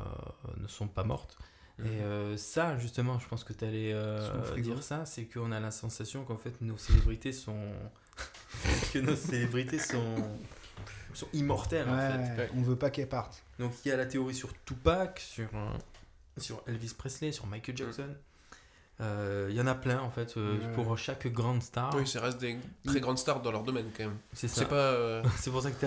[0.58, 1.38] ne sont pas mortes.
[1.78, 1.86] Mhm.
[1.88, 5.60] Et euh, ça, justement, je pense que tu allais euh, dire ça, c'est qu'on a
[5.60, 7.72] la sensation qu'en fait nos célébrités sont.
[8.94, 10.16] que nos célébrités sont.
[11.14, 12.38] sont immortelles en fait.
[12.38, 13.44] ouais, On veut pas qu'elle parte.
[13.60, 15.70] Donc il y a la théorie sur Tupac, sur, euh,
[16.38, 18.08] sur Elvis Presley, sur Michael Jackson.
[19.02, 20.74] Euh, Il y en a plein en fait, euh, Ouais.
[20.74, 21.94] pour chaque grande star.
[21.96, 24.18] Oui, ça reste des très grandes stars dans leur domaine quand même.
[24.34, 24.62] c'est ça.
[24.68, 25.86] C'est euh, C'est pour ça que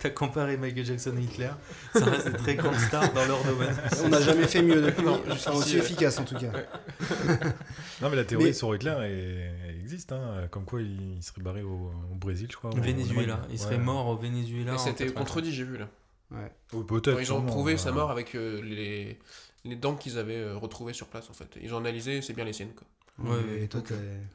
[0.00, 1.50] tu as, comparé Michael Jackson et Hitler.
[1.92, 3.74] Ça reste des très grandes stars dans leur domaine.
[4.04, 5.04] On n'a jamais fait mieux depuis.
[5.32, 5.80] Jusqu'ici, aussi ouais.
[5.82, 6.52] efficace en tout cas.
[8.00, 10.10] Non, mais la théorie Mais- sur Hitler elle existe.
[10.12, 10.46] Hein.
[10.50, 12.70] Comme quoi, il, il serait barré au, au Brésil, je crois.
[12.70, 12.74] Au.
[12.76, 13.36] Allemagne.
[13.50, 13.82] Il serait Ouais.
[13.82, 14.74] mort au Venezuela.
[14.74, 15.20] Et c'était 83.
[15.24, 15.88] contredit, j'ai vu là.
[16.32, 16.52] Ouais.
[16.72, 17.18] Ou Peut-être.
[17.20, 19.18] Ils ont sûrement, prouvé euh, sa mort avec euh, les,
[19.64, 21.58] les dents qu'ils avaient euh, retrouvées sur place en fait.
[21.62, 22.86] Ils ont analysé, c'est bien les siennes quoi.
[23.18, 23.94] Ouais, Et toi, t'es-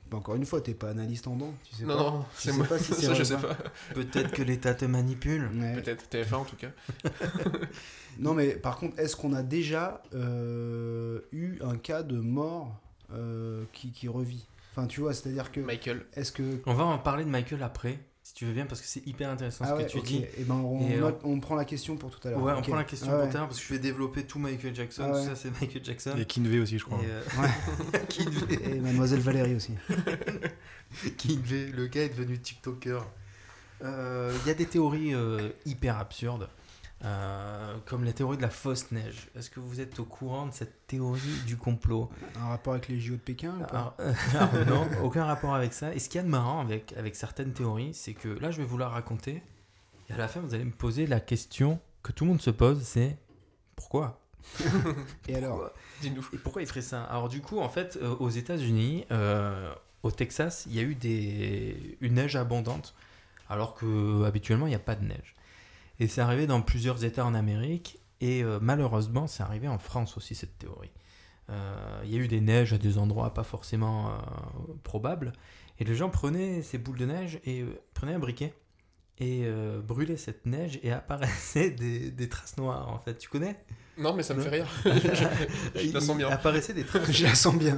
[0.10, 1.54] bah, encore une fois, t'es pas analyste en dents.
[1.68, 2.04] Tu sais Non, pas.
[2.04, 2.68] non, Tu c'est sais moi.
[2.68, 3.56] pas si c'est ça, je vrai sais ou pas.
[3.56, 3.70] pas.
[3.96, 5.50] Peut-être que l'État te manipule.
[5.56, 5.74] Ouais.
[5.82, 6.70] Peut-être TF1 en tout cas.
[8.20, 12.76] Non, mais par contre, est-ce qu'on a déjà euh, eu un cas de mort
[13.14, 14.48] euh, qui, qui revit?
[14.72, 15.60] Enfin, tu vois, c'est-à-dire que.
[15.60, 16.04] Michael.
[16.14, 16.60] Est-ce que.
[16.66, 19.30] On va en parler de Michael après, si tu veux bien, parce que c'est hyper
[19.30, 20.26] intéressant Ah ce ouais, que tu dis.
[20.38, 22.42] Et ben, on, Et, euh, note- on prend la question pour tout à l'heure.
[22.44, 23.32] Ouais, on prend la question Ah pour ouais.
[23.32, 25.04] tard parce que je vais développer tout Michael Jackson.
[25.06, 25.22] Ah ouais.
[25.24, 26.14] Tout ça, c'est Michael Jackson.
[26.18, 27.00] Et Kinvey aussi, je crois.
[27.02, 28.00] Et, euh, Ouais.
[28.10, 28.60] Kinvey.
[28.76, 29.72] Et Mademoiselle Valérie aussi.
[31.18, 33.00] Kinvey, le gars est devenu TikToker.
[33.84, 36.50] Euh, Il y a des théories euh, hyper absurdes.
[37.06, 39.30] Euh, comme la théorie de la fausse neige.
[39.36, 42.10] Est-ce que vous êtes au courant de cette théorie du complot?
[42.40, 43.68] Un rapport avec les JO de Pékin ou pas?
[43.78, 45.94] Alors, euh, alors, non, aucun rapport avec ça.
[45.94, 48.58] Et ce qu'il y a de marrant avec, avec certaines théories, c'est que là, je
[48.58, 49.44] vais vous la raconter.
[50.10, 52.50] Et à la fin, vous allez me poser la question que tout le monde se
[52.50, 53.18] pose, c'est
[53.76, 54.22] pourquoi?
[55.28, 55.58] Et alors?
[55.58, 55.74] Pourquoi?
[56.02, 56.26] Dis-nous.
[56.34, 57.04] Et pourquoi il ferait ça?
[57.04, 59.74] Alors du coup, en fait, euh, aux États-Unis, euh,
[60.04, 61.98] au Texas, il y a eu des...
[62.02, 62.96] une neige abondante,
[63.50, 65.36] alors que habituellement il n'y a pas de neige.
[66.00, 70.18] Et c'est arrivé dans plusieurs États en Amérique, et euh, malheureusement, c'est arrivé en France
[70.18, 70.92] aussi cette théorie.
[71.50, 74.12] Euh, Il y a eu des neiges à des endroits pas forcément euh,
[74.84, 75.34] probables,
[75.80, 78.54] et les gens prenaient ces boules de neige et prenaient un briquet
[79.20, 79.48] et
[79.84, 83.18] brûlaient cette neige et apparaissaient des, des traces noires en fait.
[83.18, 83.64] Tu connais?
[83.98, 84.68] Non, mais ça me fait rire.
[85.76, 86.30] Je la sens bien.
[86.30, 87.78] Apparaissaient des traces Je la sens bien.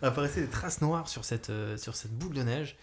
[0.00, 2.76] apparaissaient des traces noires sur cette, sur cette boule de neige.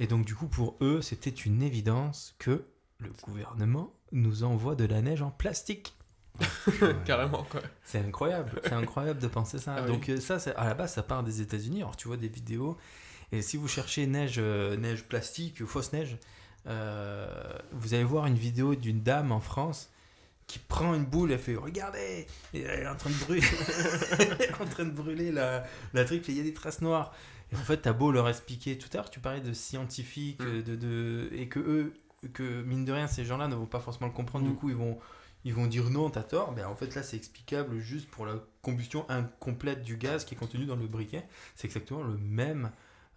[0.00, 2.64] Et donc, du coup, pour eux, c'était une évidence que
[2.98, 5.94] le gouvernement nous envoie de la neige en plastique.
[7.04, 7.60] Carrément, quoi.
[7.84, 9.74] C'est incroyable, c'est incroyable de penser ça.
[9.78, 9.88] Ah oui.
[9.92, 11.82] donc, euh, ça, c'est- à la base, ça part des États-Unis.
[11.82, 12.76] Alors, tu vois des vidéos.
[13.32, 16.16] Et si vous cherchez neige, euh, neige plastique, ou fausse neige,
[16.66, 17.26] euh,
[17.72, 19.90] vous allez voir une vidéo d'une dame en France
[20.46, 23.42] qui prend une boule et fait Regardez Et Elle est en train de brûler,
[24.18, 27.12] Elle est en train de brûler la, la truc, il y a des traces noires.
[27.52, 28.78] Et en fait, t'as beau leur expliquer.
[28.78, 30.62] Tout à l'heure, tu parlais de scientifiques, Mm.
[30.62, 31.94] de, de, et que eux,
[32.32, 34.44] que mine de rien, ces gens-là ne vont pas forcément le comprendre.
[34.46, 34.56] Du Mm.
[34.56, 34.98] coup, ils vont,
[35.44, 36.52] ils vont dire non, t'as tort.
[36.56, 40.38] Mais en fait, là, c'est explicable juste pour la combustion incomplète du gaz qui est
[40.38, 41.24] contenu dans le briquet.
[41.56, 42.70] C'est exactement le même,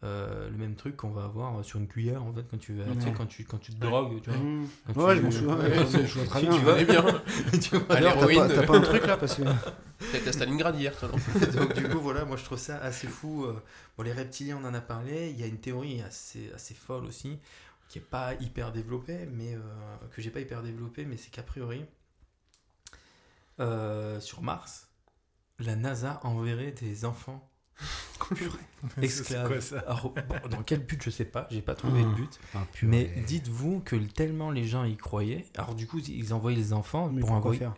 [0.03, 2.83] euh, le même truc qu'on va avoir sur une cuillère en fait quand tu, vas-
[2.93, 3.13] tu sais, Ouais.
[3.15, 4.21] quand tu, quand tu te drogues.
[4.21, 4.39] Tu vois.
[4.39, 4.67] Mmh.
[4.93, 5.55] Quand Ouais, tu- je m'en souviens.
[5.55, 6.57] Ouais, ouais, je vois très tu bien.
[6.59, 7.03] Tu vas- connais bien.
[7.61, 7.95] tu vois.
[7.95, 8.47] Alors, t'as l'héroïne.
[8.49, 9.41] pas, t'as pas un truc là parce que.
[10.11, 13.07] T'étais à Stalingrad hier, toi, non Donc du coup voilà, moi je trouve ça assez
[13.07, 13.45] fou.
[13.45, 13.53] euh.
[13.97, 17.05] Bon les reptiliens on en a parlé, il y a une théorie assez, assez folle
[17.05, 17.39] aussi,
[17.95, 19.59] qui est pas hyper développée, mais euh,
[20.11, 21.85] que j'ai pas hyper développée, mais c'est qu'a priori
[23.61, 24.89] euh, sur Mars,
[25.59, 27.49] la NASA enverrait des enfants
[29.01, 29.47] esclaves.
[29.47, 32.15] quoi ça Alors, bon, dans quel but je sais pas, j'ai pas trouvé le Ah.
[32.15, 32.39] but.
[32.53, 36.73] Ah, Mais dites-vous que tellement les gens y croyaient, alors du coup ils envoyaient les
[36.73, 37.75] enfants Mais pour envoyer, faire?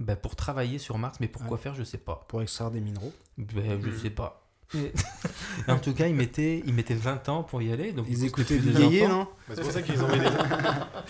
[0.00, 1.62] Bah, pour travailler sur Mars, mais pourquoi Ouais.
[1.62, 2.24] faire je sais pas.
[2.28, 3.12] Pour extraire des minéraux?
[3.38, 3.96] Ben, je Mhm.
[3.98, 4.41] sais pas.
[5.68, 7.92] En tout cas, ils mettaient, ils mettaient 20 ans pour y aller.
[7.92, 9.08] Donc Ils écoutaient des enfants.
[9.18, 10.26] non Bah, C'est pour ça qu'ils ont mis des...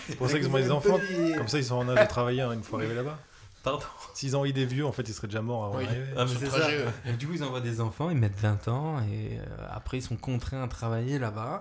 [0.07, 0.99] C'est pour ça qu'ils ont mis des enfants.
[1.37, 3.17] Comme ça, ils sont en âge de travailler hein, une fois arrivés là-bas.
[3.63, 3.85] Pardon.
[4.13, 5.85] S'ils ont envoyé des vieux, en fait, ils seraient déjà morts avant Oui.
[5.85, 6.05] d'arriver.
[6.17, 6.69] Ah, mais ça.
[7.05, 10.01] Et du coup, ils envoient des enfants, ils mettent 20 ans et euh, après, ils
[10.03, 11.59] sont contraints à travailler là-bas.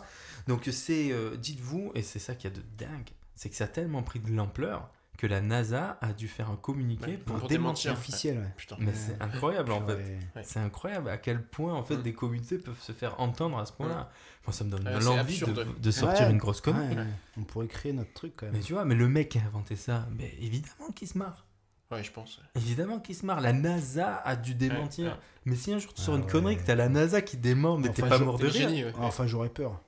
[0.48, 3.68] Donc, c'est, euh, dites-vous, et c'est ça qui a de dingue, c'est que ça a
[3.68, 4.88] tellement pris de l'ampleur
[5.18, 7.92] que la NASA a dû faire un communiqué Ouais, pour, pour démentir.
[7.92, 8.52] Officiel, ouais.
[8.56, 8.76] Putain.
[8.80, 10.18] Mais c'est incroyable en fait.
[10.42, 13.72] C'est incroyable à quel point en fait des communautés peuvent se faire entendre à ce
[13.72, 14.10] point-là.
[14.46, 15.40] Moi, ça me donne l'envie
[15.78, 16.32] de, sortir Ouais.
[16.32, 16.88] une grosse connerie.
[16.96, 17.06] Ouais, ouais.
[17.38, 18.62] On pourrait créer notre truc quand Mais même.
[18.62, 21.46] tu vois, mais le mec qui a inventé ça, mais évidemment qu'il se marre.
[21.92, 22.40] Ouais, je pense.
[22.56, 23.40] Évidemment qu'il se marre.
[23.40, 25.04] La NASA a dû démentir.
[25.04, 25.18] Ouais, ouais.
[25.44, 27.76] Mais si un jour tu sors Ah une connerie que t'as la NASA qui dément,
[27.76, 28.68] mais t'es pas mort de rire.
[28.68, 28.92] génie, ouais.
[28.98, 29.80] Enfin, j'aurais peur.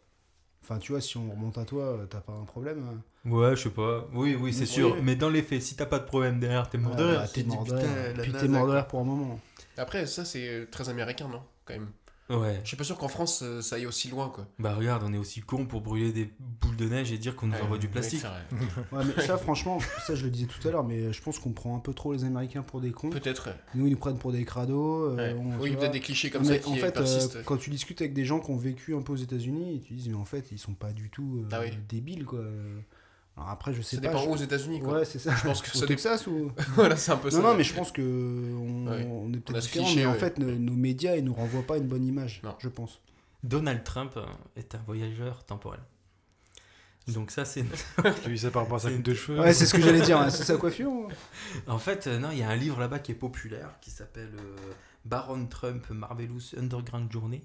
[0.65, 2.83] Enfin, tu vois, si on remonte à toi, euh, t'as pas un problème.
[2.89, 3.31] hein.
[3.31, 4.07] Ouais, je sais pas.
[4.15, 4.67] Oui, oui, c'est Oui.
[4.67, 4.97] sûr.
[5.03, 7.25] Mais dans les faits, si t'as pas de problème derrière, t'es mort de rire.
[7.33, 8.15] Tu T'es mort de rire.
[8.23, 9.41] Puis t'es mort de rire pour un moment.
[9.77, 11.89] Après, ça, c'est très américain, non Quand même.
[12.31, 12.59] Ouais.
[12.63, 14.47] Je suis pas sûr qu'en France, euh, ça aille aussi loin, quoi.
[14.59, 17.49] Bah regarde, on est aussi con pour brûler des boules de neige et dire qu'on
[17.49, 18.25] nous envoie du plastique.
[18.93, 21.53] Ouais, mais ça, franchement, ça, je le disais tout à l'heure, mais je pense qu'on
[21.53, 23.11] prend un peu trop les Américains pour des cons.
[23.11, 23.51] Peut-être.
[23.75, 25.11] Nous, ils nous prennent pour des crados.
[25.13, 25.35] euh, Ouais.
[25.39, 25.81] on- Oui, vois.
[25.81, 27.37] peut-être des clichés comme ça qui en fait, persistent.
[27.37, 29.93] euh, quand tu discutes avec des gens qui ont vécu un peu aux États-Unis, tu
[29.95, 31.71] dis mais en fait ils sont pas du tout euh, Ah oui.
[31.89, 32.41] débiles quoi.
[33.37, 34.09] Alors après je sais ça pas.
[34.09, 34.99] dépend je- où aux États-Unis, quoi.
[34.99, 35.35] Ouais c'est ça.
[35.37, 35.87] Je pense que Au ça.
[35.87, 37.39] Texas ou voilà, c'est un peu ça.
[37.39, 39.07] Non non mais je pense que on, Ouais.
[39.11, 41.89] on est peut-être différents, mais en fait nos, nos médias ils nous renvoient pas une
[41.89, 42.41] bonne image.
[42.45, 42.55] Non.
[42.59, 43.01] Je pense.
[43.43, 44.25] Donald Trump euh,
[44.57, 45.81] est un voyageur temporel.
[47.09, 47.65] Donc ça c'est
[48.23, 50.01] Tu dis ça par rapport à sa coupe de cheveux Ouais c'est ce que j'allais
[50.01, 50.19] dire.
[50.19, 50.31] hein.
[50.31, 50.91] C'est sa coiffure.
[50.91, 51.09] ou
[51.67, 54.31] En fait, euh, non, il y a un livre là-bas qui est populaire qui s'appelle
[54.39, 54.57] euh,
[55.05, 57.43] Baron Trump Marvelous Underground Journey.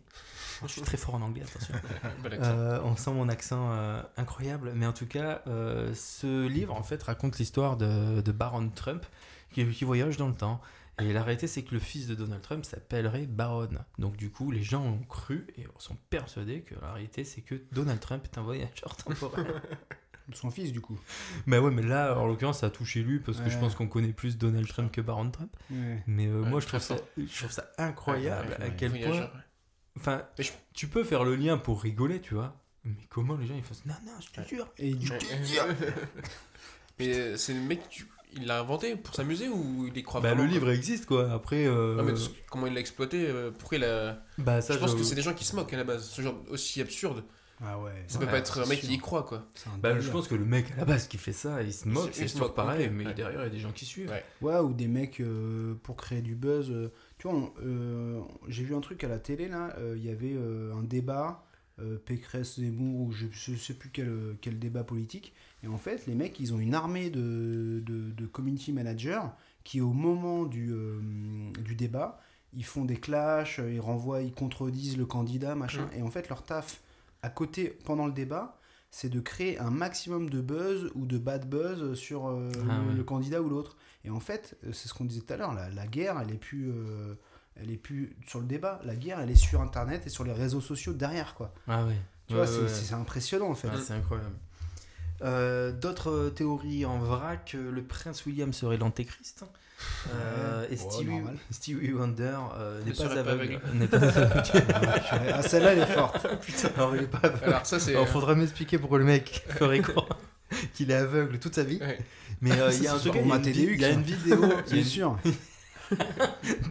[0.64, 1.74] Je suis très fort en anglais, attention.
[2.32, 6.84] Euh, on sent mon accent euh, incroyable, mais en tout cas, euh, ce livre en
[6.84, 9.06] fait raconte l'histoire de, de Baron Trump
[9.52, 10.62] qui, qui voyage dans le temps.
[11.00, 13.70] Et la réalité, c'est que le fils de Donald Trump s'appellerait Baron.
[13.98, 17.56] Donc du coup, les gens ont cru et sont persuadés que la réalité, c'est que
[17.72, 19.62] Donald Trump est un voyageur temporel.
[20.34, 21.00] Son fils du coup.
[21.46, 23.88] mais ouais, mais là, en l'occurrence, ça a touché lui parce que je pense qu'on
[23.88, 25.56] connaît plus Donald Trump que Baron Trump.
[25.72, 26.04] Ouais.
[26.08, 28.92] Mais euh, Ouais, moi, je trouve, ça, je trouve ça incroyable Ouais, ouais, à quel
[29.02, 29.30] point.
[29.98, 32.56] Enfin, je- tu peux faire le lien pour rigoler, tu vois.
[32.86, 34.68] Mais comment les gens ils font Non, non, je te jure.
[34.78, 35.18] Et du Ouais.
[35.18, 35.26] coup,
[37.00, 40.22] Mais euh, c'est le mec, tu- il l'a inventé pour s'amuser ou il y croit
[40.22, 41.32] Bah, le vraiment, livre existe quoi.
[41.32, 42.20] Après, euh, quoi Ouais, mais
[42.50, 44.22] comment il l'a exploité euh, Pourquoi il a.
[44.38, 46.08] bah, ça, je pense que c'est des gens qui se moquent à la base.
[46.10, 47.24] Ce genre aussi absurde.
[47.62, 47.92] Ah ouais.
[48.08, 48.88] Ça Ouais, peut pas être un mec sûr.
[48.90, 49.46] qui y croit, quoi.
[49.82, 52.08] Bah, je pense que le mec à la base qui fait ça, il se moque,
[52.08, 53.14] Il se- c'est toujours moque, pareil, mais ouais.
[53.14, 54.10] derrière il y a des gens qui suivent.
[54.10, 54.24] Ouais.
[54.42, 56.70] Ouais, ou des mecs euh, pour créer du buzz.
[56.72, 60.06] euh, tu vois, on- euh, j'ai vu un truc à la télé là, euh, il
[60.06, 61.44] y avait euh, un débat,
[61.80, 64.10] euh, Pécresse, Zemmour, ou je, je sais plus quel,
[64.42, 65.34] quel débat politique.
[65.64, 69.22] Et en fait, les mecs, ils ont une armée de, de, de community managers
[69.66, 71.00] qui, au moment du, euh,
[71.66, 72.22] du débat,
[72.54, 75.90] ils font des clashs, ils renvoient, ils contredisent le candidat, machin.
[75.94, 76.00] Mm.
[76.00, 76.82] Et en fait, leur taf
[77.22, 78.58] à côté, pendant le débat,
[78.92, 82.88] c'est de créer un maximum de buzz ou de bad buzz sur euh, Ah le,
[82.90, 82.94] ouais.
[82.96, 83.78] le candidat ou l'autre.
[84.04, 86.32] Et en fait, euh, c'est ce qu'on disait tout à l'heure, la, la guerre, elle
[86.34, 87.14] est plus, euh,
[87.56, 88.80] elle est plus sur le débat.
[88.84, 91.54] La guerre, elle est sur Internet et sur les réseaux sociaux derrière, quoi.
[91.68, 91.96] Ah ouais.
[92.28, 92.68] Tu Ouais, vois, c'est- ouais.
[92.68, 93.70] c'est c'est impressionnant en fait.
[93.72, 94.36] Ah, c'est incroyable.
[95.22, 99.44] Euh, D'autres théories en vrac, le prince William serait l'antéchrist.
[100.14, 100.76] Euh, et
[101.52, 103.30] Stevie, Wonder euh, n'est Ne pas aveugle.
[103.30, 103.62] aveugle.
[103.74, 104.44] N'est pas aveugle.
[105.34, 106.28] ah, celle-là, elle est forte.
[106.42, 107.44] Putain, alors il est pas aveugle.
[107.46, 107.92] Alors, ça, c'est.
[107.96, 110.08] Alors, faudra m'expliquer pourquoi le mec ferait croire
[110.74, 111.80] qu'il est aveugle toute sa vie.
[111.80, 112.00] Ouais.
[112.42, 114.44] Mais euh, il y a un truc, il y a une, y a une vidéo.
[114.46, 115.18] y Bien une sûr.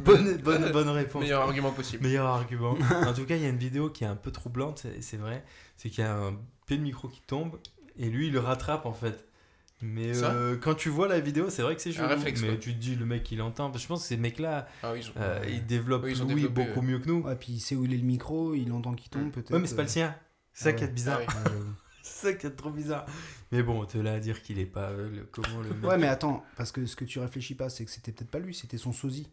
[0.05, 1.23] bonne, bonne, bonne réponse.
[1.23, 2.03] Meilleur argument possible.
[2.05, 2.77] Meilleur argument.
[3.07, 5.17] en tout cas, il y a une vidéo qui est un peu troublante, c'est- c'est
[5.17, 5.45] vrai.
[5.77, 6.35] C'est qu'il y a un
[6.67, 7.59] pied de micro qui tombe
[7.99, 9.25] et lui, il le rattrape en fait.
[9.81, 12.57] Mais euh, quand tu vois la vidéo, c'est vrai que c'est réflexe, mais quoi.
[12.57, 13.71] tu te dis, le mec, il entend.
[13.71, 16.15] Parce que Je pense que ces mecs-là, Ah oui, ils ont- euh, ils développent Oui,
[16.19, 16.87] ils beaucoup ouais.
[16.87, 17.21] mieux que nous.
[17.23, 19.31] Ouais, puis il sait où il est le micro, il entend qu'il tombe Mm.
[19.31, 19.53] peut-être.
[19.53, 20.15] Ouais, mais c'est pas le sien.
[20.53, 21.21] C'est ça Ah qui est bizarre.
[21.29, 21.33] Ah.
[22.03, 23.05] C'est ça qui est trop bizarre.
[23.53, 25.85] Mais bon, te là à dire qu'il est pas aveugle, comment le mec.
[25.89, 28.39] Ouais, mais attends, parce que ce que tu réfléchis pas, c'est que c'était peut-être pas
[28.39, 29.29] lui, c'était son sosie.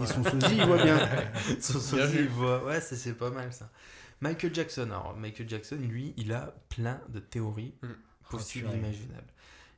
[0.00, 0.98] Et son sosie, il voit bien.
[1.60, 2.64] Son sosie, il voit.
[2.64, 3.70] Ouais, c'est c'est pas mal ça.
[4.20, 7.86] Michael Jackson, alors Michael Jackson, lui, il a plein de théories Mm.
[8.30, 9.32] possibles imaginables.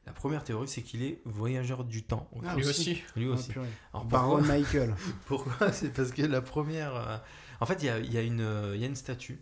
[0.08, 2.28] La première théorie, c'est qu'il est voyageur du temps.
[2.46, 3.02] Ah, Lui aussi.
[3.14, 3.52] Lui Ah, aussi.
[3.92, 4.94] Alors Baron pourquoi, Michael.
[5.26, 5.70] pourquoi?
[5.72, 6.94] C'est parce que la première.
[6.96, 7.18] euh,
[7.60, 9.38] En fait, il y a, y euh, il y a une statue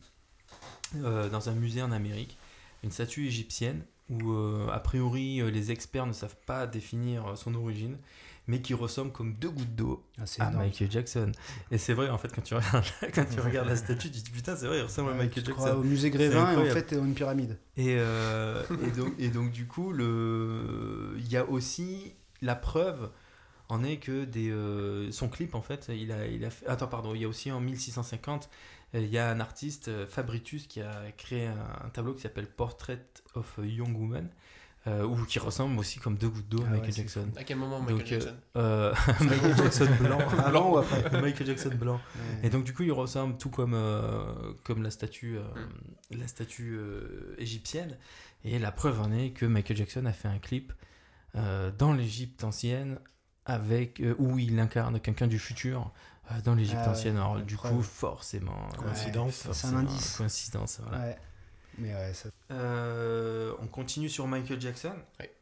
[0.96, 2.36] euh, dans un musée en Amérique,
[2.82, 7.96] une statue égyptienne où, euh, a priori, les experts ne savent pas définir son origine,
[8.48, 10.64] mais qui ressemble comme deux gouttes d'eau Ah, à énorme.
[10.64, 11.32] Michael Jackson.
[11.70, 14.24] Et c'est vrai, en fait, quand tu regardes, quand tu regardes la statue, tu te
[14.26, 15.80] dis putain, c'est vrai, il ressemble à Michael tu te crois Jackson.
[15.80, 17.58] au musée Grévin et en fait, dans une pyramide.
[17.76, 21.14] Et, euh, et, donc, et donc, du coup, le...
[21.18, 23.10] il y a aussi la preuve
[23.68, 26.66] en est que des, euh, son clip, en fait, il a, il a fait...
[26.68, 28.48] Attends, pardon, il y a aussi en 1650,
[28.94, 32.46] euh, il y a un artiste, Fabricius, qui a créé un, un tableau qui s'appelle
[32.46, 33.04] Portrait
[33.34, 34.28] of a Young Woman,
[34.86, 37.28] euh, ou qui ressemble aussi comme deux gouttes d'eau à Ah ouais, Michael c'est Jackson.
[37.36, 40.18] À quel moment, Michael Donc, euh, Jackson Euh, Michael Jackson blanc.
[40.44, 41.94] Avant ou après Michael Jackson blanc.
[42.14, 42.46] Ouais.
[42.46, 46.18] Et donc du coup, il ressemble tout comme euh, comme la statue euh, Hmm.
[46.20, 47.96] la statue euh, égyptienne.
[48.44, 50.72] Et la preuve en est que Michael Jackson a fait un clip
[51.34, 52.98] euh, dans l'Égypte ancienne
[53.44, 55.90] avec euh, où il incarne quelqu'un du futur
[56.44, 57.16] dans l'Égypte Ah ouais, ancienne.
[57.16, 57.72] Alors du preuve.
[57.76, 59.46] coup, forcément, Coïncidence.
[59.52, 60.16] c'est un indice.
[60.16, 60.80] Coïncidence.
[60.86, 61.16] Voilà.
[61.78, 61.88] Ouais.
[61.88, 62.28] Mais ouais, ça...
[62.50, 64.94] Euh, on continue sur Michael Jackson.
[65.20, 65.32] Ouais.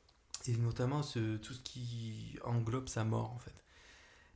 [0.47, 3.55] Et notamment ce, tout ce qui englobe sa mort en fait.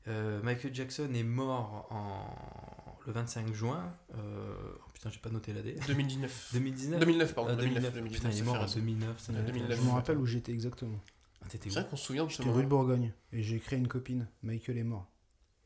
[0.06, 3.94] Euh, Michael Jackson est mort en, le 25 juin.
[4.14, 5.86] euh, oh putain, j'ai pas noté la date.
[5.86, 6.50] 2019.
[6.54, 7.50] 2019 2009, pardon.
[7.52, 7.92] Ah, 2009.
[7.92, 7.94] 2009.
[7.94, 8.74] 2019, Putain, il est mort en raison.
[8.78, 9.20] 2009.
[9.20, 9.78] ça Ouais, fait- 2009.
[9.78, 10.98] Je me rappelle où j'étais exactement.
[11.42, 12.84] Ah, t'étais où C'est vrai qu'on se souvient de ce J'étais rue de moment.
[12.84, 14.28] Bourgogne et j'ai créé une copine.
[14.42, 15.10] Michael est mort.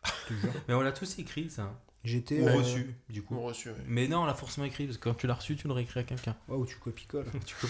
[0.66, 1.80] Mais on l'a tous écrit ça.
[2.04, 2.40] J'étais.
[2.40, 3.36] Ou euh, reçu, du coup.
[3.36, 3.70] On reçu.
[3.86, 6.00] Mais non, on l'a forcément écrit parce que quand tu l'as reçu, tu l'aurais écrit
[6.00, 6.34] à quelqu'un.
[6.48, 7.26] Ouais, où tu copies-colles.
[7.46, 7.68] Tu peux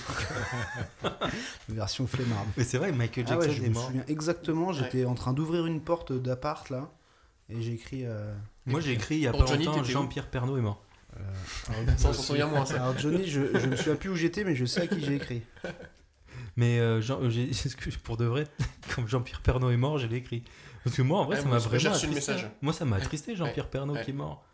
[1.68, 2.48] Version flemmarde.
[2.56, 3.86] Mais c'est vrai, Michael Ah Jackson ouais, je est me mort.
[3.86, 4.72] souviens exactement.
[4.72, 6.90] J'étais en train d'ouvrir une porte d'appart là.
[7.50, 8.06] Et j'ai écrit.
[8.06, 8.32] euh,
[8.66, 10.82] Moi j'ai écrit il y a Pour pas Johnny, longtemps Jean-Pierre Pernaut est mort.
[11.16, 11.20] euh,
[11.68, 12.76] alors, Ça, on s'en souvient moins, ça.
[12.82, 15.16] alors, Johnny, je, je me souviens plus où j'étais, mais je sais à qui j'ai
[15.16, 15.42] écrit.
[16.56, 17.20] Mais euh, Jean-
[18.04, 18.46] pour de vrai,
[18.94, 20.42] comme Jean-Pierre Pernaut est mort, je l'ai écrit.
[20.84, 22.14] Parce que moi, en vrai, Ouais, ça m'a vraiment attristé.
[22.14, 22.48] message.
[22.60, 24.04] Moi, ça m'a attristé, Jean-Pierre Pernaut Ouais.
[24.04, 24.44] qui est mort.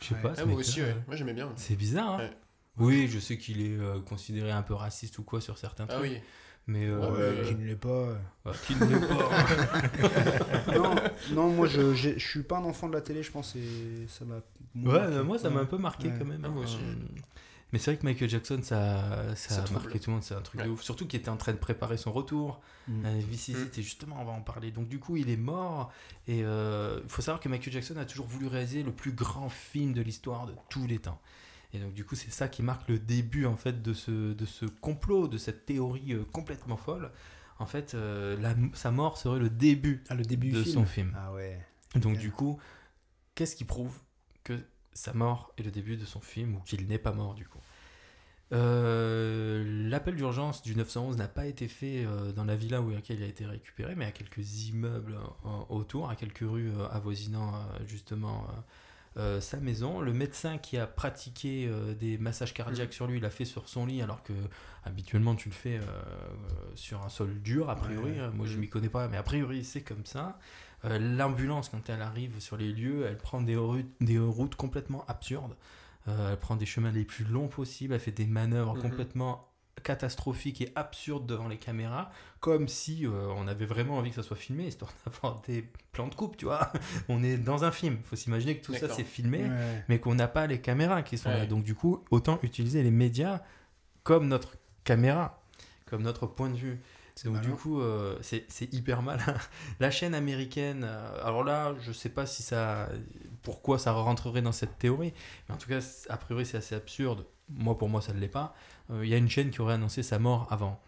[0.00, 0.20] Je sais Ouais.
[0.22, 0.32] pas.
[0.36, 0.96] Ah, moi aussi, euh, ouais.
[1.06, 1.52] Moi, j'aimais bien.
[1.56, 2.30] C'est bizarre, hein Ouais.
[2.78, 5.94] Oui, je sais qu'il est euh, considéré un peu raciste ou quoi sur certains Ah
[5.94, 6.10] trucs.
[6.10, 6.18] oui.
[6.66, 7.88] Mais euh, Ouais, Ouais, qui ne l'est pas.
[7.88, 8.14] euh.
[8.46, 10.72] euh, qui ne l'est pas.
[10.78, 10.94] non,
[11.32, 14.06] non, moi je, j'ai- je suis pas un enfant de la télé, je pense, et
[14.08, 14.36] ça m'a.
[14.36, 16.14] Ouais, euh, moi, ça m'a un peu marqué Ouais.
[16.18, 16.42] quand même.
[16.44, 16.78] Ah, moi aussi.
[17.72, 20.34] Mais c'est vrai que Michael Jackson, ça, ça, Ça a marqué tout le monde, c'est
[20.34, 20.82] un truc de ouf.
[20.82, 22.60] Surtout qu'il était en train de préparer son retour.
[22.86, 23.04] Mm.
[23.06, 23.20] Euh,
[23.76, 24.70] et justement, on va en parler.
[24.70, 25.92] Donc, du coup, il est mort.
[26.28, 29.48] Et euh, il faut savoir que Michael Jackson a toujours voulu réaliser le plus grand
[29.48, 31.20] film de l'histoire de tous les temps.
[31.72, 34.46] Et donc, du coup, c'est ça qui marque le début, en fait, de ce, de
[34.46, 37.10] ce complot, de cette théorie euh, complètement folle.
[37.58, 40.74] En fait, euh, la- sa mort serait le début Ah, le début de film.
[40.74, 41.16] son film.
[41.18, 41.58] Ah ouais.
[41.96, 42.60] Donc, du coup,
[43.34, 43.98] qu'est-ce qui prouve
[44.44, 44.60] que
[44.94, 47.58] sa mort est le début de son film ou qu'il n'est pas mort, du coup
[48.52, 53.22] Euh, L'appel d'urgence du 911 n'a pas été fait euh, dans la villa où il
[53.22, 57.52] a été récupéré, mais à quelques immeubles euh, autour, à quelques rues euh, avoisinant
[57.86, 58.46] justement
[59.38, 60.00] sa maison.
[60.00, 63.86] Le médecin qui a pratiqué des massages cardiaques sur lui, il l'a fait sur son
[63.86, 64.32] lit, alors que
[64.82, 65.78] habituellement tu le fais
[66.74, 68.14] sur un sol dur, a priori.
[68.34, 70.36] Moi je m'y connais pas, mais a priori c'est comme ça.
[70.84, 75.56] Euh, L'ambulance, quand elle arrive sur les lieux, elle prend des, routes complètement absurdes.
[76.08, 78.82] Euh, elle prend des chemins les plus longs possibles, elle fait des manœuvres Mhm.
[78.82, 79.48] complètement
[79.82, 84.22] catastrophiques et absurdes devant les caméras, comme si euh, on avait vraiment envie que ça
[84.22, 86.72] soit filmé, histoire d'avoir des plans de coupe, tu vois.
[87.08, 89.84] on est dans un film, faut s'imaginer que tout ça c'est filmé, Ouais.
[89.88, 91.46] mais qu'on n'a pas les caméras qui sont là.
[91.46, 93.40] Donc du coup, autant utiliser les médias
[94.04, 95.42] comme notre caméra,
[95.86, 96.80] comme notre point de vue.
[97.24, 97.48] Donc malin.
[97.48, 99.22] du coup, euh, c'est hyper malin.
[99.80, 102.88] La chaîne américaine, euh, alors là, je sais pas si ça,
[103.42, 105.12] pourquoi ça rentrerait dans cette théorie,
[105.48, 105.78] mais en tout cas,
[106.08, 107.24] a priori, c'est assez absurde.
[107.48, 108.54] Moi, pour moi, ça ne l'est pas.
[108.90, 110.80] Euh, Il y a une chaîne qui aurait annoncé sa mort avant.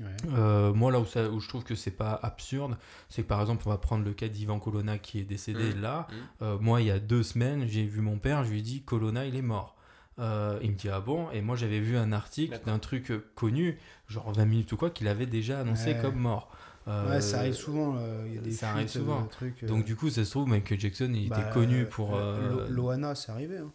[0.00, 0.06] Ouais.
[0.32, 2.78] Euh, moi, là où, ça- où je trouve que c'est pas absurde,
[3.08, 5.80] c'est que par exemple, on va prendre le cas d'Ivan Colonna qui est décédé Mhm.
[5.80, 6.06] là.
[6.40, 8.82] Euh, moi, il y a deux semaines, j'ai vu mon père, je lui ai dit
[8.84, 9.74] Colonna, il est mort.
[10.18, 11.30] Euh, il me dit ah bon?
[11.30, 13.78] Et moi j'avais vu un article d'un truc euh, connu
[14.08, 15.98] genre 20 minutes ou quoi qu'il avait déjà annoncé Ouais.
[16.02, 16.50] comme mort
[16.88, 17.96] Euh, Ouais, ça arrive souvent.
[17.98, 19.24] euh, Il y a des ça arrive souvent.
[19.30, 22.16] trucs, donc du coup ça se trouve Michael Jackson il bah, était connu euh, pour
[22.18, 23.58] Lo- Loana, c'est arrivé.
[23.58, 23.70] hein.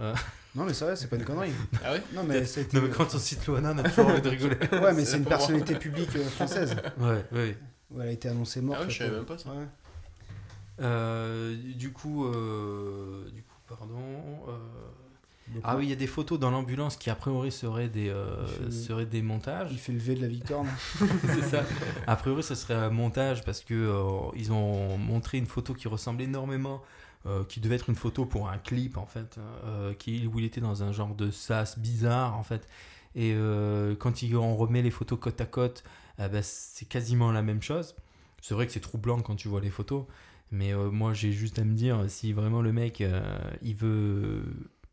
[0.00, 0.14] Euh.
[0.54, 1.52] Non, mais c'est vrai, c'est pas une connerie.
[1.84, 2.02] Ah ouais?
[2.14, 4.22] Non, mais ça a été- non mais quand on cite Loana on a toujours envie
[4.22, 6.74] de rigoler Ouais, mais C'est une personnalité publique française.
[6.98, 7.56] ouais ouais
[7.92, 8.80] où elle a été annoncée morte.
[8.82, 9.50] Ah ouais, je savais même pas ça.
[9.50, 9.66] Ouais.
[10.80, 13.96] Euh, du coup euh, du coup pardon
[14.48, 14.52] euh,
[15.48, 18.08] Donc, ah oui il y a des photos dans l'ambulance qui a priori seraient des
[18.08, 20.64] euh, fait- seraient des montages Il fait le V de la victoire.
[21.22, 21.62] c'est ça.
[22.06, 25.86] A priori, ce serait un montage parce que euh, ils ont montré une photo qui
[25.86, 26.82] ressemble énormément,
[27.26, 30.44] euh, qui devait être une photo pour un clip en fait, euh, qui, où il
[30.44, 32.66] était dans un genre de sas bizarre en fait.
[33.14, 33.34] Et
[33.98, 35.84] quand on remet les photos côte à côte,
[36.18, 37.94] ben, c'est quasiment la même chose.
[38.42, 40.04] C'est vrai que c'est troublant quand tu vois les photos,
[40.50, 43.02] mais moi j'ai juste à me dire si vraiment le mec
[43.62, 44.42] il veut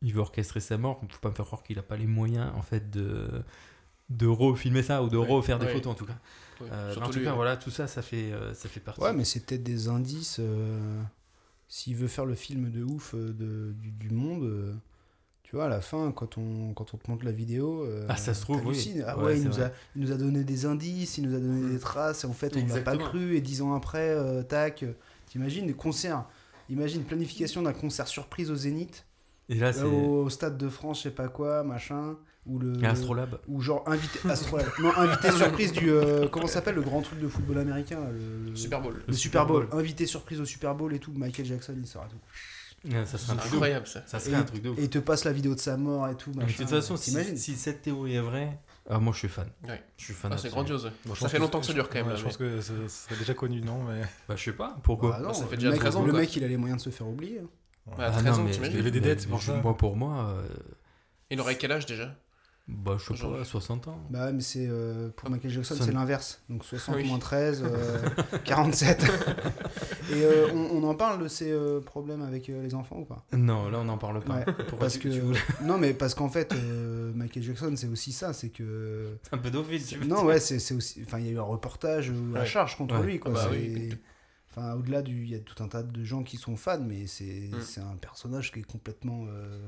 [0.03, 2.07] il veut orchestrer sa mort, il faut pas me faire croire qu'il a pas les
[2.07, 3.43] moyens en fait de
[4.09, 5.73] de refilmer ça ou de Ouais, refaire des ouais.
[5.73, 6.17] photos en tout cas.
[6.61, 9.01] Ouais, Euh, en tout lui, cas, voilà, tout ça, ça fait, euh, ça fait partie.
[9.01, 10.38] Ouais, mais c'est peut-être des indices.
[10.39, 11.01] euh,
[11.67, 14.73] S'il veut faire le film de ouf euh, de, du, du monde, euh,
[15.43, 17.84] tu vois, à la fin, quand on, quand on te montre la vidéo.
[17.85, 19.01] euh, Ah, ça se trouve, oui.
[19.07, 21.39] Ah Ouais, ouais, il nous, a, il nous a donné des indices, il nous a
[21.39, 24.43] donné des traces, et en fait, on l'a pas cru, et dix ans après, euh,
[24.43, 24.85] tac.
[25.27, 26.25] T'imagines des concerts
[26.69, 29.05] Imagine planification d'un concert surprise au Zénith,
[29.49, 32.15] Et là, c'est au Stade de France, je sais pas quoi, machin.
[32.45, 32.74] Ou le.
[32.80, 33.40] un Astrolabe.
[33.48, 34.20] Ou genre invité.
[34.80, 35.90] Non, invité surprise du.
[35.91, 38.94] euh, comment ça s'appelle le grand truc de football américain là, le, le- Super Bowl.
[38.95, 39.68] le Le Super Bowl.
[39.68, 39.80] Bowl.
[39.80, 41.11] Invité surprise au Super Bowl et tout.
[41.15, 42.18] Michael Jackson, il sera tout.
[42.90, 44.03] Ouais, ça C'est serait incroyable ça.
[44.06, 44.78] Ça Et, serait un truc de ouf.
[44.78, 46.32] et il te passe la vidéo de sa mort et tout.
[46.32, 46.57] Mais de Machin.
[46.64, 48.60] toute façon, si, cette théorie est vraie,
[48.90, 49.48] ah, moi je suis fan.
[49.65, 49.82] Ouais.
[49.95, 50.32] Je suis fan.
[50.34, 50.91] Ah, c'est grandiose.
[51.06, 52.07] Bon, ça fait que longtemps que ça dure quand même.
[52.07, 54.02] ouais, là, je mais- pense que ça ça serait déjà connu, non mais...
[54.28, 54.76] Bah, je sais pas.
[54.84, 56.20] Pourquoi Bah non, Ça fait le déjà mec, 13 ans, Le quoi.
[56.20, 57.40] mec, il a les moyens de se faire oublier.
[57.85, 59.53] Bah, Ah, à 13 non, ans, mais- t'imagines Il avait des dettes, c'est pour ça.
[59.61, 60.47] Moi, pour moi, euh,
[61.30, 62.15] Il aurait quel âge déjà?
[62.69, 63.99] Bah, je sais pas, 60 ans.
[64.10, 66.41] Bah ouais, mais c'est euh, pour Michael Jackson, Ça- c'est l'inverse.
[66.49, 67.05] Donc 60 Oui.
[67.10, 67.99] moins 13, euh,
[68.45, 69.03] 47.
[70.11, 73.03] et euh, on, on en parle de ces euh, problèmes avec euh, les enfants ou
[73.05, 73.26] pas?
[73.34, 74.35] Non, là, on n'en parle pas.
[74.35, 77.73] Ouais, Pourquoi parce tu- que tu voulais- non mais parce qu'en fait euh, Michael Jackson
[77.76, 80.26] c'est aussi ça c'est que Un pédophile, tu veux non dire.
[80.26, 82.45] ouais c'est c'est aussi enfin il y a eu un reportage euh, à Ouais.
[82.45, 83.05] charge contre Ouais.
[83.05, 83.89] lui quoi Ah bah c'est- oui.
[84.55, 87.07] Enfin au-delà du il y a tout un tas de gens qui sont fans mais
[87.07, 87.61] c'est Mm.
[87.61, 89.59] c'est un personnage qui est complètement euh,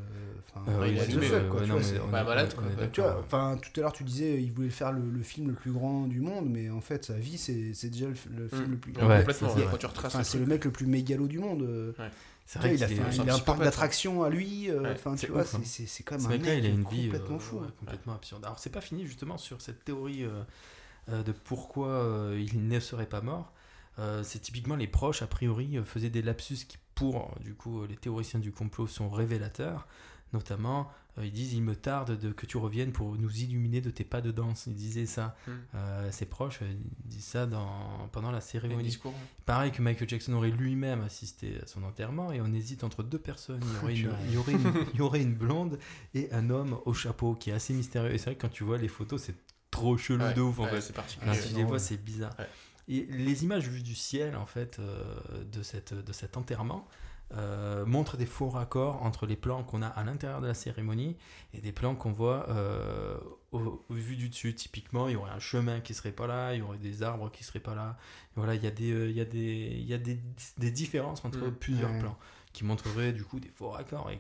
[0.48, 1.72] enfin Euh, Ouais, il the allumé, fuck, ouais, quoi, ouais, tu
[3.02, 5.54] non, vois, enfin, tout à l'heure tu disais il voulait faire le, le film le
[5.54, 8.68] plus grand du monde, mais en fait sa vie c'est c'est déjà le, le film
[8.68, 8.72] Mm.
[8.72, 8.94] le plus.
[8.94, 9.50] Ouais, Ouais, complètement.
[9.50, 9.72] c'est ouais, vrai.
[9.72, 10.42] Quand tu retraces Enfin, le c'est truc.
[10.42, 11.64] le mec le plus mégalo du monde.
[11.64, 11.92] euh.
[12.48, 14.70] C'est vrai il a, il a un parc d'attractions à lui.
[14.70, 15.62] euh, Enfin, c'est tu vois, hein.
[15.64, 17.58] c'est- quand C'est même un mec il a une vie complètement euh, fou.
[17.58, 18.46] ouais, complètement absurde.
[18.46, 20.44] Alors, c'est pas fini justement sur cette théorie euh,
[21.10, 23.52] euh, de pourquoi euh, il ne serait pas mort.
[24.00, 27.54] Euh, c'est typiquement les proches, a priori, euh, faisaient des lapsus qui, pour euh, du
[27.54, 29.88] coup, les théoriciens du complot, sont révélateurs.
[30.34, 33.90] Notamment, euh, ils disent Il me tarde de, que tu reviennes pour nous illuminer de
[33.90, 34.66] tes pas de danse.
[34.68, 35.38] Ils disaient ça.
[35.76, 36.78] Euh, ses proches ils
[37.10, 38.84] disent ça dans, pendant la cérémonie.
[38.84, 39.14] discours.
[39.46, 43.20] Pareil que Michael Jackson aurait lui-même assisté à son enterrement et on hésite entre deux
[43.20, 43.62] personnes.
[43.64, 45.80] Il y aurait une, il y aurait une, il y aurait une blonde
[46.14, 48.14] et un homme au chapeau qui est assez mystérieux.
[48.14, 49.36] Et c'est vrai que quand tu vois les photos, c'est
[49.72, 50.82] trop chelou Ouais, de ouf en ouais, fait.
[50.82, 51.32] C'est particulier.
[51.32, 52.34] Ouais, tu les vois, c'est bizarre.
[52.38, 52.50] Ouais.
[52.88, 55.04] Et les images vues du ciel en fait euh,
[55.52, 56.88] de, cette, de cet enterrement
[57.34, 61.18] euh, montrent des faux raccords entre les plans qu'on a à l'intérieur de la cérémonie
[61.56, 63.18] et des plans qu'on voit euh,
[63.52, 64.54] au, au vu du dessus.
[64.54, 67.32] Typiquement, il y aurait un chemin qui serait pas là, il y aurait des arbres
[67.32, 67.98] qui seraient pas là.
[68.30, 70.20] Et voilà, il y a des, euh, il y a des, il y a des,
[70.60, 71.56] des différences entre Mm.
[71.56, 72.18] plusieurs plans
[72.54, 74.12] qui montreraient du coup des faux raccords.
[74.12, 74.20] Et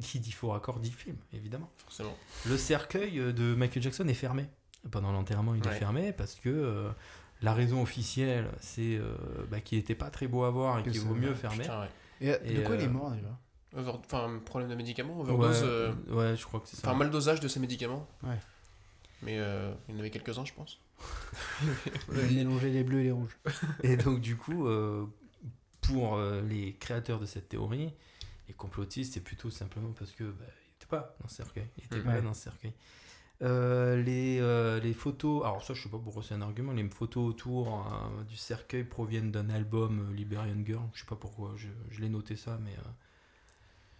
[0.00, 1.70] qui dit faux raccords dit film, évidemment.
[1.76, 2.16] Forcément.
[2.46, 4.46] Le cercueil de Michael Jackson est fermé.
[4.90, 6.90] Pendant l'enterrement, il est fermé parce que
[7.44, 9.14] la raison officielle, c'est euh,
[9.50, 11.58] bah, qu'il n'était pas très beau à voir et qu'il vaut mieux fermer.
[11.62, 11.88] Putain, ouais.
[12.20, 13.38] Et, Et, de quoi il est euh, mort déjà
[13.76, 16.88] over- enfin, problème de médicaments, overdose, ouais, euh, ouais, je crois que c'est ça.
[16.88, 18.08] enfin, mal dosage de ces médicaments.
[18.22, 18.38] Ouais.
[19.22, 20.80] Mais euh, il y en avait quelques-uns, je pense.
[22.08, 23.36] Mélanger les bleus et les rouges.
[23.82, 25.04] Et donc, du coup, euh,
[25.80, 27.92] pour euh, les créateurs de cette théorie,
[28.48, 31.66] les complotistes, c'est plutôt simplement parce que bah, il n'était pas dans ce cercueil.
[31.78, 32.04] Il était Mm.
[32.04, 32.22] pas Ouais.
[32.22, 32.72] dans ce cercueil.
[33.42, 36.88] Euh, les, euh, les photos, alors ça je sais pas pourquoi c'est un argument, les
[36.88, 41.66] photos autour euh, du cercueil proviennent d'un album Liberian Girl, je sais pas pourquoi, je,
[41.90, 42.70] je l'ai noté ça, mais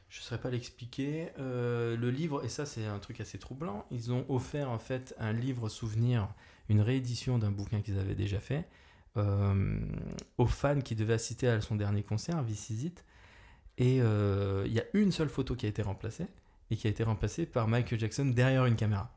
[0.09, 1.31] je ne saurais pas l'expliquer.
[1.37, 5.33] Le livre, et ça c'est un truc assez troublant, ils ont offert en fait un
[5.33, 6.29] livre souvenir,
[6.69, 8.69] une réédition d'un bouquin qu'ils avaient déjà fait,
[9.17, 13.05] aux fans qui devaient assister à son dernier concert, This Is It.
[13.79, 16.29] Et il y a une seule photo qui a été remplacée,
[16.71, 19.11] et qui a été remplacée par Michael Jackson derrière une caméra.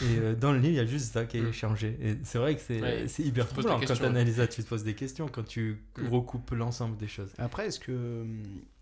[0.00, 1.52] Et euh, dans le livre, il y a juste ça qui est Mm.
[1.52, 1.96] changé.
[2.00, 4.62] Et c'est vrai que c'est Ouais, c'est hyper troublant quand questions, tu analyses ça, tu
[4.64, 6.08] te poses des questions quand tu Mm.
[6.08, 7.32] recoupes l'ensemble des choses.
[7.38, 8.26] Après, est-ce que,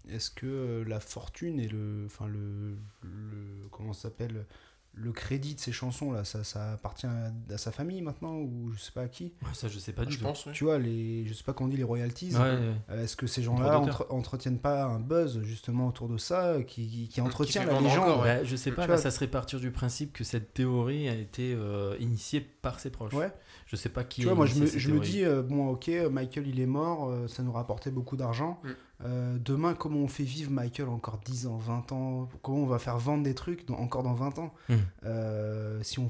[0.09, 4.47] est-ce que euh, la fortune et le, enfin le, le, comment ça s'appelle,
[4.95, 8.71] le crédit de ces chansons là, ça, ça appartient à, à sa famille maintenant ou
[8.75, 9.33] je sais pas à qui.
[9.43, 10.25] Ouais, ça, je sais pas du je tout.
[10.25, 10.53] pense, oui.
[10.53, 12.35] Tu vois les, je sais pas qu'on dit les royalties.
[12.35, 12.73] Ouais, ouais.
[12.91, 13.81] Euh, Est-ce que ces d'auteur.
[13.81, 17.81] entre- entretiennent pas un buzz justement autour de ça qui, qui, qui entretient fait la
[17.81, 20.25] légende encore, Ouais, je sais Tu pas, vois- là, ça serait partir du principe que
[20.25, 23.15] cette théorie a été euh, initiée par ses proches.
[23.15, 23.33] Ouais.
[23.73, 24.21] Je sais pas qui.
[24.21, 27.27] Tu vois, moi je me, je dis, euh, bon ok, Michael il est mort, euh,
[27.27, 28.61] ça nous rapportait beaucoup d'argent.
[28.63, 28.69] Mm.
[29.05, 32.29] Euh, demain, comment on fait vivre Michael encore 10 ans, 20 ans?
[32.43, 34.53] Comment on va faire vendre des trucs dans- encore dans 20 ans?
[34.69, 34.75] Mm.
[35.05, 36.09] Euh, Si on,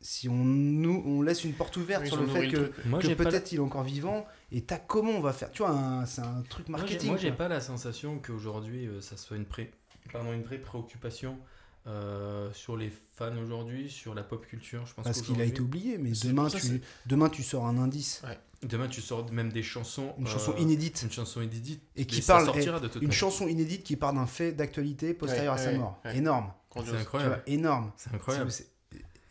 [0.00, 2.56] si on, nous, on laisse une porte ouverte Oui, sur le fait que,
[3.00, 5.50] que la- peut-être il est encore vivant, et t'as comment on va faire?
[5.52, 7.10] Tu vois, c'est un truc marketing.
[7.10, 9.70] Moi, j'ai pas la sensation qu'aujourd'hui, euh, ça soit une, pré...
[10.12, 11.38] Pardon, une vraie préoccupation
[11.86, 14.86] euh, sur les fans aujourd'hui, sur la pop culture.
[14.86, 17.78] Je pense Parce qu'il a été oublié, mais demain ça, tu, demain tu sors un
[17.78, 18.22] indice,
[18.62, 20.14] Demain, tu sors même des chansons.
[20.18, 21.02] une euh, chanson inédite.
[21.02, 21.82] Une chanson inédite.
[21.96, 23.18] Et qui ça parle- sortira de toute Une manière.
[23.18, 26.00] chanson inédite qui parle d'un fait d'actualité postérieur Ouais, à sa ouais, mort.
[26.06, 26.16] ouais.
[26.16, 26.50] Énorme.
[26.74, 27.34] C'est incroyable.
[27.34, 27.92] vois, énorme.
[27.98, 28.50] C'est incroyable.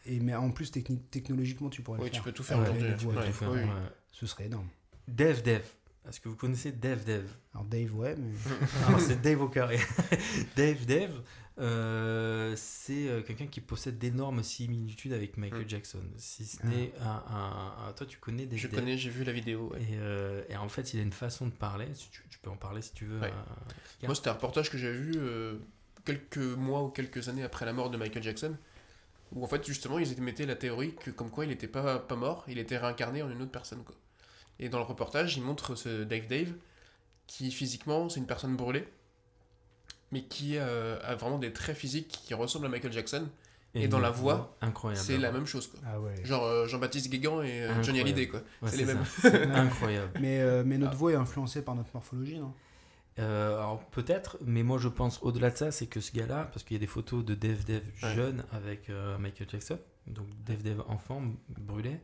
[0.05, 2.59] Et mais en plus technologiquement tu pourrais Oui, le tu faire.
[2.59, 2.83] aujourd'hui.
[2.99, 3.69] tu peux tout faire, oui, oui.
[4.11, 4.67] Ce serait énorme.
[5.07, 5.61] Dev Dev.
[6.07, 7.25] Est-ce que vous connaissez Dev Dev?
[7.53, 9.79] Alors Dave ouais mais c'est Dave au carré.
[10.55, 11.09] Dave Dev,
[11.59, 15.69] euh, c'est euh, quelqu'un qui possède d'énormes similitudes avec Michael Mm.
[15.69, 16.01] Jackson.
[16.17, 19.31] Si ce n'est un, un- un- Toi, tu connais Dave Je connais, j'ai vu la
[19.33, 19.69] vidéo.
[19.73, 19.81] ouais.
[19.81, 21.87] Et, euh, et en fait, il a une façon de parler.
[22.11, 23.19] Tu, tu peux en parler si tu veux.
[23.19, 23.31] Ouais.
[24.03, 25.57] Moi, c'était un reportage que j'avais vu euh,
[26.05, 28.57] quelques mois ou quelques années après la mort de Michael Jackson,
[29.31, 32.15] où en fait, justement, ils mettaient la théorie que, comme quoi, il n'était pas, pas
[32.15, 33.83] mort, il était réincarné en une autre personne.
[33.83, 33.95] Quoi.
[34.59, 36.51] Et dans le reportage, ils montrent ce Dave Dave,
[37.27, 38.87] qui physiquement, c'est une personne brûlée,
[40.13, 43.27] mais qui euh, a vraiment des traits physiques qui ressemblent à Michael Jackson.
[43.75, 45.03] Et dans la voix, incroyable.
[45.03, 45.79] C'est la même chose, quoi.
[45.87, 46.13] ah ouais.
[46.23, 48.01] Genre euh, Jean-Baptiste Guégan et euh, Johnny.
[48.01, 48.41] Hallyday, quoi.
[48.61, 49.03] Ouais, c'est les mêmes.
[49.55, 50.11] Incroyable.
[50.21, 52.53] Mais euh, mais notre voix est influencée par notre morphologie non?
[53.19, 56.63] Euh, alors peut-être, mais moi je pense au-delà de ça, c'est que ce gars-là, parce
[56.63, 58.13] qu'il y a des photos de Dev Dev Ouais.
[58.15, 61.21] jeune avec euh, Michael Jackson, donc Dev Dev enfant
[61.57, 61.99] brûlé,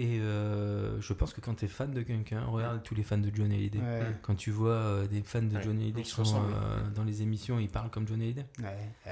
[0.00, 3.18] et euh, je pense que quand tu es fan de quelqu'un, regarde tous les fans
[3.18, 3.78] de Johnny Hallyday.
[3.80, 4.02] Ouais.
[4.22, 7.22] Quand tu vois euh, des fans de Ouais, Johnny Hallyday qui sont euh, dans les
[7.22, 8.46] émissions, ils parlent comme Johnny Hallyday.
[8.60, 8.90] Ouais.
[9.06, 9.10] ah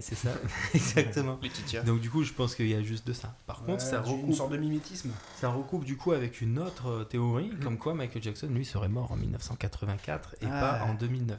[0.00, 0.30] c'est ça,
[0.74, 1.38] exactement.
[1.86, 3.36] Donc du coup, je pense qu'il y a juste de ça.
[3.46, 5.10] Par contre, ça tu- une recoupe, sorte de mimétisme.
[5.36, 7.60] ça recoupe du coup avec une autre théorie, Mhm.
[7.60, 10.60] comme quoi Michael Jackson, lui, serait mort en 1984 et Ah.
[10.78, 11.38] pas en 2009.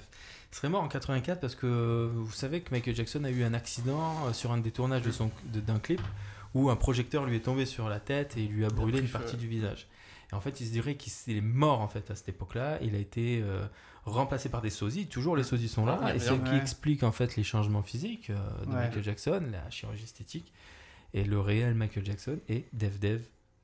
[0.51, 3.53] Il serait mort en 84 parce que vous savez que Michael Jackson a eu un
[3.53, 6.01] accident sur un des tournages de son- de- d'un clip
[6.56, 9.07] où un projecteur lui est tombé sur la tête et il lui a brûlé une
[9.10, 9.88] partie du visage.
[10.32, 12.80] Et en fait, il se dirait qu'il est mort en fait à cette époque-là.
[12.82, 13.64] Il a été euh,
[14.06, 15.06] remplacé par des sosies.
[15.07, 15.99] Toujours les sosies sont là.
[16.02, 16.57] Ah, et c'est ce qui Ouais.
[16.57, 18.76] explique en fait les changements physiques euh, de Ouais.
[18.88, 20.52] Michael Jackson, la chirurgie esthétique.
[21.14, 23.22] Et le réel Michael Jackson est Dev Dev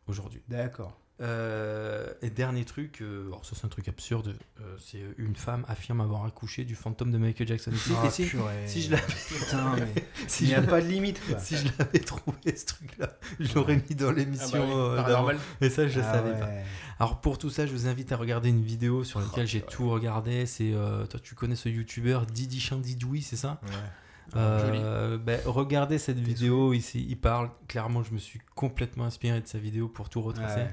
[0.07, 0.41] aujourd'hui.
[0.47, 1.00] D'accord.
[1.21, 5.65] Euh, et dernier truc, euh, alors ça c'est un truc absurde, euh, c'est une femme
[5.67, 7.71] affirme avoir accouché du fantôme de Michael Jackson.
[8.03, 8.25] Ah, si,
[8.65, 11.37] si je l'avais Putain mais si il n'y je a pas de limite quoi.
[11.37, 14.59] si je l'avais trouvé ce truc-là, je l'aurais mis dans Ah l'émission.
[14.59, 15.31] bah oui, euh, d'avant.
[15.61, 16.39] Et ça je Ah savais ouais.
[16.39, 16.49] pas.
[16.99, 19.61] Alors pour tout ça, je vous invite à regarder une vidéo sur laquelle Oh, j'ai
[19.61, 20.47] tout regardé.
[20.47, 23.59] C'est euh, toi tu connais ce youtubeur Didi Chandidoui, c'est ça?
[23.63, 23.69] Ouais.
[24.37, 27.49] Euh, ben, regardez cette vidéo ici, il parle.
[27.67, 30.65] Clairement, je me suis complètement inspiré de sa vidéo pour tout retracer.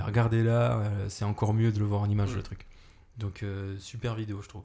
[0.00, 0.04] Ouais.
[0.04, 2.36] Et regardez-la, euh, c'est encore mieux de le voir en image Mm.
[2.36, 2.66] le truc.
[3.18, 4.62] Donc euh, super vidéo, je trouve.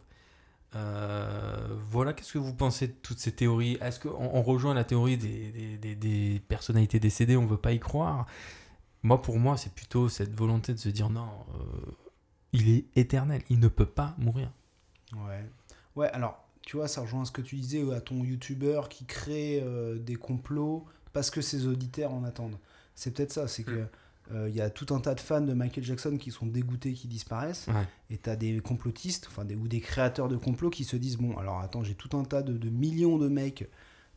[0.75, 3.77] Euh, voilà, qu'est-ce que vous pensez de toutes ces théories?
[3.81, 7.37] Est-ce qu'on on rejoint la théorie des, des- des- des personnalités décédées?
[7.37, 8.25] On veut pas y croire.
[9.03, 11.91] Moi, pour moi, c'est plutôt cette volonté de se dire non, euh,
[12.51, 14.51] il est éternel, il ne peut pas mourir.
[15.15, 15.45] Ouais.
[15.95, 19.61] Ouais, alors, tu vois, ça rejoint ce que tu disais à ton youtubeur qui crée
[19.63, 22.57] euh, des complots parce que ses auditeurs en attendent.
[22.95, 23.85] C'est peut-être ça, c'est que
[24.29, 24.35] Mm.
[24.35, 26.93] euh, il y a tout un tas de fans de Michael Jackson qui sont dégoûtés
[26.93, 27.67] qui disparaissent.
[27.67, 27.87] Ouais.
[28.09, 31.17] Et tu as des complotistes, enfin des, ou des créateurs de complots qui se disent
[31.17, 33.69] Bon, alors attends, j'ai tout un tas de, de millions de mecs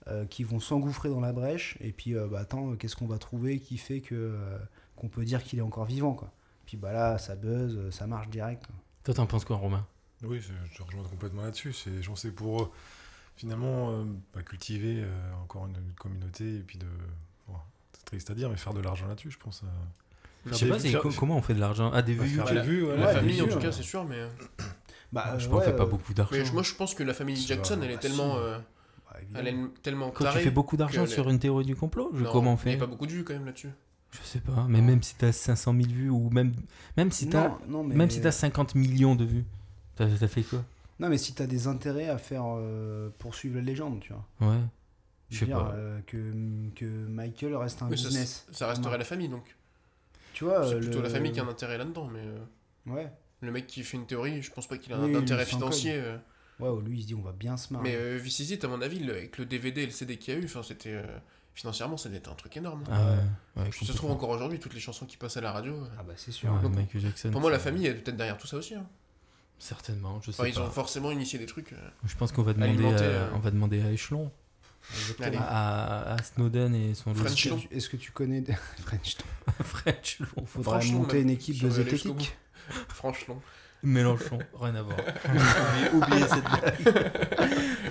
[0.07, 1.77] euh, qui vont s'engouffrer dans la brèche.
[1.81, 4.59] Et puis, euh, bah, attends, qu'est-ce qu'on va trouver qui fait que euh,
[4.97, 6.33] qu'on peut dire qu'il est encore vivant quoi?
[6.67, 8.67] Puis bah là, ça buzz, ça marche direct.
[8.67, 8.75] quoi.
[9.05, 9.87] Toi, t'en penses quoi, Romain?
[10.25, 11.73] Oui, je, je rejoins complètement là-dessus.
[11.73, 12.73] C'est, j'en sais pour
[13.37, 14.05] finalement euh,
[14.35, 16.87] bah, cultiver euh, encore une, une communauté et puis de.
[18.09, 19.63] Triste à dire, mais faire de l'argent là-dessus, je pense.
[19.65, 21.91] euh, Je sais pas, co- comment on fait de l'argent?
[21.93, 24.23] Ah, des bah, vues faire vues, ouais, La famille, en tout cas, c'est sûr, mais.
[25.11, 26.37] Bah, Je euh, pense qu'on fait pas euh, beaucoup d'argent.
[26.37, 28.37] Mais moi, je pense que la famille Jackson, vrai, elle est bah, tellement.
[28.37, 28.59] euh,
[29.11, 32.25] bah, elle est tellement Quand tu fais beaucoup d'argent sur une théorie du complot, je-
[32.25, 32.77] Non, comment on Il n'y fait?
[32.77, 33.71] a pas beaucoup de vues quand même là-dessus.
[34.11, 36.53] Je sais pas, mais même si t'as 500 000 vues ou même,
[36.97, 37.95] même si t'as Non, non, mais...
[37.95, 39.45] même si t'as 50 millions de vues,
[39.97, 40.63] t'as t'as fait quoi?
[40.99, 44.51] Non, mais si t'as des intérêts à faire euh, poursuivre la légende, tu vois.
[44.51, 44.61] Ouais.
[45.31, 45.73] Je sais pas.
[45.75, 46.33] euh, que,
[46.75, 48.47] que Michael reste un business.
[48.53, 49.57] ça resterait la famille donc.
[50.33, 52.39] Tu vois, C'est euh, plutôt le- la famille qui a un intérêt là-dedans, mais euh,
[52.95, 53.13] Ouais.
[53.41, 55.95] le mec qui fait une théorie, je pense pas qu'il a Oui, un intérêt financier.
[55.97, 56.17] euh.
[56.61, 57.91] Ouais, où lui, il se dit, on va bien se marrer.
[57.91, 60.37] Mais euh, Exit, à mon avis, le- avec le DVD et le CD qu'il y
[60.37, 60.95] a eu, enfin, c'était.
[60.95, 61.05] euh,
[61.55, 62.85] Financièrement, ça devait être un truc énorme.
[62.89, 63.17] Ah
[63.57, 63.63] ouais.
[63.65, 65.77] ouais, ça se trouve encore aujourd'hui, toutes les chansons qui passent à la radio.
[65.99, 66.53] Ah bah, c'est sûr.
[66.53, 67.31] Ouais, Donc, Michael Jackson.
[67.33, 68.75] Pour moi, la famille est peut-être derrière tout ça aussi.
[68.77, 68.87] hein.
[69.59, 70.61] Certainement, je sais Enfin, ils pas.
[70.63, 71.73] ont forcément initié des trucs.
[71.73, 71.77] euh.
[72.05, 74.31] Je pense qu'on va demander, Alimenter, à, euh, on va demander à Echelon, Allez.
[75.23, 78.53] À, à Snowden et son French Est-ce que, tu, est-ce que tu connais des-
[78.85, 79.17] French
[79.63, 82.37] French Il faudrait Franchement, monter une équipe de zététique.
[82.89, 83.41] Franchement.
[83.83, 84.99] Mélenchon, rien à voir.
[85.93, 87.13] oubliez, oubliez cette blague.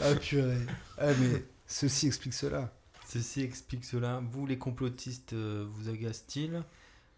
[0.04, 0.58] Ah purée.
[0.98, 2.74] Ah mais ceci explique cela.
[3.08, 4.22] Ceci explique cela.
[4.32, 6.62] Vous, les complotistes, euh, vous agace-t-il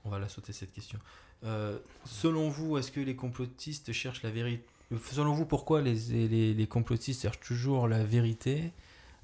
[0.06, 1.00] On va la sauter cette question.
[1.44, 4.64] Euh, selon vous, est-ce que les complotistes cherchent la vérité?
[5.12, 5.96] Selon vous, pourquoi les,
[6.28, 8.72] les, les complotistes cherchent toujours la vérité?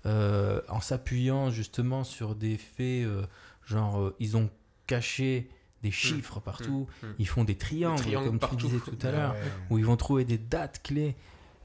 [0.06, 3.26] Euh, en s'appuyant justement sur des faits, euh,
[3.65, 4.49] genre euh, ils ont
[4.88, 5.49] caché
[5.82, 7.07] des chiffres partout, mm.
[7.19, 8.56] ils font des triangles, triangles comme partout.
[8.57, 9.40] tu disais tout à l'heure Ouais.
[9.69, 11.15] où ils vont trouver des dates clés.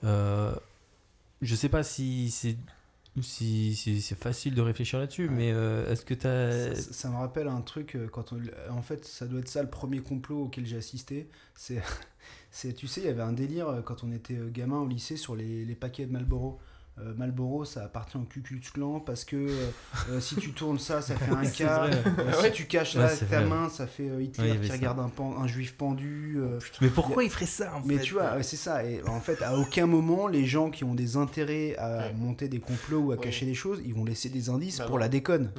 [0.05, 0.55] Euh,
[1.43, 2.57] je sais pas si c'est
[3.21, 5.35] si, si c'est facile de réfléchir là-dessus, Ouais.
[5.35, 6.75] mais euh, est-ce que tu as...
[6.77, 8.41] Ça, ça me rappelle un truc quand on,
[8.73, 11.83] en fait ça doit être ça le premier complot auquel j'ai assisté c'est
[12.51, 15.35] c'est tu sais il y avait un délire quand on était gamin au lycée sur
[15.37, 16.61] les, les paquets de Marlboro
[17.07, 19.71] Euh, Marlboro ça appartient au Ku Klux Klan parce que euh,
[20.11, 21.51] euh, si tu tournes ça ça fait un vrai.
[21.61, 23.45] Euh, ouais si tu caches Ouais, là ta vrai.
[23.47, 24.73] main ça fait euh, Hitler Ouais, il qui ça.
[24.75, 28.03] regarde un, pan- un juif pendu euh, Mais pourquoi il ferait ça en mais fait
[28.03, 28.85] tu vois, ouais, c'est ça.
[28.85, 32.13] Et en fait, à aucun moment, les gens qui ont des intérêts à Ouais.
[32.17, 33.21] monter des complots ou à Ouais.
[33.21, 35.01] cacher des choses, ils vont laisser des indices Bah pour non.
[35.01, 35.51] la déconne.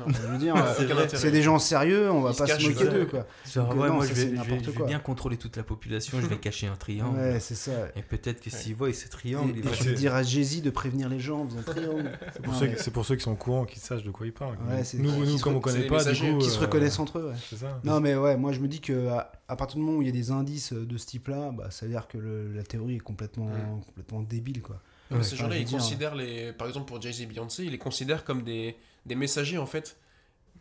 [1.13, 3.25] C'est des gens sérieux, on va Ils pas se moquer d'eux, quoi.
[3.51, 4.85] Genre, Donc, ouais, non, moi ça, je vais, c'est je vais- n'importe je vais quoi.
[4.87, 7.17] bien contrôler toute la population, je vais cacher un triangle.
[7.17, 7.71] Ouais, c'est ça.
[7.95, 9.71] Et peut-être que s'ils voient ce triangle, Et, ils et vont...
[9.83, 12.11] tu diras à Jay-Z de prévenir les gens en faisant triangle.
[12.33, 14.11] C'est pour, Ouais, ceux, qui- c'est pour ceux qui sont au courant, qui sachent de
[14.11, 14.57] quoi ils parlent.
[14.69, 16.37] Ouais, nous, comme on connaît pas, du coup.
[16.39, 17.35] Qui se euh, reconnaissent entre eux, ouais.
[17.49, 17.79] C'est ça.
[17.83, 20.07] Non, mais ouais, moi je me dis que à, à partir du moment où il
[20.07, 22.95] y a des indices de ce type-là, bah, ça veut dire que le- la théorie
[22.95, 23.81] est complètement, Mm.
[23.85, 24.79] complètement débile, quoi.
[25.21, 26.53] Ces gens-là, ils dire- considèrent les.
[26.53, 29.97] Par exemple, pour Jay-Z et Beyoncé, ils les considèrent comme des, des messagers en fait.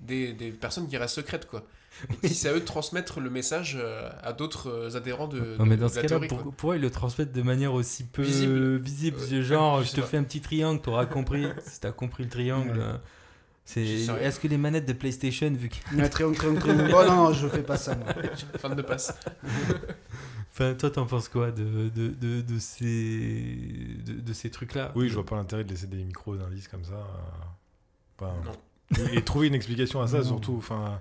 [0.00, 1.62] Des, des personnes qui restent secrètes quoi.
[2.22, 5.56] Et qui c'est à eux de transmettre le message euh, à d'autres euh, adhérents de,
[5.58, 6.52] Non, mais dans de ce cas-là, pour- quoi.
[6.52, 8.76] pourquoi ils le transmettent de manière aussi peu Visible.
[8.76, 10.06] visible, Euh, Genre, je te pas.
[10.06, 11.46] fais un petit triangle, t'auras compris.
[11.66, 12.78] si t'as compris le triangle.
[12.78, 12.84] Ouais.
[12.84, 12.96] euh,
[13.64, 13.82] C'est...
[13.84, 15.96] Est-ce que les manettes de PlayStation, vu que...
[15.96, 16.90] Ouais, triangle, triangle, triangle.
[16.94, 18.06] Oh non, non, je fais pas ça, moi.
[18.58, 19.12] Fin de passe.
[20.52, 23.46] Enfin, toi, t'en penses quoi de, de, de, de ces,
[24.04, 24.92] de, de ces trucs-là?
[24.94, 27.06] Oui, je vois pas l'intérêt de laisser des micros d'indices comme ça.
[28.18, 29.04] enfin, Non.
[29.12, 30.24] et, et trouver une explication à ça, Non.
[30.24, 30.56] surtout.
[30.58, 31.00] Enfin,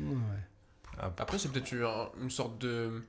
[0.00, 1.04] Ouais.
[1.18, 1.72] Après, c'est peut-être
[2.20, 3.02] une, sorte de.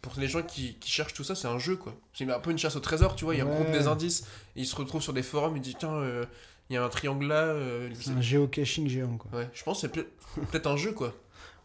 [0.00, 1.94] Pour les gens qui, qui cherchent tout ça, c'est un jeu quoi.
[2.14, 3.34] C'est un peu une chasse au trésor, tu vois.
[3.34, 3.54] Il y a un Ouais.
[3.56, 4.22] groupe des indices,
[4.54, 6.24] et ils se retrouvent sur des forums, ils disent tiens, euh,
[6.70, 7.42] il y a un triangle là.
[7.46, 9.40] euh, C'est un géocaching géant, quoi.
[9.40, 10.08] Ouais, je pense que c'est peut-
[10.50, 11.14] peut-être un jeu quoi.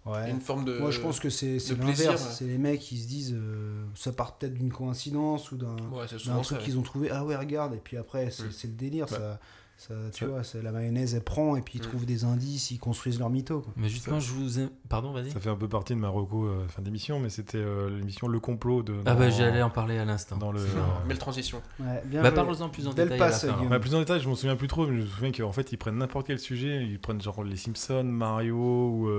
[0.06, 0.30] Ouais.
[0.32, 0.80] Une forme de.
[0.80, 2.26] Moi, je pense que c'est l'inverse.
[2.26, 2.32] ouais.
[2.34, 6.08] C'est les mecs qui se disent, euh, ça part peut-être d'une coïncidence ou d'un Ouais,
[6.08, 6.58] truc ça.
[6.58, 7.10] qu'ils ont trouvé.
[7.12, 7.76] Ah ouais, regarde.
[7.76, 8.72] Et puis après, c'est Mm.
[8.72, 9.10] le délire.
[9.10, 9.40] Ça,
[9.78, 11.90] ça, tu Ça- vois, c'est- la mayonnaise, elle prend et puis ils Mm.
[11.90, 13.60] trouvent des indices, ils construisent leur mytho.
[13.62, 13.74] Quoi.
[13.76, 14.60] Mais justement, Ça- je vous...
[14.60, 15.32] ai- Pardon, vas-y.
[15.32, 18.28] ça fait un peu partie de ma reco euh, fin d'émission, mais c'était euh, l'émission
[18.28, 18.96] Le Complot de.
[19.06, 20.38] Ah bah, j'allais en parler à l'instant.
[20.38, 20.62] Dans le.
[20.62, 20.66] Euh,
[21.08, 21.62] Belle transition.
[21.80, 23.66] Ouais, bien Bah, parle-en plus en détail à la passe, fin.
[23.70, 25.72] Bah, plus en détail, je m'en souviens plus trop, mais je me souviens qu'en fait,
[25.74, 29.10] ils prennent n'importe quel sujet, ils prennent genre les Simpsons, Mario, ou,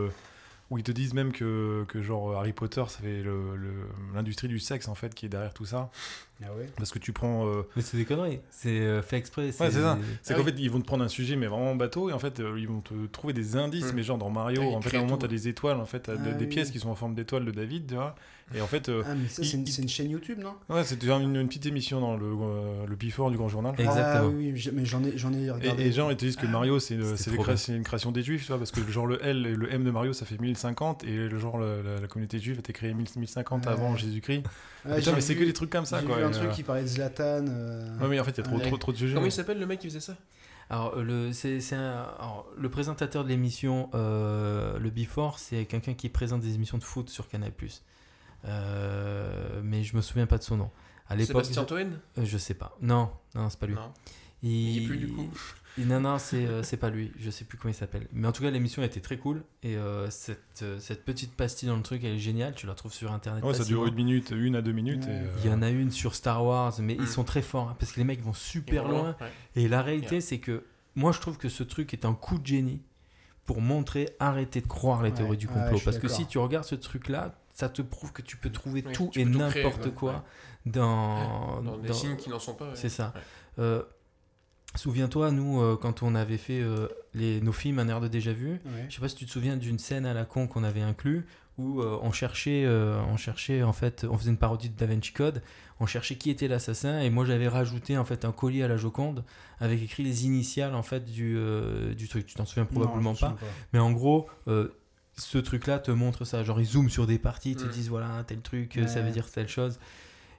[0.75, 4.49] ou ils te disent même que, que genre Harry Potter, ça fait le- le- l'industrie
[4.49, 5.89] du sexe en fait qui est derrière tout ça.
[6.43, 6.69] Ah ouais.
[6.77, 7.47] Parce que tu prends.
[7.47, 8.41] euh, Mais c'est des conneries.
[8.51, 9.47] C'est euh, fait exprès.
[9.47, 9.97] Ouais, c'est ça.
[10.23, 10.51] C'est Ah qu'en oui.
[10.51, 12.67] fait, ils vont te prendre un sujet, mais vraiment bateau, et en fait, euh, ils
[12.67, 13.97] vont te trouver des indices, Mm.
[13.97, 16.17] mais genre dans Mario, en fait, à un moment, t'as des étoiles, en fait, Ah
[16.17, 16.47] des oui.
[16.49, 18.17] pièces qui sont en forme d'étoiles de David, tu vois.
[18.55, 20.55] Et en fait, euh, Ah, mais ça, il- c'est une, chaîne YouTube, non?
[20.69, 23.75] Ouais, c'était une, une petite émission dans le, euh, le P4 du Grand Journal.
[23.79, 24.05] Exactement.
[24.15, 25.83] Ah oui, mais j'en ai, j'en ai Et, regardé.
[25.83, 28.71] et genre, ils te disent que Mario, c'est une, création des juifs, tu vois, parce
[28.71, 31.59] que genre le L et le M de Mario, ça fait 1050 et le genre
[31.59, 33.73] le- la, la communauté juive a été créée 1000 1050 Ouais.
[33.73, 34.43] avant Jésus-Christ.
[34.85, 36.19] Ouais, Putain, mais c'est que des trucs comme ça quoi.
[36.19, 37.47] vu un truc euh, qui parlait de Zlatan.
[37.49, 38.63] euh, Ouais, mais en fait, il y a trop, Ouais.
[38.67, 39.15] trop, trop de sujets.
[39.15, 40.17] Comment il s'appelle le mec qui faisait ça?
[40.71, 45.65] Alors, euh, le, c'est, c'est un- alors, le présentateur de l'émission, euh, le Before, c'est
[45.65, 47.53] quelqu'un qui présente des émissions de foot sur Canal+.
[48.45, 50.71] Euh, mais je me souviens pas de son nom.
[51.09, 52.77] À l'époque, Sébastien Toen je, euh, je sais pas.
[52.81, 53.75] Non, non, c'est pas lui.
[53.75, 53.93] Non.
[54.43, 55.29] Il, Il y est plus, du coup.
[55.79, 57.13] il- non, non, c'est, euh, c'est pas lui.
[57.19, 58.07] Je sais plus comment il s'appelle.
[58.13, 59.43] Mais en tout cas, l'émission était très cool.
[59.63, 62.55] Et euh, cette, euh, cette petite pastille dans le truc, elle est géniale.
[62.55, 63.43] Tu la trouves sur Internet.
[63.45, 65.05] Ouais, ça dure une minute, une à deux minutes.
[65.05, 65.13] Ouais.
[65.13, 67.71] et, euh, Il y en a une sur Star Wars, mais ils sont très forts
[67.71, 69.17] hein, parce que les mecs vont super loin.
[69.21, 69.27] ouais.
[69.57, 70.21] Et la réalité, Yeah.
[70.23, 70.65] c'est que
[70.95, 72.81] moi, je trouve que ce truc est un coup de génie
[73.47, 75.79] pour montrer, arrêter de croire les Ouais, théories du complot.
[75.85, 78.93] parce que si tu regardes ce truc-là, ça te prouve que tu peux trouver Oui,
[78.93, 80.19] tout et n'importe ouais, quoi ouais.
[80.73, 81.63] dans.
[81.63, 82.67] Dans des dans- signes qui n'en sont pas.
[82.67, 82.75] ouais.
[82.77, 83.13] C'est ça.
[83.15, 83.21] Ouais.
[83.65, 83.83] Euh,
[84.77, 88.33] Souviens-toi, nous, euh, quand on avait fait euh, les, nos films Un air de déjà
[88.33, 88.87] vu, Ouais.
[88.89, 91.27] je sais pas si tu te souviens d'une scène à la con qu'on avait inclus
[91.59, 94.87] où euh, on cherchait, euh, on cherchait en fait, on faisait une parodie de Da
[94.87, 95.43] Vinci Code,
[95.79, 98.77] on cherchait qui était l'assassin et moi j'avais rajouté en fait un collier à la
[98.77, 99.23] Joconde
[99.61, 102.27] avec écrit les initiales en fait du, euh, du truc.
[102.27, 103.37] Tu t'en souviens probablement Non, pas,
[103.73, 104.27] mais en gros.
[105.17, 107.71] Ce truc-là te montre ça, genre ils zooment sur des parties, ils te Mm.
[107.71, 109.79] disent voilà tel truc, ça veut dire telle chose,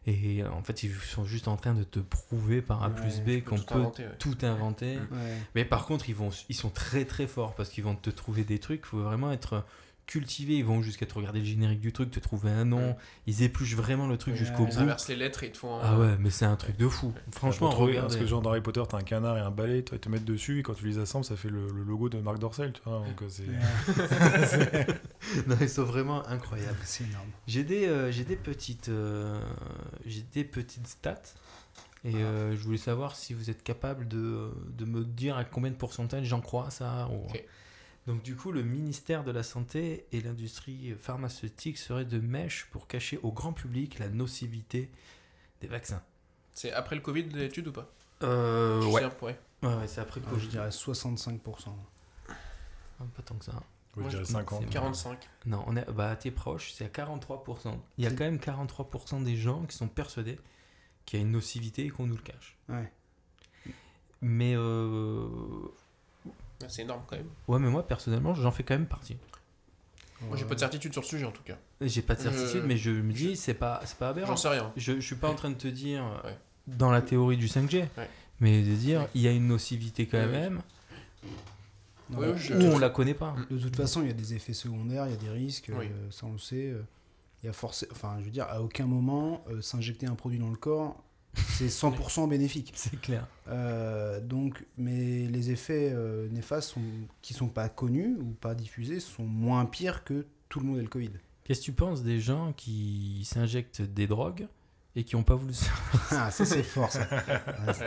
[0.08, 3.22] et en fait ils sont juste en train de te prouver par A Ouais, plus
[3.22, 4.16] B qu'on peut inventer, ouais.
[4.20, 5.00] tout inventer.
[5.56, 8.44] Mais par contre, ils, vont, ils sont très très forts parce qu'ils vont te trouver
[8.44, 8.82] des trucs.
[8.84, 9.64] Il faut vraiment être
[10.06, 10.58] cultivé.
[10.58, 12.90] Ils vont jusqu'à te regarder le générique du truc, te trouver un nom.
[12.90, 12.96] Ouais.
[13.28, 14.70] Ils épluchent vraiment le truc Ouais, jusqu'au ouais.
[14.72, 14.82] Ils bout.
[14.84, 15.76] inversent les lettres et ils te font.
[15.78, 17.14] un- Ah ouais, mais c'est un truc de fou.
[17.32, 19.98] Franchement, trouver- Parce que genre dans Harry Potter, t'as un canard et un balai, toi,
[19.98, 22.20] ils te mettent dessus, et quand tu les assembles, ça fait le, le logo de
[22.20, 23.00] Marc Dorcel, tu vois.
[23.00, 23.46] Donc, euh, c'est...
[25.48, 26.78] Non, ils sont vraiment incroyables.
[26.84, 27.28] C'est énorme.
[27.48, 29.40] J'ai des, euh, j'ai des petites, euh,
[30.06, 31.22] j'ai des petites stats.
[32.04, 35.72] Et euh, je voulais savoir si vous êtes capable de, de me dire à combien
[35.72, 37.10] de pourcentage j'en crois ça.
[37.12, 37.44] ou- Ok.
[38.08, 42.88] Donc du coup, le ministère de la Santé et l'industrie pharmaceutique seraient de mèche pour
[42.88, 44.92] cacher au grand public la nocivité
[45.62, 46.04] des vaccins.
[46.54, 47.90] C'est après le Covid l'étude ou pas?
[48.24, 49.02] Euh, ouais.
[49.02, 49.40] sais, ouais.
[49.64, 50.46] ouais, ouais, c'est après le Ah, Covid.
[50.46, 51.74] je dirais 65%.
[52.30, 52.34] Ah,
[53.16, 53.54] Pas tant que ça.
[53.96, 54.62] Je Moi, dirais je- 50.
[54.64, 55.30] c'est 45.
[55.46, 57.80] Non, on est, bah, t'es proche, c'est à 43%.
[57.98, 60.38] Il y a quand même 43% des gens qui sont persuadés
[61.06, 62.58] qu'il y a une nocivité et qu'on nous le cache.
[62.70, 62.92] Ouais.
[64.22, 65.28] Mais euh,
[66.68, 67.28] C'est énorme quand même.
[67.48, 69.18] ouais, mais moi personnellement, j'en fais quand même partie.
[70.22, 71.58] Moi j'ai pas de certitude sur le sujet en tout cas.
[71.82, 74.28] J'ai pas de Je- certitude, mais je me dis, c'est pas, c'est pas aberrant.
[74.28, 74.72] J'en sais rien.
[74.78, 76.38] Je, je suis pas en train de te dire euh, Ouais.
[76.68, 78.10] dans la théorie du 5G, Ouais.
[78.40, 80.32] mais de dire il y a une nocivité quand Ouais, ouais.
[80.32, 80.62] même,
[82.10, 83.36] Non, Ouais, bah, je- ou on la connaît pas.
[83.50, 85.88] De toute façon, il y a des effets secondaires, il y a des risques, Oui.
[85.88, 86.70] euh, ça on le sait.
[86.70, 86.82] euh,
[87.44, 90.40] Il y a forcé, enfin, je veux dire, à aucun moment euh, s'injecter un produit
[90.40, 91.04] dans le corps,
[91.36, 92.72] c'est 100% bénéfique.
[92.76, 93.28] C'est clair.
[93.48, 96.82] Euh, donc, mais les effets euh, néfastes sont,
[97.22, 100.84] qui sont pas connus ou pas diffusés sont moins pires que tout le monde ait
[100.84, 101.12] le Covid.
[101.44, 104.48] Qu'est-ce que tu penses des gens qui s'injectent des drogues
[104.96, 105.66] et qui ont pas voulu se
[106.12, 107.02] Ah, ça c'est fort ça.
[107.02, 107.86] Ouais,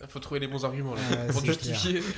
[0.00, 1.00] Il faut trouver les bons arguments là.
[1.10, 2.02] Ouais, pour justifier.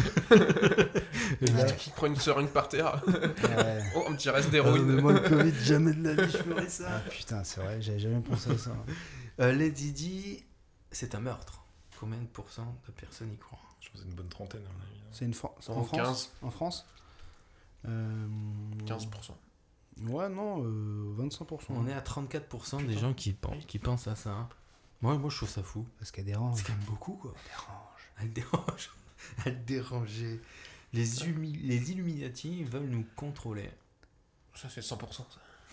[1.40, 1.74] Ouais.
[1.78, 3.02] qui prend une seringue par terre.
[3.06, 3.82] ouais.
[3.96, 4.84] Oh, un petit reste d'héroïne.
[4.84, 6.84] mais moi le Covid, jamais de la vie je ferais ça.
[6.88, 8.70] Ah, putain, c'est vrai, j'avais jamais pensé à ça.
[9.40, 10.44] Euh, Lady Di,
[10.92, 11.62] c'est un meurtre.
[11.98, 13.58] Combien de pourcents de personnes y croient?
[13.80, 15.00] Je pense que c'est une bonne trentaine, à mon avis.
[15.12, 15.96] C'est une for- En en France?
[15.98, 16.30] 15.
[16.42, 16.86] En France?
[17.88, 18.28] Euh,
[18.86, 19.36] 15%.
[20.04, 21.66] Ouais, non, euh, 25%.
[21.74, 24.30] On est à 34% des gens qui, pen- qui pensent à ça.
[24.30, 24.48] hein.
[25.00, 25.86] Moi, moi, je trouve ça fou.
[25.98, 26.58] Parce qu'elle dérange.
[26.58, 27.34] C'est quand même beaucoup, quoi.
[27.46, 28.00] dérange.
[28.20, 28.90] Elle dérange.
[29.46, 30.40] Elle dérangeait.
[30.92, 33.70] Les, humi- les Illuminati veulent nous contrôler.
[34.54, 35.12] Ça c'est 100%.
[35.12, 35.24] Ça.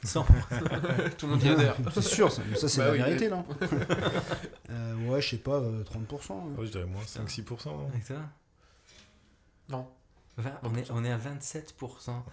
[0.04, 0.24] Sans...
[1.18, 1.76] Tout le monde y adhère.
[1.94, 3.44] C'est sûr, ça, ça, c'est Bah la oui, vérité, là.
[4.70, 6.32] Euh, ouais, je sais pas, euh, 30%.
[6.32, 6.36] hein.
[6.58, 7.70] Ouais, je dirais moins 5-6%.
[9.70, 9.88] non
[10.64, 11.22] On, est, on est à 27%.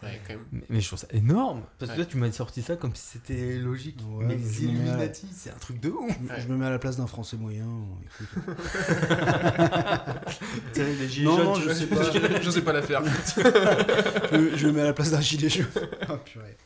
[0.02, 0.44] Ouais, quand même.
[0.52, 1.62] Mais, mais je trouve ça énorme.
[1.78, 2.02] Parce que Ouais.
[2.02, 3.98] là, tu m'as sorti ça comme si c'était logique.
[4.08, 6.12] Ouais, mais les je Illuminati, c'est un truc de ouf.
[6.28, 7.66] Je, me- je me mets à la place d'un Français moyen.
[8.04, 8.56] écoute.
[10.76, 11.96] les gilets Non, jaunes, non, tu- je sais pas.
[12.42, 13.02] Je sais pas la faire.
[14.32, 15.66] je, je me mets à la place d'un gilet jaune.
[16.08, 16.56] Ah, purée.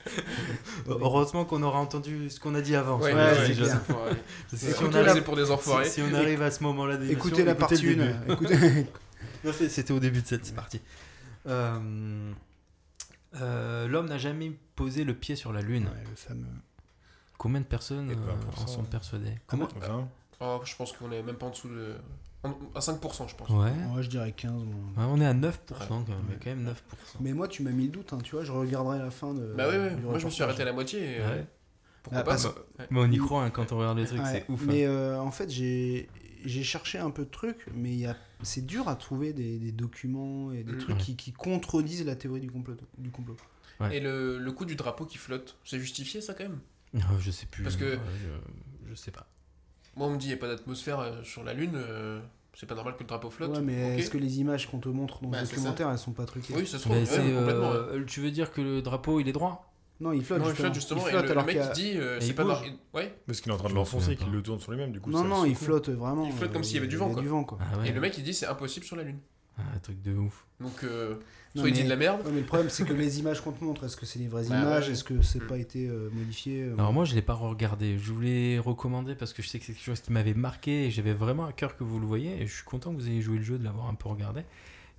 [0.89, 2.99] Heureusement qu'on aura entendu ce qu'on a dit avant.
[3.01, 3.13] Ouais,
[3.47, 3.81] c'est clair.
[4.55, 5.85] C'est pour des enfoirés.
[5.87, 8.33] si- si on arrive à ce moment-là Écoutez la partie 1.
[8.33, 8.87] Écoutez...
[9.45, 10.79] Non, c'est- C'était au début de cette partie.
[10.79, 11.10] Euh, euh,
[11.47, 12.35] L'homme
[14.09, 15.85] n'a jamais posé le pied sur la Lune.
[15.85, 16.47] Ouais, le fameux.
[17.39, 18.87] Combien de personnes euh, 20%, en sont ouais.
[18.91, 20.09] persuadées Comment 20
[20.43, 21.95] Oh, je pense qu'on est même pas en dessous de.
[22.75, 23.49] À 5%, je pense.
[23.51, 23.71] Ouais.
[23.95, 24.51] Ouais, je dirais 15.
[24.53, 24.65] moi.
[24.97, 26.15] Ouais, on est à 9% quand même, Ouais.
[26.31, 26.75] mais quand même 9%.
[27.21, 29.53] Mais moi, tu m'as mis le doute, hein, tu vois, je regarderai la fin de.
[29.55, 29.95] Bah oui, oui.
[29.97, 31.17] du Moi je me suis arrêté à la moitié.
[31.17, 31.45] et, euh, Ouais.
[31.47, 32.87] Ah, Pourquoi pas parce- bah, ouais.
[32.91, 34.63] Mais on y croit hein, quand on regarde les trucs, Ouais, c'est ouf.
[34.63, 34.67] hein.
[34.69, 36.09] Mais euh, en fait, j'ai
[36.45, 38.17] j'ai cherché un peu de trucs, mais il y a...
[38.43, 40.79] c'est dur à trouver des, des documents et des Mm.
[40.79, 41.03] trucs Ouais.
[41.03, 42.77] qui, qui contredisent la théorie du complot.
[42.99, 43.37] Du complot.
[43.81, 43.97] Ouais.
[43.97, 46.61] Et le, le coup du drapeau qui flotte, c'est justifié ça quand même?
[46.97, 47.63] Euh, je sais plus.
[47.63, 48.01] Parce que- Ouais,
[48.85, 49.27] je, je sais pas.
[49.97, 52.21] Moi on me dit il n'y a pas d'atmosphère euh, sur la Lune, euh,
[52.55, 53.53] c'est pas normal que le drapeau flotte.
[53.57, 55.99] Ouais, mais est-ce que les images qu'on te montre dans Bah, le c'est documentaire, elles
[55.99, 56.55] sont pas truquées?
[56.55, 57.71] Oui, ça se trouve, ouais, c'est, complètement.
[57.71, 57.77] ouais.
[57.77, 59.70] euh, tu veux dire que le drapeau il est droit?
[60.01, 60.65] Non, il flotte Non, il justement.
[60.67, 62.21] flotte justement, Il et flotte le, le alors mec qu'il y a- il dit euh,
[62.21, 62.53] c'est pas bouge.
[62.53, 62.73] normal.
[62.95, 65.11] Ouais, Parce qu'il est en train de l'enfoncer, qu'il le tourne sur lui-même, du coup.
[65.11, 66.27] Non, ça non, il flotte vraiment.
[66.27, 67.23] Il flotte comme euh, s'il y avait du il vent, a quoi.
[67.23, 67.59] du vent, quoi.
[67.61, 67.89] Ah ouais.
[67.89, 69.19] et le mec il dit c'est impossible sur la Lune.
[69.59, 70.47] Ah, un truc de ouf.
[70.59, 71.17] Donc euh,
[71.55, 73.19] Non, soit il dit mais- de la merde, Ouais, mais le problème, c'est que les
[73.19, 74.87] images qu'on te montre, est-ce que c'est les vraies Bah, images?
[74.87, 74.93] ouais.
[74.93, 75.47] Est-ce que c'est Mm.
[75.49, 77.99] pas été euh, modifié euh, Alors moi je l'ai pas regardé.
[77.99, 80.91] Je voulais recommander parce que je sais que c'est quelque chose qui m'avait marqué et
[80.91, 83.21] j'avais vraiment à cœur que vous le voyez et je suis content que vous ayez
[83.21, 84.43] joué le jeu de l'avoir un peu regardé.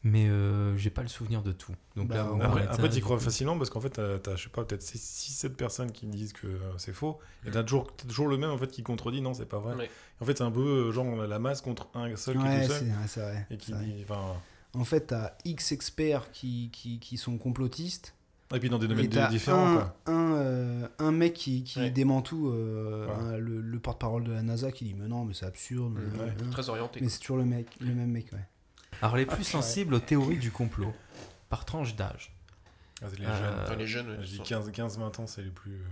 [0.03, 1.73] Mais euh, j'ai pas le souvenir de tout.
[1.95, 3.23] Donc Bah, là, me Après, après tu crois coup.
[3.23, 6.57] facilement parce qu'en fait, t'as, je sais pas, peut-être 6-7 personnes qui disent que euh,
[6.77, 7.19] c'est faux.
[7.45, 9.75] Et t'as toujours, toujours le même en fait qui contredit, non, c'est pas vrai.
[9.75, 9.89] Ouais.
[10.19, 12.45] En fait, c'est un peu euh, genre on a la masse contre un seul qui
[12.47, 12.87] est tout c'est seul.
[12.87, 13.47] ouais, c'est vrai.
[13.51, 14.05] Et qui c'est dit.
[14.73, 18.15] En fait, t'as X experts qui, qui, qui sont complotistes.
[18.55, 19.95] Et puis dans des domaines t'as différents, un, quoi.
[20.07, 21.89] un, euh, un mec qui, qui Ouais.
[21.91, 25.33] dément tout, euh, un- le, le porte-parole de la NASA qui dit Mais non, mais
[25.33, 25.95] c'est absurde.
[25.97, 26.33] Euh, ouais.
[26.41, 26.51] euh.
[26.51, 26.99] très orienté.
[27.01, 28.39] Mais c'est toujours le, mec, le même mec, ouais.
[29.01, 30.93] Alors les Ah, plus sensibles aux théories du complot,
[31.49, 32.35] par tranche d'âge.
[33.01, 33.59] Ah, les Euh, jeunes.
[33.63, 35.73] Enfin, les jeunes, ouais, Je dis sont- 15-20 ans, c'est les plus.
[35.73, 35.85] euh,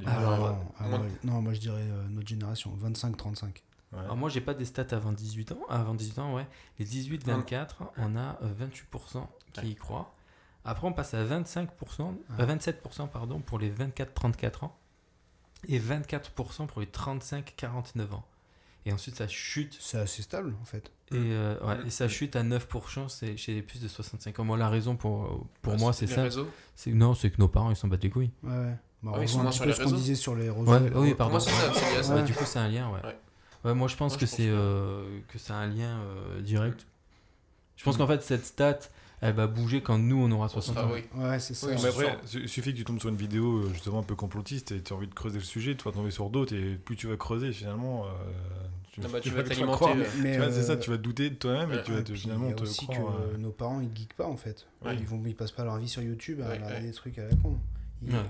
[0.00, 3.62] les Ah, Alors, ah, Moi- non, moi je dirais euh, notre génération, 25-35.
[3.92, 3.98] ouais.
[4.00, 5.60] Alors moi j'ai pas des stats avant 18 ans.
[5.68, 6.46] Avant 18 ans, ouais.
[6.78, 10.12] Les 18-24, on a euh, 28% qui y croient.
[10.64, 14.76] Après on passe à 25%, euh, 27% pardon, pour les 24-34 ans.
[15.68, 18.24] Et 24% pour les 35-49 ans.
[18.84, 20.90] Et ensuite ça chute C'est assez stable en fait.
[21.12, 24.44] Et, euh, ouais, et ça chute à 9% c'est chez les plus de 65 ans.
[24.44, 26.24] Moi, la raison pour, pour Ah, moi, c'est ça.
[26.74, 28.30] C'est, non, c'est que nos parents, ils s'en battent les couilles.
[28.42, 28.76] Ouais, ouais.
[29.02, 29.96] Bah, Ah ils sont sur peu les ce qu'on réseaux.
[29.96, 30.64] disait sur les réseaux.
[30.72, 31.32] Ouais, oui, pardon.
[31.32, 32.08] Moi, c'est ça, c'est ça.
[32.14, 32.26] Bah, Ouais.
[32.26, 33.00] du coup, c'est un lien, ouais.
[33.04, 33.18] Ouais.
[33.64, 35.98] Ouais, moi, je pense Moi, que je pense c'est que- euh, que c'est un lien
[36.00, 36.86] euh, direct.
[37.76, 38.78] Je pense qu'en fait, cette stat,
[39.22, 40.90] elle va bouger quand nous, on aura On 60 sera- ans.
[40.92, 41.20] Ah oui.
[41.22, 41.68] Ouais, c'est ça.
[41.68, 44.14] Oui, Mais après, il suffit que tu tombes sur une vidéo euh, justement un peu
[44.16, 46.74] complotiste et tu as envie de creuser le sujet, tu vas tomber sur d'autres et
[46.74, 48.08] plus tu vas creuser finalement, euh,
[48.92, 49.96] tu, Ah bah, tu vas te t'alimenter, croire.
[49.96, 52.12] euh, Tu c'est euh, ça, tu vas te douter de toi-même et tu vas te,
[52.12, 52.98] finalement y a te aussi croire.
[53.16, 54.66] que euh, euh, nos parents ils geekent pas en fait.
[54.84, 54.94] Ouais.
[54.96, 56.80] Ils vont ils passent pas leur vie sur YouTube à Ouais, regarder ouais.
[56.82, 57.58] des trucs à la con.
[58.04, 58.20] Ils, Ouais.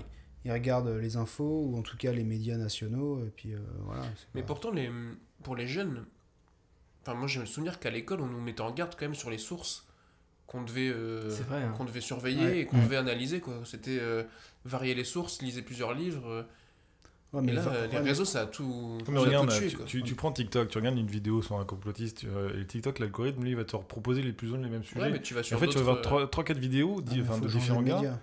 [0.45, 4.03] ils regardent les infos ou en tout cas les médias nationaux et puis euh, voilà.
[4.35, 4.91] Mais pas- pourtant, les,
[5.41, 6.05] pour les jeunes,
[7.01, 9.31] enfin, moi j'ai le souvenir qu'à l'école, on nous mettait en garde quand même sur
[9.31, 9.87] les sources
[10.47, 11.73] qu'on devait, euh, vrai, hein.
[11.77, 12.59] qu'on devait surveiller Ouais.
[12.59, 13.39] et qu'on devait analyser.
[13.39, 13.53] quoi.
[13.65, 14.23] C'était euh,
[14.65, 16.27] varier les sources, lisez plusieurs livres.
[16.29, 16.43] euh,
[17.33, 19.49] Ouais, et mais là, va- euh, les réseaux, ça a tout, Mais ça a regarde,
[19.49, 19.67] tout tué.
[19.69, 19.85] tu, quoi.
[19.87, 22.99] tu- tu prends TikTok, tu regardes une vidéo sur un complotiste, tu- euh, et TikTok,
[22.99, 25.09] l'algorithme, lui, il va te proposer les plus ou moins les mêmes sujets.
[25.09, 27.39] Mais tu vas Et sur en fait, tu vas voir euh, 3-4 vidéos Ah, enfin,
[27.39, 27.95] de différents gars.
[27.95, 28.19] média.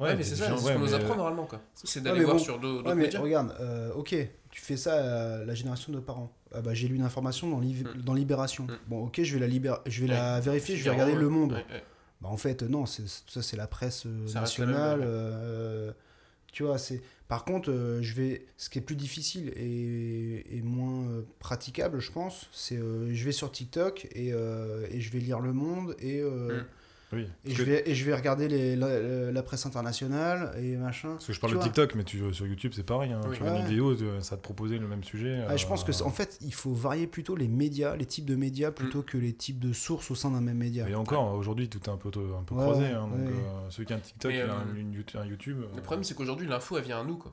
[0.00, 1.48] Ouais, mais c'est ça, c'est ce qu'on nous apprend euh, normalement.
[1.74, 3.20] C'est d'aller voir sur d'autres mais médias.
[3.20, 3.54] regarde,
[3.94, 4.16] ok,
[4.50, 6.32] tu fais ça à la génération de nos parents.
[6.54, 8.02] Ah bah, j'ai lu une information dans, Liv- Mm.
[8.02, 8.64] dans Libération.
[8.64, 8.78] Mm.
[8.88, 11.28] Bon, ok, je vais la, libér- je vais la vérifier, je vais regarder Le.
[11.28, 11.52] Monde.
[11.52, 11.82] Ouais.
[12.20, 15.00] Bah, en fait, non, c'est, ça c'est la presse euh, Ça nationale.
[15.04, 15.92] euh,
[16.52, 17.02] tu vois, c'est.
[17.28, 18.46] Par contre, euh, je vais.
[18.56, 23.32] Ce qui est plus difficile et, et moins euh, praticable, je pense, c'est je vais
[23.32, 26.64] sur TikTok et, et je vais lire Le Monde et, euh, Mm.
[27.12, 27.26] Oui.
[27.46, 31.12] et, je que, vais, et je vais regarder les, la, la presse internationale et machin.
[31.12, 31.62] parce que je parle Tu de.
[31.62, 33.12] TikTok, mais tu, sur YouTube, c'est pareil.
[33.12, 33.20] hein.
[33.26, 33.34] Oui.
[33.36, 33.62] Tu regardes Ouais.
[33.64, 35.42] une vidéo, tu- ça va te proposer le même sujet.
[35.48, 38.26] Ah, je pense que euh, en fait, il faut varier plutôt les médias, les types
[38.26, 40.86] de médias, plutôt que les types de sources au sein d'un même média.
[40.88, 42.82] Et encore, aujourd'hui, tout est un peu, un peu Ouais, croisé.
[42.82, 43.32] ouais, hein, donc, ouais.
[43.34, 45.62] euh, celui qui a un TikTok, Mais, il a euh, un, une YouTube- un YouTube.
[45.74, 47.16] Le problème, c'est qu'aujourd'hui, l'info, elle vient à nous.
[47.16, 47.32] Quoi.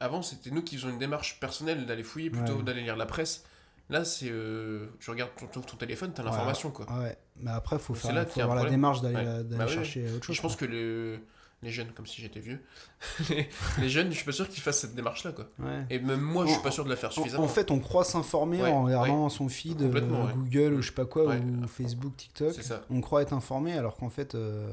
[0.00, 2.62] Avant, c'était nous qui faisions une démarche personnelle d'aller fouiller plutôt Ouais.
[2.64, 3.44] d'aller lire la presse.
[3.88, 4.28] Là, c'est.
[4.30, 6.70] euh, tu regardes ton, ton, ton téléphone, t'as l'information.
[6.70, 6.86] quoi.
[6.88, 9.24] Ah ouais, mais après, il faut, faire, là faut avoir la démarche d'aller Ouais.
[9.44, 10.36] d'aller Bah oui, chercher autre chose.
[10.36, 10.66] je pense quoi.
[10.66, 11.18] que le-
[11.62, 12.60] les jeunes, comme si j'étais vieux,
[13.30, 13.48] les,
[13.78, 15.32] les jeunes, je suis pas sûr qu'ils fassent cette démarche-là.
[15.32, 15.48] quoi.
[15.58, 15.86] Ouais.
[15.88, 17.44] Et même moi, je suis pas sûr de la faire En, suffisamment.
[17.44, 20.32] en fait, on croit s'informer en regardant son feed euh.
[20.34, 22.54] Google ou je sais pas quoi, ou Facebook, TikTok.
[22.90, 24.70] On croit être informé alors qu'en fait, euh,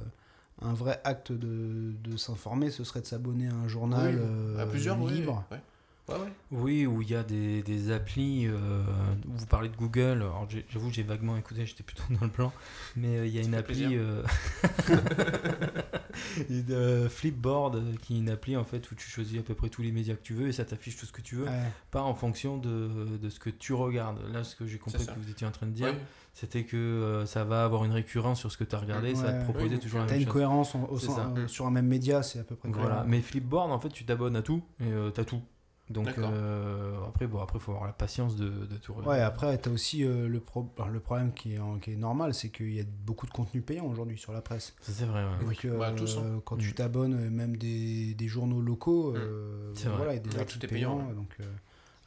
[0.61, 4.60] un vrai acte de, de s'informer, ce serait de s'abonner à un journal Oui, euh,
[4.60, 5.44] à plusieurs, libre.
[5.52, 5.61] Ouais.
[6.10, 6.34] Ouais, ouais.
[6.52, 8.46] Oui, où il y a des, des applis.
[8.48, 8.84] euh,
[9.26, 10.22] vous parlez de Google.
[10.22, 12.52] Alors, j'avoue, j'ai vaguement écouté, j'étais plutôt dans le plan.
[12.98, 13.86] Mais euh, il y a Ça une appli.
[13.96, 14.22] euh,
[16.50, 19.70] une, euh, Flipboard, qui est une appli en fait où tu choisis à peu près
[19.70, 21.64] tous les médias que tu veux et ça t'affiche tout ce que tu veux, Ouais.
[21.92, 22.90] pas en fonction de,
[23.22, 24.20] de ce que tu regardes.
[24.32, 26.00] Là, ce que j'ai compris que vous étiez en train de dire, Ouais.
[26.34, 29.24] c'était que euh, ça va avoir une récurrence sur ce que tu as regardé, ça
[29.24, 30.34] va te proposer toujours la T'as même une chose.
[30.34, 31.34] cohérence en- au C'est sein- ça.
[31.38, 33.06] euh, sur un même média, c'est à peu près Voilà.
[33.08, 35.42] Mais Flipboard, en fait, tu t'abonnes à tout et euh, t'as tout.
[35.89, 39.22] Donc euh, après, bon, après, faut avoir la patience de, de tout Ouais, regarder.
[39.22, 42.34] après, tu as aussi euh, le, pro- le problème qui est, en- qui est normal,
[42.34, 44.73] c'est qu'il y a beaucoup de contenu payant aujourd'hui sur la presse.
[44.81, 45.23] Ça, c'est vrai.
[45.23, 45.30] ouais.
[45.41, 46.41] Oui, Donc, bah, euh, tous, hein.
[46.45, 46.60] quand Mm.
[46.60, 49.95] tu t'abonnes, même des, des journaux locaux, euh, vrai.
[49.97, 51.15] voilà, il y a des Ouais, articles tout est payant, payants, ouais.
[51.15, 51.43] Donc, euh,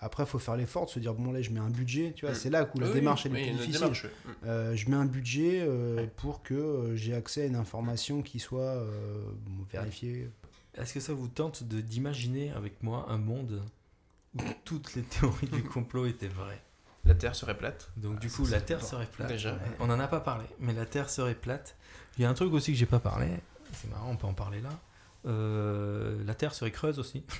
[0.00, 2.12] Après, il faut faire l'effort de se dire bon, là, je mets un budget.
[2.16, 2.38] Tu vois, Mm.
[2.38, 3.80] c'est là où la Oui, démarche oui, est oui, plus difficile.
[3.80, 4.10] démarche, oui.
[4.42, 4.46] Mm.
[4.46, 8.60] Euh, je mets un budget euh, pour que j'ai accès à une information qui soit
[8.62, 10.30] euh, bon, vérifiée.
[10.76, 13.62] Est-ce que ça vous tente de d'imaginer avec moi un monde
[14.34, 16.60] où toutes les théories du complot étaient vraies?
[17.04, 17.90] La Terre serait plate.
[17.96, 19.28] Donc du ça, coup, la Terre serait plate.
[19.28, 19.56] Déjà.
[19.78, 21.76] On n'en a pas parlé, mais la Terre serait plate.
[22.18, 23.28] Il y a un truc aussi que j'ai pas parlé.
[23.72, 24.70] C'est marrant, on peut en parler là.
[25.26, 27.24] Euh, la Terre serait creuse aussi.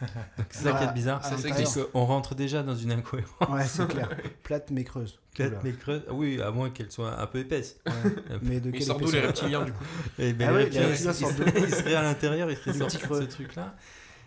[0.00, 1.24] Donc, c'est ça qui est bizarre.
[1.24, 1.50] Ça, c'est
[1.92, 3.32] qu'on rentre déjà dans une incohérence.
[3.48, 4.08] Ouais, c'est clair.
[4.42, 5.18] Plate mais creuse.
[5.34, 6.02] Plate mais creuse.
[6.08, 7.78] Ah Oui, à moins qu'elle soit un peu épaisse.
[7.86, 7.92] Ouais.
[8.42, 9.84] Mais de quelle sort d'où les reptiliens du coup
[10.18, 12.96] Et ben, Ah les oui, reptiliens, ils, seraient- ils seraient à l'intérieur, ils seraient sortis
[12.98, 13.74] de ce truc-là.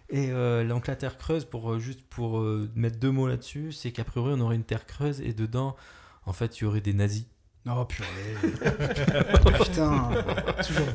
[0.10, 3.72] Et euh, donc la Terre creuse, pour euh, juste pour euh, mettre deux mots là-dessus,
[3.72, 5.76] c'est qu'a priori on aurait une Terre creuse et dedans,
[6.26, 7.26] en fait, il y aurait des nazis.
[7.66, 8.08] Oh purée.
[9.64, 10.10] Putain.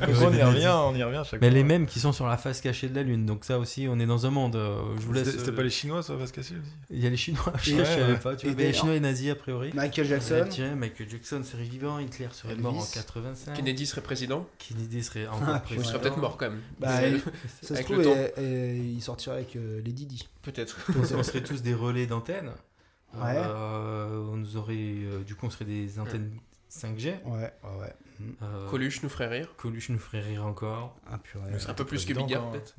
[0.04, 1.54] Toujours on y revient, on y revient à chaque Mais fois.
[1.56, 3.24] les mêmes qui sont sur la face cachée de la Lune.
[3.24, 4.54] Donc ça aussi, on est dans un monde.
[4.56, 5.30] euh, je vous laisse.
[5.30, 6.70] C'était euh, pas les Chinois, ça va se casser aussi?
[6.90, 7.52] Il y a les Chinois.
[7.62, 8.18] Je Et- savais ouais.
[8.18, 8.36] pas.
[8.36, 9.70] Tu Et vois, les Chinois et nazis a priori.
[9.72, 10.46] Michael On Jackson.
[10.50, 12.90] tiré, Michael Jackson serait vivant, Hitler serait mort en Elvis.
[12.94, 13.54] 85.
[13.54, 14.46] Kennedy serait président.
[14.58, 15.84] Kennedy serait encore Ah, Il président.
[15.88, 16.60] serait peut-être mort quand même.
[16.78, 17.20] Bah, il-
[17.62, 20.28] Ça se Avec trouve, et- et il sortirait avec euh, les Didi.
[20.42, 20.76] Peut-être.
[21.16, 22.50] on serait tous des relais d'antennes.
[23.14, 23.32] Ouais.
[23.36, 26.30] Euh, on nous aurait, euh, du coup, on serait des antennes
[26.70, 27.22] 5G.
[27.24, 27.50] Ouais, ouais,
[27.80, 27.94] ouais.
[28.42, 29.48] Euh, Coluche nous ferait rire.
[29.56, 30.96] Coluche nous ferait rire encore.
[31.10, 31.50] Ah purée.
[31.52, 32.74] Mais Un peu plus que Bigard peut-être.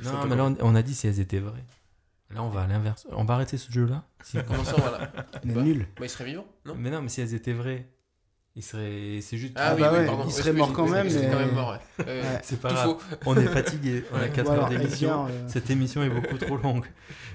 [0.00, 1.64] C'est Non, mais là, on, a dit si elles étaient vraies.
[2.30, 3.06] Là, on va à l'inverse.
[3.10, 4.04] On va arrêter ce jeu-là.
[4.22, 5.10] Si- Comment ça voilà
[5.44, 5.62] Mais Bah.
[5.62, 5.86] nul.
[5.96, 7.88] Bah il serait vivant Non mais non, mais si elles étaient vraies,
[8.54, 9.20] il serait.
[9.22, 9.54] C'est juste.
[9.56, 10.24] Ah, Ah oui, bah oui, ouais, pardon.
[10.26, 12.04] il serait mort quand même, Il serait mais- quand même mort, ouais.
[12.06, 12.40] Euh, Ouais.
[12.44, 12.86] C'est pas Tout grave.
[13.00, 13.16] faux.
[13.26, 14.04] On est fatigué.
[14.12, 15.26] On a 4 Voilà, heures d'émission.
[15.26, 16.86] Euh, Cette émission est beaucoup trop longue.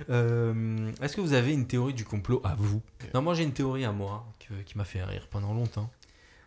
[0.09, 2.81] Euh, Est-ce que vous avez une théorie du complot à vous?
[3.13, 5.89] Non, moi j'ai une théorie à moi que- qui m'a fait rire pendant longtemps.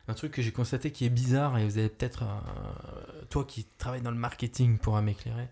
[0.08, 3.66] Un truc que j'ai constaté qui est bizarre et vous avez peut-être, euh, toi qui
[3.78, 5.48] travailles dans le marketing pourras m'éclairer.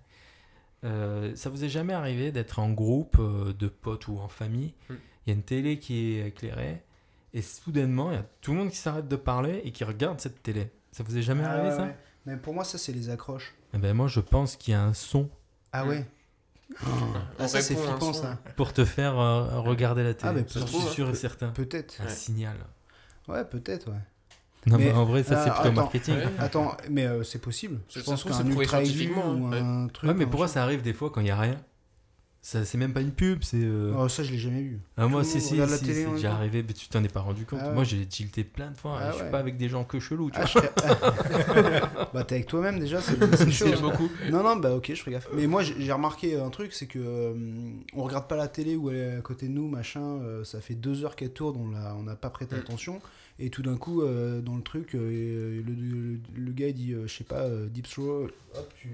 [0.85, 4.75] Euh, ça vous est jamais arrivé d'être en groupe euh, de potes ou en famille?
[4.91, 4.99] Il Mm.
[5.27, 6.83] y a une télé qui est éclairée
[7.33, 10.21] et soudainement il y a tout le monde qui s'arrête de parler et qui regarde
[10.21, 10.71] cette télé.
[10.93, 11.83] Ça vous est jamais ah arrivé ouais, ça?
[11.85, 11.97] ouais.
[12.27, 13.55] Mais pour moi, ça, c'est les accroches.
[13.75, 15.29] Eh ben, Moi je pense qu'il y a un son
[15.73, 15.89] Ah Mm.
[15.89, 16.07] ouais.
[17.39, 18.23] Ah, ça, c'est flippant, son.
[18.23, 18.39] ça.
[18.57, 20.31] pour te faire euh, regarder la télé.
[20.31, 21.49] Ah, mais suis trouve, sûr et certain.
[21.49, 21.97] Peut-être.
[22.01, 22.11] Un Ouais.
[22.11, 22.57] signal.
[23.28, 23.99] Ouais, peut-être, ouais.
[24.66, 25.73] Non, mais, Mais- en vrai, ça, c'est Ah, plutôt attends.
[25.82, 26.15] marketing.
[26.16, 26.28] Ouais.
[26.39, 27.81] Attends, mais euh, c'est possible.
[27.91, 29.59] Je ça pense qu'un ultra ou ouais.
[29.59, 30.09] un truc.
[30.09, 31.57] Ouais, mais pourquoi ça arrive des fois quand il n'y a rien
[32.47, 33.57] ça, C'est même pas une pub, c'est.
[33.62, 34.79] euh, Oh, ça, je l'ai jamais vu.
[34.99, 37.59] Ah, moi, si, si, si, déjà temps arrivé, mais tu t'en es pas rendu compte.
[37.62, 37.75] Ah ouais.
[37.75, 38.99] Moi, j'ai tilté plein de fois.
[39.01, 42.09] Ah je suis pas avec des gens que chelous, tu Ah, vois.
[42.12, 43.81] bah, t'es avec toi-même déjà, c'est hein.
[43.81, 44.11] beaucoup.
[44.31, 45.29] Non, non, bah ok, je ferai gaffe.
[45.35, 47.33] Mais moi, j'ai j'ai remarqué un truc, c'est que euh,
[47.95, 50.03] on regarde pas la télé où elle est à côté de nous, machin.
[50.23, 52.59] euh, ça fait deux heures qu'elle tourne, on l'a- on n'a pas prêté Mm.
[52.59, 53.01] attention.
[53.39, 57.12] Et tout d'un coup, euh, dans le truc, le, le- le gars il dit, je
[57.12, 58.89] sais pas, deep throw, hop, tu.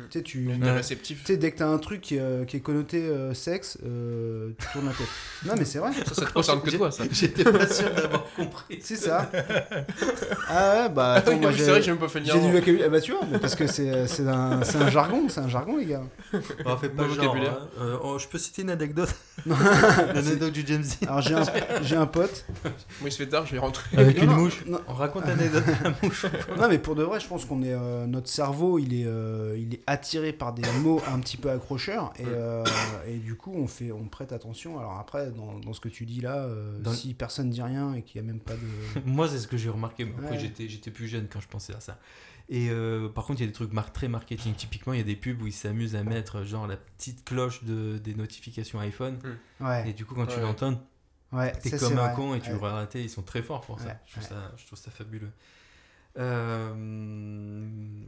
[0.00, 0.08] Mm.
[0.10, 0.50] Tu sais, tu.
[0.60, 1.24] Tu est réceptif.
[1.24, 4.66] sais, dès que t'as un truc qui, euh, qui est connoté euh, sexe, euh, tu
[4.72, 5.06] tournes la tête.
[5.46, 5.90] Non, mais c'est vrai.
[6.06, 7.04] Ça, ça te concerne que toi, ça.
[7.10, 8.78] J'étais pas sûr d'avoir compris.
[8.82, 9.30] C'est ça.
[10.48, 11.64] ah ouais, bah attends, Oui, moi j'ai.
[11.64, 12.46] c'est vrai, j'ai même pas fait le J'ai lien.
[12.46, 12.86] du vocabulaire.
[12.88, 15.76] Ah bah tu vois, parce que c'est c'est un, c'est un jargon, c'est un jargon
[15.78, 16.02] les gars.
[16.66, 17.58] On fait pas vocabulaire.
[17.62, 17.68] hein.
[17.80, 19.14] Euh, oh, je peux citer une anecdote
[20.14, 21.08] L'anecdote du James Dean.
[21.08, 21.42] Alors j'ai un,
[21.82, 22.44] j'ai un pote.
[22.64, 22.72] Moi,
[23.08, 23.96] il se fait tard, je vais rentrer.
[23.96, 24.62] Avec Non, une mouche.
[24.66, 24.80] non.
[24.88, 26.26] On raconte l'anecdote de la mouche.
[26.58, 27.74] Non mais pour de vrai, je pense qu'on est
[28.06, 29.06] notre cerveau, il est
[29.58, 32.64] il est attiré par des mots un petit peu accrocheurs et, euh,
[33.08, 34.78] et du coup on fait on prête attention.
[34.78, 37.60] Alors après dans, dans ce que tu dis là, euh, Dans le- si personne dit
[37.62, 40.04] rien et qu'il y a même pas de Moi, c'est ce que j'ai remarqué.
[40.04, 40.38] mais Après, Ouais.
[40.38, 41.98] j'étais, j'étais plus jeune quand je pensais à ça.
[42.48, 44.54] Et euh, par contre, il y a des trucs mar- très marketing.
[44.54, 47.62] Typiquement, il y a des pubs où ils s'amusent à mettre genre la petite cloche
[47.64, 49.18] de, des notifications iPhone.
[49.60, 50.80] Et ouais du coup, quand tu l'entends,
[51.32, 52.14] ouais t'es comme un vrai.
[52.16, 52.54] con et tu Ouais.
[52.60, 53.02] le rater.
[53.02, 53.86] Ils sont très forts pour ça.
[53.86, 54.28] Ouais, Je, trouve ouais.
[54.30, 55.30] ça je trouve ça fabuleux.
[56.18, 56.74] Euh,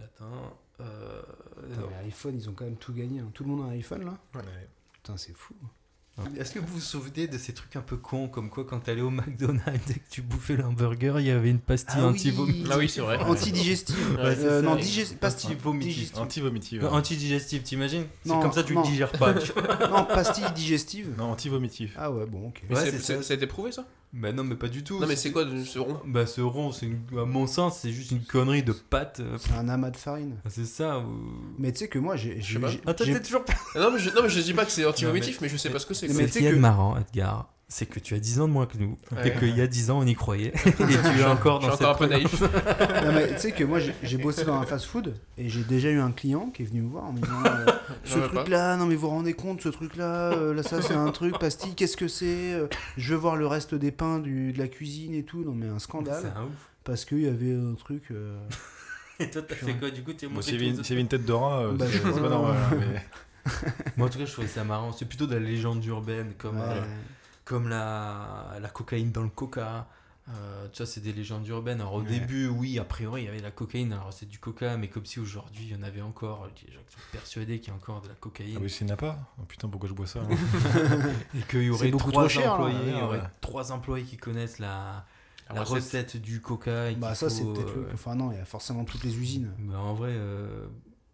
[0.05, 0.57] attends.
[0.81, 1.23] euh,
[1.69, 3.21] Putain, mais iPhone, ils ont quand même tout gagné.
[3.21, 3.31] hein.
[3.35, 4.19] Tout le monde a un iPhone là?
[4.35, 4.43] Ouais.
[4.93, 5.55] Putain, c'est fou.
[6.37, 9.01] Est-ce que vous vous souvenez de ces trucs un peu cons comme quoi quand t'allais
[9.01, 12.11] au McDonald's et que tu bouffais l'hamburger, il y avait une pastille Ah oui.
[12.13, 13.17] anti-vomi Ah oui, c'est vrai.
[13.17, 13.97] Antidigestive.
[14.23, 14.69] Ouais, c'est Euh, ça.
[14.69, 15.19] non, digest...
[15.19, 15.95] pastille Anti-vomitive.
[15.95, 16.19] digestive.
[16.21, 16.85] Anti-vomitive.
[16.85, 18.05] Antidigestif, t'imagines?
[18.25, 18.83] C'est Non, comme ça tu non.
[18.83, 19.33] le digères pas.
[19.33, 19.53] tu.
[19.91, 21.15] Non, pastille digestive.
[21.17, 21.95] Non, anti-vomitif.
[21.97, 22.63] Ah ouais, bon, ok.
[22.69, 23.23] Mais Ouais, c'est- c'est c'est- ça.
[23.23, 23.87] ça a été prouvé, ça?
[24.13, 25.01] Bah non, mais pas du tout.
[25.01, 25.99] Non, mais c'est quoi ce rond?
[26.07, 29.21] Bah ce rond, c'est une- à mon sens, c'est juste une connerie de pâte.
[29.21, 30.37] euh, C'est un amas de farine.
[30.49, 30.99] C'est ça.
[30.99, 32.41] ou- Mais tu sais que moi, j'ai.
[32.41, 32.69] Je j'ai- sais pas.
[32.69, 33.55] j'ai- Ah, toi, j'ai- t'es toujours pas.
[33.75, 35.71] Ah Non, mais je, non, mais je dis pas que c'est anti-vomitif, mais, je sais
[35.71, 36.09] pas ce que c'est.
[36.09, 38.77] Mais tu sais que- marrant, Edgar, c'est que tu as 10 ans de moins que
[38.77, 38.99] nous.
[39.13, 39.29] Ouais.
[39.29, 40.53] Et qu'il y a 10 ans, on y croyait.
[40.67, 40.83] et tu
[41.21, 42.41] es encore dans encore un peu cette- naïf.
[43.05, 45.99] Non, mais tu sais que moi, j'ai- bossé dans un fast-food et j'ai déjà eu
[46.01, 47.67] un client qui est venu me voir en me disant euh,
[48.05, 48.29] Ce pas.
[48.29, 51.39] truc-là, non mais vous vous rendez compte, ce truc-là, euh, là ça c'est un truc,
[51.39, 52.67] pastille, qu'est-ce que c'est Euh,
[52.97, 55.43] Je veux voir le reste des pains du, de la cuisine et tout.
[55.43, 56.51] Non mais un C'est scandale un ouf.
[56.85, 58.05] parce qu'il y avait un truc.
[58.11, 58.37] euh,
[59.19, 61.33] Et toi, t'as fait quoi Du coup, t'es Bon, monté avait tous une- tête de
[61.33, 62.57] rat, euh, Bah, c'est je c'est crois- pas normal.
[62.73, 63.51] hein, mais-
[63.97, 64.93] Moi, en tout cas, je trouvais ça marrant.
[64.93, 66.81] C'est plutôt de la légende urbaine, comme, Ouais.
[67.53, 69.87] Comme la, la cocaïne dans le coca.
[70.29, 71.81] Euh, tu vois, c'est des légendes urbaines.
[71.81, 72.09] Alors, au Ouais.
[72.09, 73.93] début, oui, a priori, il y avait de la cocaïne.
[73.93, 76.49] Alors, c'est du coca, mais comme si aujourd'hui, il y en avait encore.
[76.65, 78.55] Des gens qui sont persuadés qu'il y a encore de la cocaïne.
[78.57, 80.29] Ah oui, s'il n'y en a pas Oh, Putain, pourquoi je bois ça hein
[81.37, 82.53] Et qu'il y aurait beaucoup trois trop cher, là.
[82.67, 83.25] employés, il y aurait ouais.
[83.43, 85.05] trois employés qui connaissent la,
[85.49, 86.07] La la recette.
[86.07, 86.91] recette du coca.
[86.91, 87.83] et Bah ça c'est peut-être le...
[87.89, 89.53] euh, Enfin non, il y a forcément toutes les usines.
[89.59, 90.67] bah, en vrai, euh,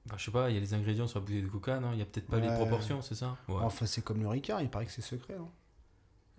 [0.07, 1.93] bah, je sais pas, il y a les ingrédients sur la bouteille de coca, non?
[1.95, 3.37] Il y a peut-être pas les proportions, c'est ça?
[3.49, 3.57] Ouais.
[3.63, 5.35] Enfin c'est comme le Ricard, il paraît que c'est secret.
[5.39, 5.49] Non?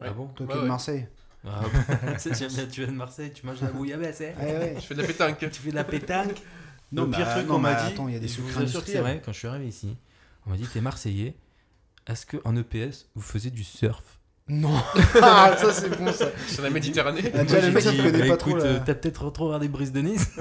[0.01, 0.67] Ah bon Toi qui es de.
[0.67, 1.07] Marseille.
[1.45, 1.61] Ah,
[2.25, 4.75] bien, tu viens de Marseille, tu manges la bouillabaisse, hein Ouais.
[4.77, 5.37] Je fais de la pétanque.
[5.39, 6.41] Tu fais de la pétanque
[6.91, 8.33] Non, Le pire bah, truc qu'on m'a dit, attends, il y a des que
[8.85, 9.95] c'est vrai, quand je suis arrivé ici,
[10.45, 11.35] on m'a dit t'es Marseillais,
[12.07, 14.19] est-ce qu'en EPS vous faisiez du surf?
[14.49, 14.73] Non
[15.21, 17.21] Ah, ça c'est bon ça Sur la Méditerranée.
[17.35, 19.59] Ah, déjà, le J'ai mec il dit, connaît bah, pas trop euh, T'as peut-être retrouvé
[19.59, 20.31] des brises de Nice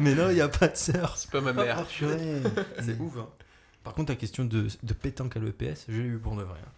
[0.00, 1.86] Mais non, il n'y a pas de surf C'est pas ma mère.
[1.86, 2.42] purée.
[2.84, 3.28] C'est ouf, hein.
[3.84, 6.58] Par contre, la question de, de pétanque à l'EPS, je l'ai eu pour de vrai.
[6.60, 6.70] hein.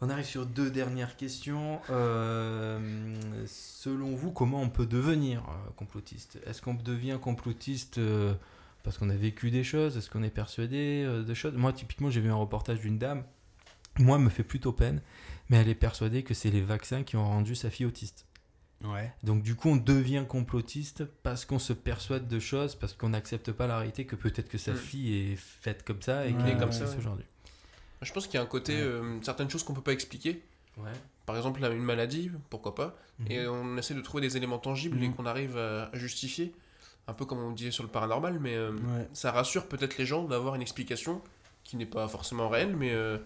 [0.00, 1.80] On arrive sur deux dernières questions.
[1.90, 3.16] Euh,
[3.46, 6.38] selon vous, comment on peut devenir euh, complotiste?
[6.46, 8.34] Est-ce qu'on devient complotiste euh,
[8.84, 9.96] parce qu'on a vécu des choses?
[9.96, 11.54] Est-ce qu'on est persuadé de choses?
[11.54, 13.24] Moi, typiquement, j'ai vu un reportage d'une dame.
[13.98, 15.00] Moi, elle me fait plutôt peine,
[15.48, 18.24] mais elle est persuadée que c'est les vaccins qui ont rendu sa fille autiste.
[18.84, 19.12] Ouais.
[19.24, 23.50] Donc du coup, on devient complotiste parce qu'on se persuade de choses, parce qu'on n'accepte
[23.50, 24.76] pas la réalité que peut-être que sa Mm.
[24.76, 26.72] fille est faite comme ça et Ouais, qu'elle est comme ouais.
[26.72, 27.24] ça aujourd'hui.
[28.02, 28.82] Je pense qu'il y a un côté, Ouais.
[28.82, 30.42] euh, certaines choses qu'on peut pas expliquer.
[30.76, 30.90] Ouais.
[31.26, 32.96] Par exemple, une maladie, pourquoi pas.
[33.28, 35.14] Et on essaie de trouver des éléments tangibles et Mhm.
[35.16, 36.54] qu'on arrive à, justifier.
[37.08, 39.08] Un peu comme on disait sur le paranormal, mais euh, Ouais.
[39.12, 41.20] ça rassure peut-être les gens d'avoir une explication
[41.64, 43.18] qui n'est pas forcément réelle, mais euh,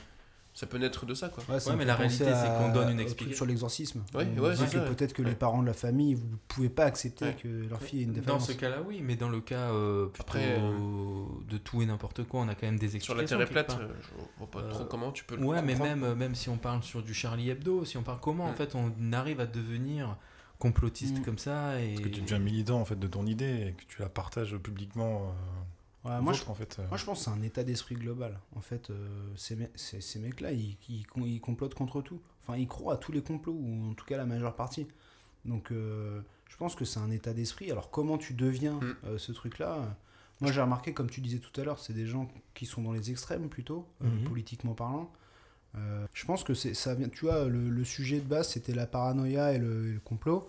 [0.54, 1.42] ça peut naître de ça, quoi.
[1.48, 3.36] Ouais, ça Ouais, me mais la réalité, c'est qu'on donne une explication.
[3.36, 4.02] sur l'exorcisme.
[4.14, 5.30] Ouais, On ouais, dit c'est que peut-être que Ouais.
[5.30, 7.36] les parents de la famille, vous pouvez pas accepter Ouais.
[7.42, 8.46] que leur fille ait une Dans défaillance.
[8.48, 10.58] ce cas-là, oui, mais dans le cas euh, plutôt Après,
[11.48, 13.38] de tout et n'importe quoi, on a quand même des Sur explications.
[13.38, 13.80] la Terre plate, part.
[13.80, 16.34] euh, je vois pas Euh, trop comment tu peux le Ouais, mais même, euh, même
[16.34, 18.56] si on parle sur du Charlie Hebdo, si on parle comment en Mm.
[18.56, 20.16] fait on arrive à devenir
[20.58, 21.22] complotiste Mm.
[21.24, 23.82] comme ça et Parce que tu deviens militant en fait de ton idée et que
[23.88, 25.34] tu la partages publiquement.
[26.06, 26.76] Euh, Ouais, moi, je, autres, en fait.
[26.78, 26.88] euh.
[26.88, 28.38] moi, je pense que c'est un état d'esprit global.
[28.56, 32.20] En fait, euh, ces, me- ces, ces mecs-là, ils, ils, ils complotent contre tout.
[32.42, 34.86] Enfin, ils croient à tous les complots, ou en tout cas la majeure partie.
[35.44, 37.70] Donc, euh, je pense que c'est un état d'esprit.
[37.70, 38.94] Alors, comment tu deviens Mm.
[39.04, 39.96] euh, ce truc-là
[40.40, 42.92] Moi, j'ai remarqué, comme tu disais tout à l'heure, c'est des gens qui sont dans
[42.92, 44.24] les extrêmes plutôt, euh, Mhm.
[44.24, 45.12] politiquement parlant.
[45.76, 47.08] Euh, je pense que ça vient.
[47.08, 50.48] Tu vois, le, le sujet de base, c'était la paranoïa et le, et le complot.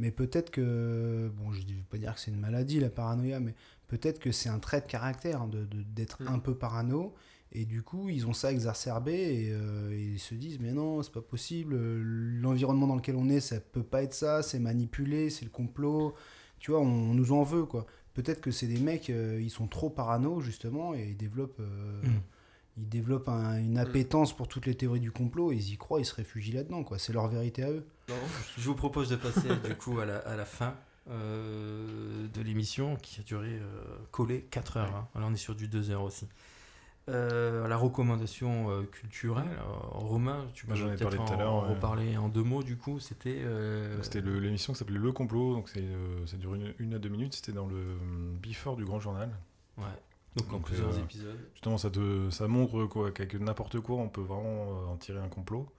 [0.00, 3.38] Mais peut-être que, bon, je ne vais pas dire que c'est une maladie, la paranoïa,
[3.38, 3.54] mais
[3.96, 6.28] peut-être que c'est un trait de caractère hein, de, de- d'être Mm.
[6.28, 7.14] un peu parano.
[7.56, 11.02] Et du coup, ils ont ça exacerbé et, euh, et ils se disent, mais non,
[11.02, 11.74] c'est pas possible.
[11.74, 12.02] euh,
[12.40, 14.42] L'environnement dans lequel on est, ça peut pas être ça.
[14.42, 16.14] C'est manipulé, c'est le complot.
[16.58, 17.86] Tu vois, on, on nous en veut, quoi.
[18.14, 22.02] Peut-être que c'est des mecs, euh, ils sont trop parano, justement, et ils développent, euh,
[22.02, 22.20] Mm.
[22.78, 25.52] ils développent un- une appétence pour toutes les théories du complot.
[25.52, 26.98] Et ils y croient, ils se réfugient là-dedans, quoi.
[26.98, 27.86] C'est leur vérité à eux.
[28.08, 28.14] Non,
[28.58, 30.74] Je vous propose de passer du coup à la, à la fin
[31.10, 34.94] euh, de l'émission qui a duré euh, collé 4 heures.
[34.94, 35.08] hein.
[35.18, 36.28] Là on est sur du 2 heures aussi.
[37.10, 39.58] Euh, la recommandation culturelle,
[39.90, 41.74] Romain, tu ai peut-être parlé tout à en, l'heure, en ouais.
[41.74, 42.98] reparler en deux mots du coup.
[42.98, 43.42] C'était.
[43.44, 47.34] euh, C'était l'émission qui s'appelait Le Complot, donc ça dure une, une à deux minutes,
[47.34, 47.96] c'était dans le euh,
[48.42, 49.30] Before du Grand Journal.
[49.76, 49.84] Ouais.
[50.36, 51.38] Donc, en plusieurs euh, épisodes.
[51.52, 55.28] Justement, ça, te, ça montre quoi, qu'avec n'importe quoi, on peut vraiment en tirer un
[55.28, 55.70] complot.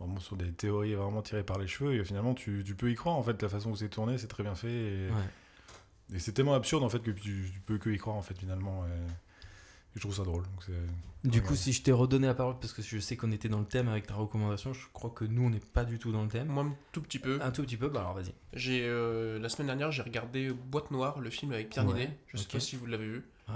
[0.00, 2.94] Vraiment sur des théories vraiment tirées par les cheveux, et finalement, tu, tu peux y
[2.94, 4.72] croire, en fait, la façon où c'est tourné, c'est très bien fait.
[4.72, 6.16] Et, Ouais.
[6.16, 8.36] et c'est tellement absurde, en fait, que tu, tu peux que y croire, en fait,
[8.38, 8.84] finalement.
[8.86, 10.44] Et, et je trouve ça drôle.
[10.44, 11.56] Donc c'est- Du Ouais, coup, ouais.
[11.56, 13.88] si je t'ai redonné la parole parce que je sais qu'on était dans le thème
[13.88, 16.46] avec ta recommandation, je crois que nous on n'est pas du tout dans le thème.
[16.48, 17.38] moi un tout petit peu.
[17.42, 18.32] Un tout petit peu, bah alors vas-y.
[18.54, 22.18] J'ai euh, la semaine dernière, j'ai regardé Boîte Noire, le film avec Pierre Ouais, Ninet.
[22.28, 23.22] Je sais pas si vous l'avez vu.
[23.48, 23.54] Ouais.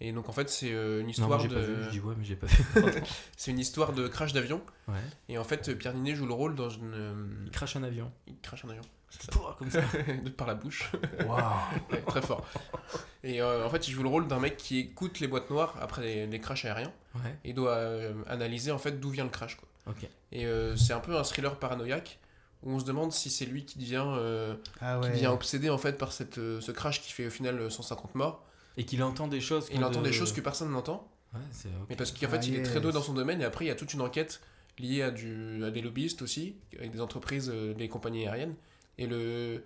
[0.00, 1.90] Et donc en fait, c'est euh, une Non, histoire moi j'ai de pas vu, je
[1.90, 2.64] dis ouais, mais j'ai pas vu.
[3.36, 4.60] c'est une histoire de crash d'avion.
[4.88, 4.94] ouais.
[5.28, 7.14] Et en fait, Pierre Ninet joue le rôle dans une euh,
[7.44, 8.10] Il crache un avion.
[8.26, 8.82] il crache un avion.
[9.10, 9.38] C'est ça.
[9.58, 9.80] Comme ça.
[10.24, 10.90] de par la bouche.
[11.26, 11.40] Waouh.
[11.92, 12.44] Ouais, très fort.
[13.22, 15.76] Et euh, en fait, il joue le rôle d'un mec qui écoute les boîtes noires
[15.80, 19.30] après les, les crashs aériens Ouais, et doit euh, analyser en fait d'où vient le
[19.30, 19.56] crash.
[19.56, 19.68] Quoi.
[20.32, 22.18] Et euh, c'est un peu un thriller paranoïaque
[22.64, 25.78] où on se demande si c'est lui qui devient, euh, Ah qui devient obsédé en
[25.78, 28.42] fait par cette, euh, ce crash qui fait au final euh, 150 morts.
[28.76, 29.68] Et qu'il entend des choses.
[29.72, 31.08] Il entend de- des choses que personne n'entend.
[31.32, 31.86] Ouais, c'est ok.
[31.90, 33.68] Mais parce qu'en fait, Ah, il est très doué dans son domaine et après, il
[33.68, 34.40] y a toute une enquête
[34.78, 38.54] liée à, du, à des lobbyistes aussi, avec des entreprises, euh, des compagnies aériennes.
[38.98, 39.64] Et le,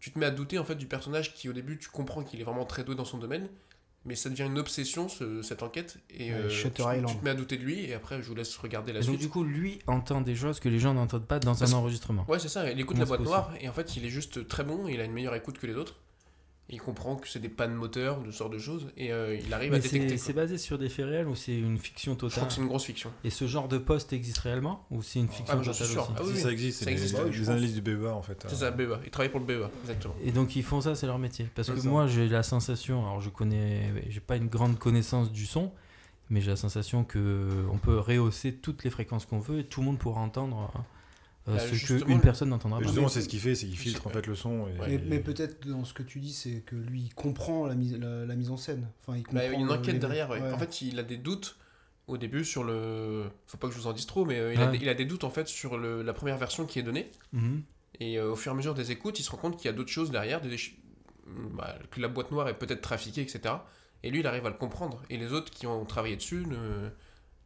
[0.00, 2.40] tu te mets à douter en fait du personnage qui, au début, tu comprends qu'il
[2.40, 3.48] est vraiment très doué dans son domaine,
[4.04, 5.98] mais ça devient une obsession, ce- cette enquête.
[6.10, 7.06] Et Ouais, euh, Shutter tu, Island.
[7.10, 9.02] tu te mets à douter de lui et après, je vous laisse regarder la Et
[9.02, 9.20] donc suite.
[9.20, 12.24] du coup, lui entend des choses que les gens n'entendent pas dans Parce- un enregistrement.
[12.28, 14.46] Ouais, c'est ça, il écoute Comment la boîte noire et en fait, il est juste
[14.48, 15.96] très bon, il a une meilleure écoute que les autres.
[16.68, 19.54] Il comprend que c'est des pannes moteurs, de ce genre de choses, et euh, il
[19.54, 20.16] arrive à détecter.
[20.18, 22.60] c'est basé sur des faits réels ou c'est une fiction Je crois totale que c'est
[22.60, 23.12] une grosse fiction.
[23.22, 26.02] Et ce genre de poste existe réellement ou c'est une fiction Ah, suis totale sûr.
[26.02, 27.48] aussi Ah oui, si ça existe, ça c'est les, existe, les oui, je pense.
[27.50, 28.44] analyses du BEA en fait.
[28.48, 28.98] C'est ça, BEA.
[29.04, 30.14] Il travaille pour le BEA, exactement.
[30.24, 31.48] Et donc ils font ça, c'est leur métier.
[31.54, 31.88] Parce que ça.
[31.88, 35.70] moi j'ai la sensation, alors je connais, j'ai pas une grande connaissance du son,
[36.30, 39.80] mais j'ai la sensation que on peut rehausser toutes les fréquences qu'on veut et tout
[39.82, 40.72] le monde pourra entendre
[41.48, 42.84] euh, Bah, ce justement, qu'une personne n'entendra pas.
[42.86, 44.66] justement, c'est ce qu'il fait, c'est qu'il filtre en fait le son.
[44.68, 47.74] Et, Mais, mais peut-être dans ce que tu dis, c'est que lui, il comprend la
[47.74, 48.88] mise, la, la mise en scène.
[49.00, 50.30] Enfin, il comprend Bah, il y a une enquête les- derrière.
[50.30, 50.40] ouais.
[50.40, 50.52] ouais.
[50.52, 51.56] En fait, il a des doutes
[52.08, 53.24] au début sur le.
[53.46, 54.94] Faut pas que je vous en dise trop, mais euh, il, a des, il a
[54.94, 57.10] des doutes en fait sur le- la première version qui est donnée.
[57.32, 57.62] Mhm.
[58.00, 59.68] Et euh, au fur et à mesure des écoutes, il se rend compte qu'il y
[59.68, 60.74] a d'autres choses derrière, des déch-
[61.52, 63.54] bah, que la boîte noire est peut-être trafiquée, etc.
[64.02, 65.02] Et lui, il arrive à le comprendre.
[65.10, 66.90] Et les autres qui ont travaillé dessus ne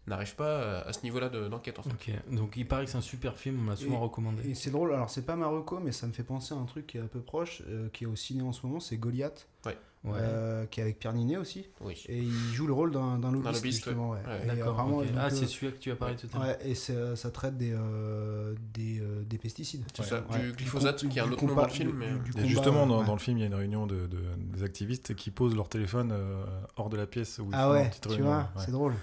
[0.07, 1.91] n'arrivent pas à, à ce niveau-là de- d'enquête en fait.
[1.91, 4.49] Ok, donc il paraît que c'est un super film, on m'a souvent Et- recommandé.
[4.51, 6.87] Et c'est drôle, alors c'est pas Marocco, mais ça me fait penser à un truc
[6.87, 9.47] qui est un peu proche, euh, qui est au ciné en ce moment, c'est Goliath,
[9.67, 9.77] Ouais.
[10.07, 11.67] euh, qui est avec Pierre Ninet aussi.
[11.83, 12.03] Oui.
[12.09, 14.11] Et il joue le rôle d'un d'un lobbyiste, lobbyiste, justement.
[14.11, 14.19] Ouais.
[14.27, 14.41] ouais.
[14.45, 14.77] Et D'accord.
[15.19, 16.57] Ah, euh, c'est celui que tu as parlé tout à l'heure.
[16.65, 19.85] Et ça traite des, euh, des, euh, des pesticides.
[19.95, 20.09] C'est Ouais.
[20.09, 20.41] ça, Ouais.
[20.41, 21.91] du glyphosate, Du qui est un autre nom dans le film.
[21.91, 22.07] du- mais...
[22.09, 23.07] du- euh, du Et combat, justement, dans, ouais.
[23.07, 25.69] dans le film, il y a une réunion de, de- des activistes qui posent leur
[25.69, 26.43] téléphone euh,
[26.77, 27.39] hors de la pièce.
[27.39, 28.45] Où ils Ah ouais, tu vois, ouais.
[28.65, 28.95] c'est drôle.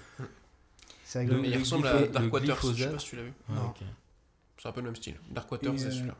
[1.08, 1.42] C'est rigolo.
[1.42, 3.32] Il le ressemble à le Dark Waters, je sais pas si tu l'as vu.
[4.58, 5.14] C'est un peu le même style.
[5.30, 6.16] Dark Waters, Et, c'est euh, celui-là.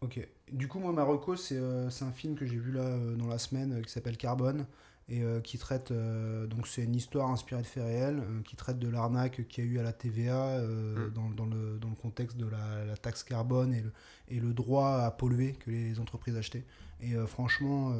[0.00, 0.26] Ok.
[0.50, 3.38] Du coup, moi, Marocco, c'est euh, un film que j'ai vu là euh, dans la
[3.38, 4.66] semaine euh, qui s'appelle Carbone
[5.08, 5.92] et qui traite.
[5.92, 9.70] donc, c'est une histoire inspirée de faits réels qui traite de l'arnaque qu'il y a
[9.70, 11.12] eu à la TVA euh, Mm.
[11.12, 13.92] dans, dans le, dans le contexte de la, la taxe carbone et le,
[14.26, 16.64] et le droit à polluer que les entreprises achetaient.
[17.00, 17.94] Et franchement,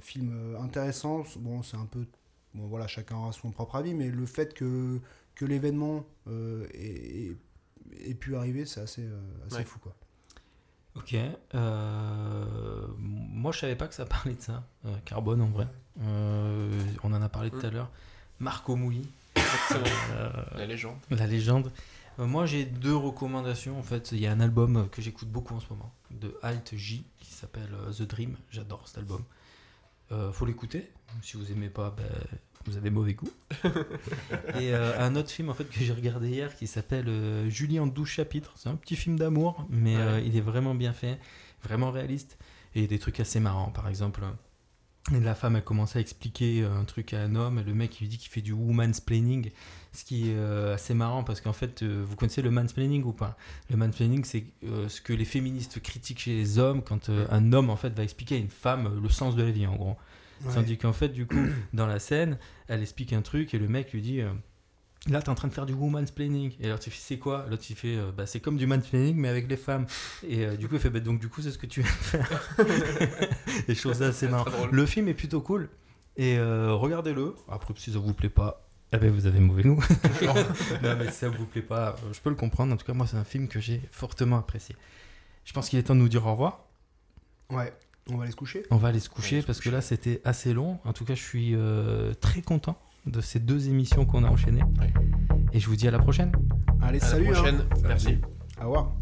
[0.00, 1.24] film intéressant.
[1.40, 2.06] Bon, c'est un peu.
[2.54, 5.00] Bon, voilà, chacun aura son propre avis, mais le fait que,
[5.34, 7.34] que l'événement euh, ait,
[8.14, 9.64] pu arriver, c'est assez, euh, assez Ouais.
[9.64, 9.94] fou, quoi.
[10.96, 11.14] Ok.
[11.54, 14.64] euh, moi, je savais pas que ça parlait de ça.
[14.86, 15.68] Euh, carbone, en vrai.
[16.02, 17.66] Euh, on en a parlé tout Mm.
[17.66, 17.90] à l'heure.
[18.40, 19.08] Marco Mouli,
[19.72, 20.96] euh, La légende.
[21.10, 21.70] la légende.
[22.18, 23.78] Euh, moi, j'ai deux recommandations.
[23.78, 26.74] En fait, il y a un album que j'écoute beaucoup en ce moment de Alt
[26.74, 28.36] J qui s'appelle The Dream.
[28.50, 29.22] J'adore cet album.
[30.12, 30.90] Euh, faut l'écouter.
[31.22, 32.04] Si vous aimez pas, ben,
[32.66, 33.30] vous avez mauvais goût.
[34.60, 37.80] Et euh, un autre film en fait que j'ai regardé hier qui s'appelle euh, Julie
[37.80, 38.52] en 12 chapitres.
[38.56, 40.02] C'est un petit film d'amour, mais Ouais.
[40.02, 41.18] euh, il est vraiment bien fait,
[41.62, 42.38] vraiment réaliste.
[42.74, 43.70] Et des trucs assez marrants.
[43.72, 44.22] Par exemple,
[45.10, 48.04] la femme a commencé à expliquer un truc à un homme, et le mec il
[48.04, 49.50] lui dit qu'il fait du womansplaining.
[49.92, 50.38] Ce qui est
[50.72, 53.36] assez marrant parce qu'en fait, vous connaissez le mansplaining ou pas?
[53.70, 57.76] Le mansplaining, c'est ce que les féministes critiquent chez les hommes quand un homme en
[57.76, 59.96] fait va expliquer à une femme le sens de la vie en gros.
[60.54, 61.36] Tandis qu'en fait, du coup,
[61.72, 62.38] dans la scène,
[62.68, 64.30] elle explique un truc et le mec lui dit euh,
[65.08, 66.56] Là, t'es en train de faire du womansplaining.
[66.60, 67.46] Et l'autre, il fait C'est quoi?
[67.48, 69.86] L'autre, il fait euh, bah, C'est comme du mansplaining, mais avec les femmes.
[70.28, 71.90] Et euh, du coup, il fait bah, Donc, du coup, c'est ce que tu viens
[71.90, 72.54] de faire.
[73.76, 74.44] trouve ça assez C'est marrant.
[74.44, 74.70] très drôle.
[74.70, 75.70] Le film est plutôt cool.
[76.16, 77.34] Et euh, regardez-le.
[77.48, 79.82] Après, si ça vous plaît pas, eh ben, vous avez mauvais goût.
[80.82, 82.74] non, mais si ça vous plaît pas, je peux le comprendre.
[82.74, 84.76] En tout cas, moi, c'est un film que j'ai fortement apprécié.
[85.46, 86.66] Je pense qu'il est temps de nous dire au revoir.
[87.48, 87.72] Ouais,
[88.12, 88.62] on va aller se coucher.
[88.70, 90.78] On va aller se coucher aller se parce que là c'était assez long.
[90.84, 92.76] En tout cas, je suis euh, très content
[93.06, 94.62] de ces deux émissions qu'on a enchaînées.
[95.52, 96.32] Et je vous dis à la prochaine.
[96.82, 97.24] Allez, À salut.
[97.24, 97.34] la hein.
[97.34, 97.60] prochaine.
[97.84, 98.18] Merci.
[98.60, 98.92] Au revoir.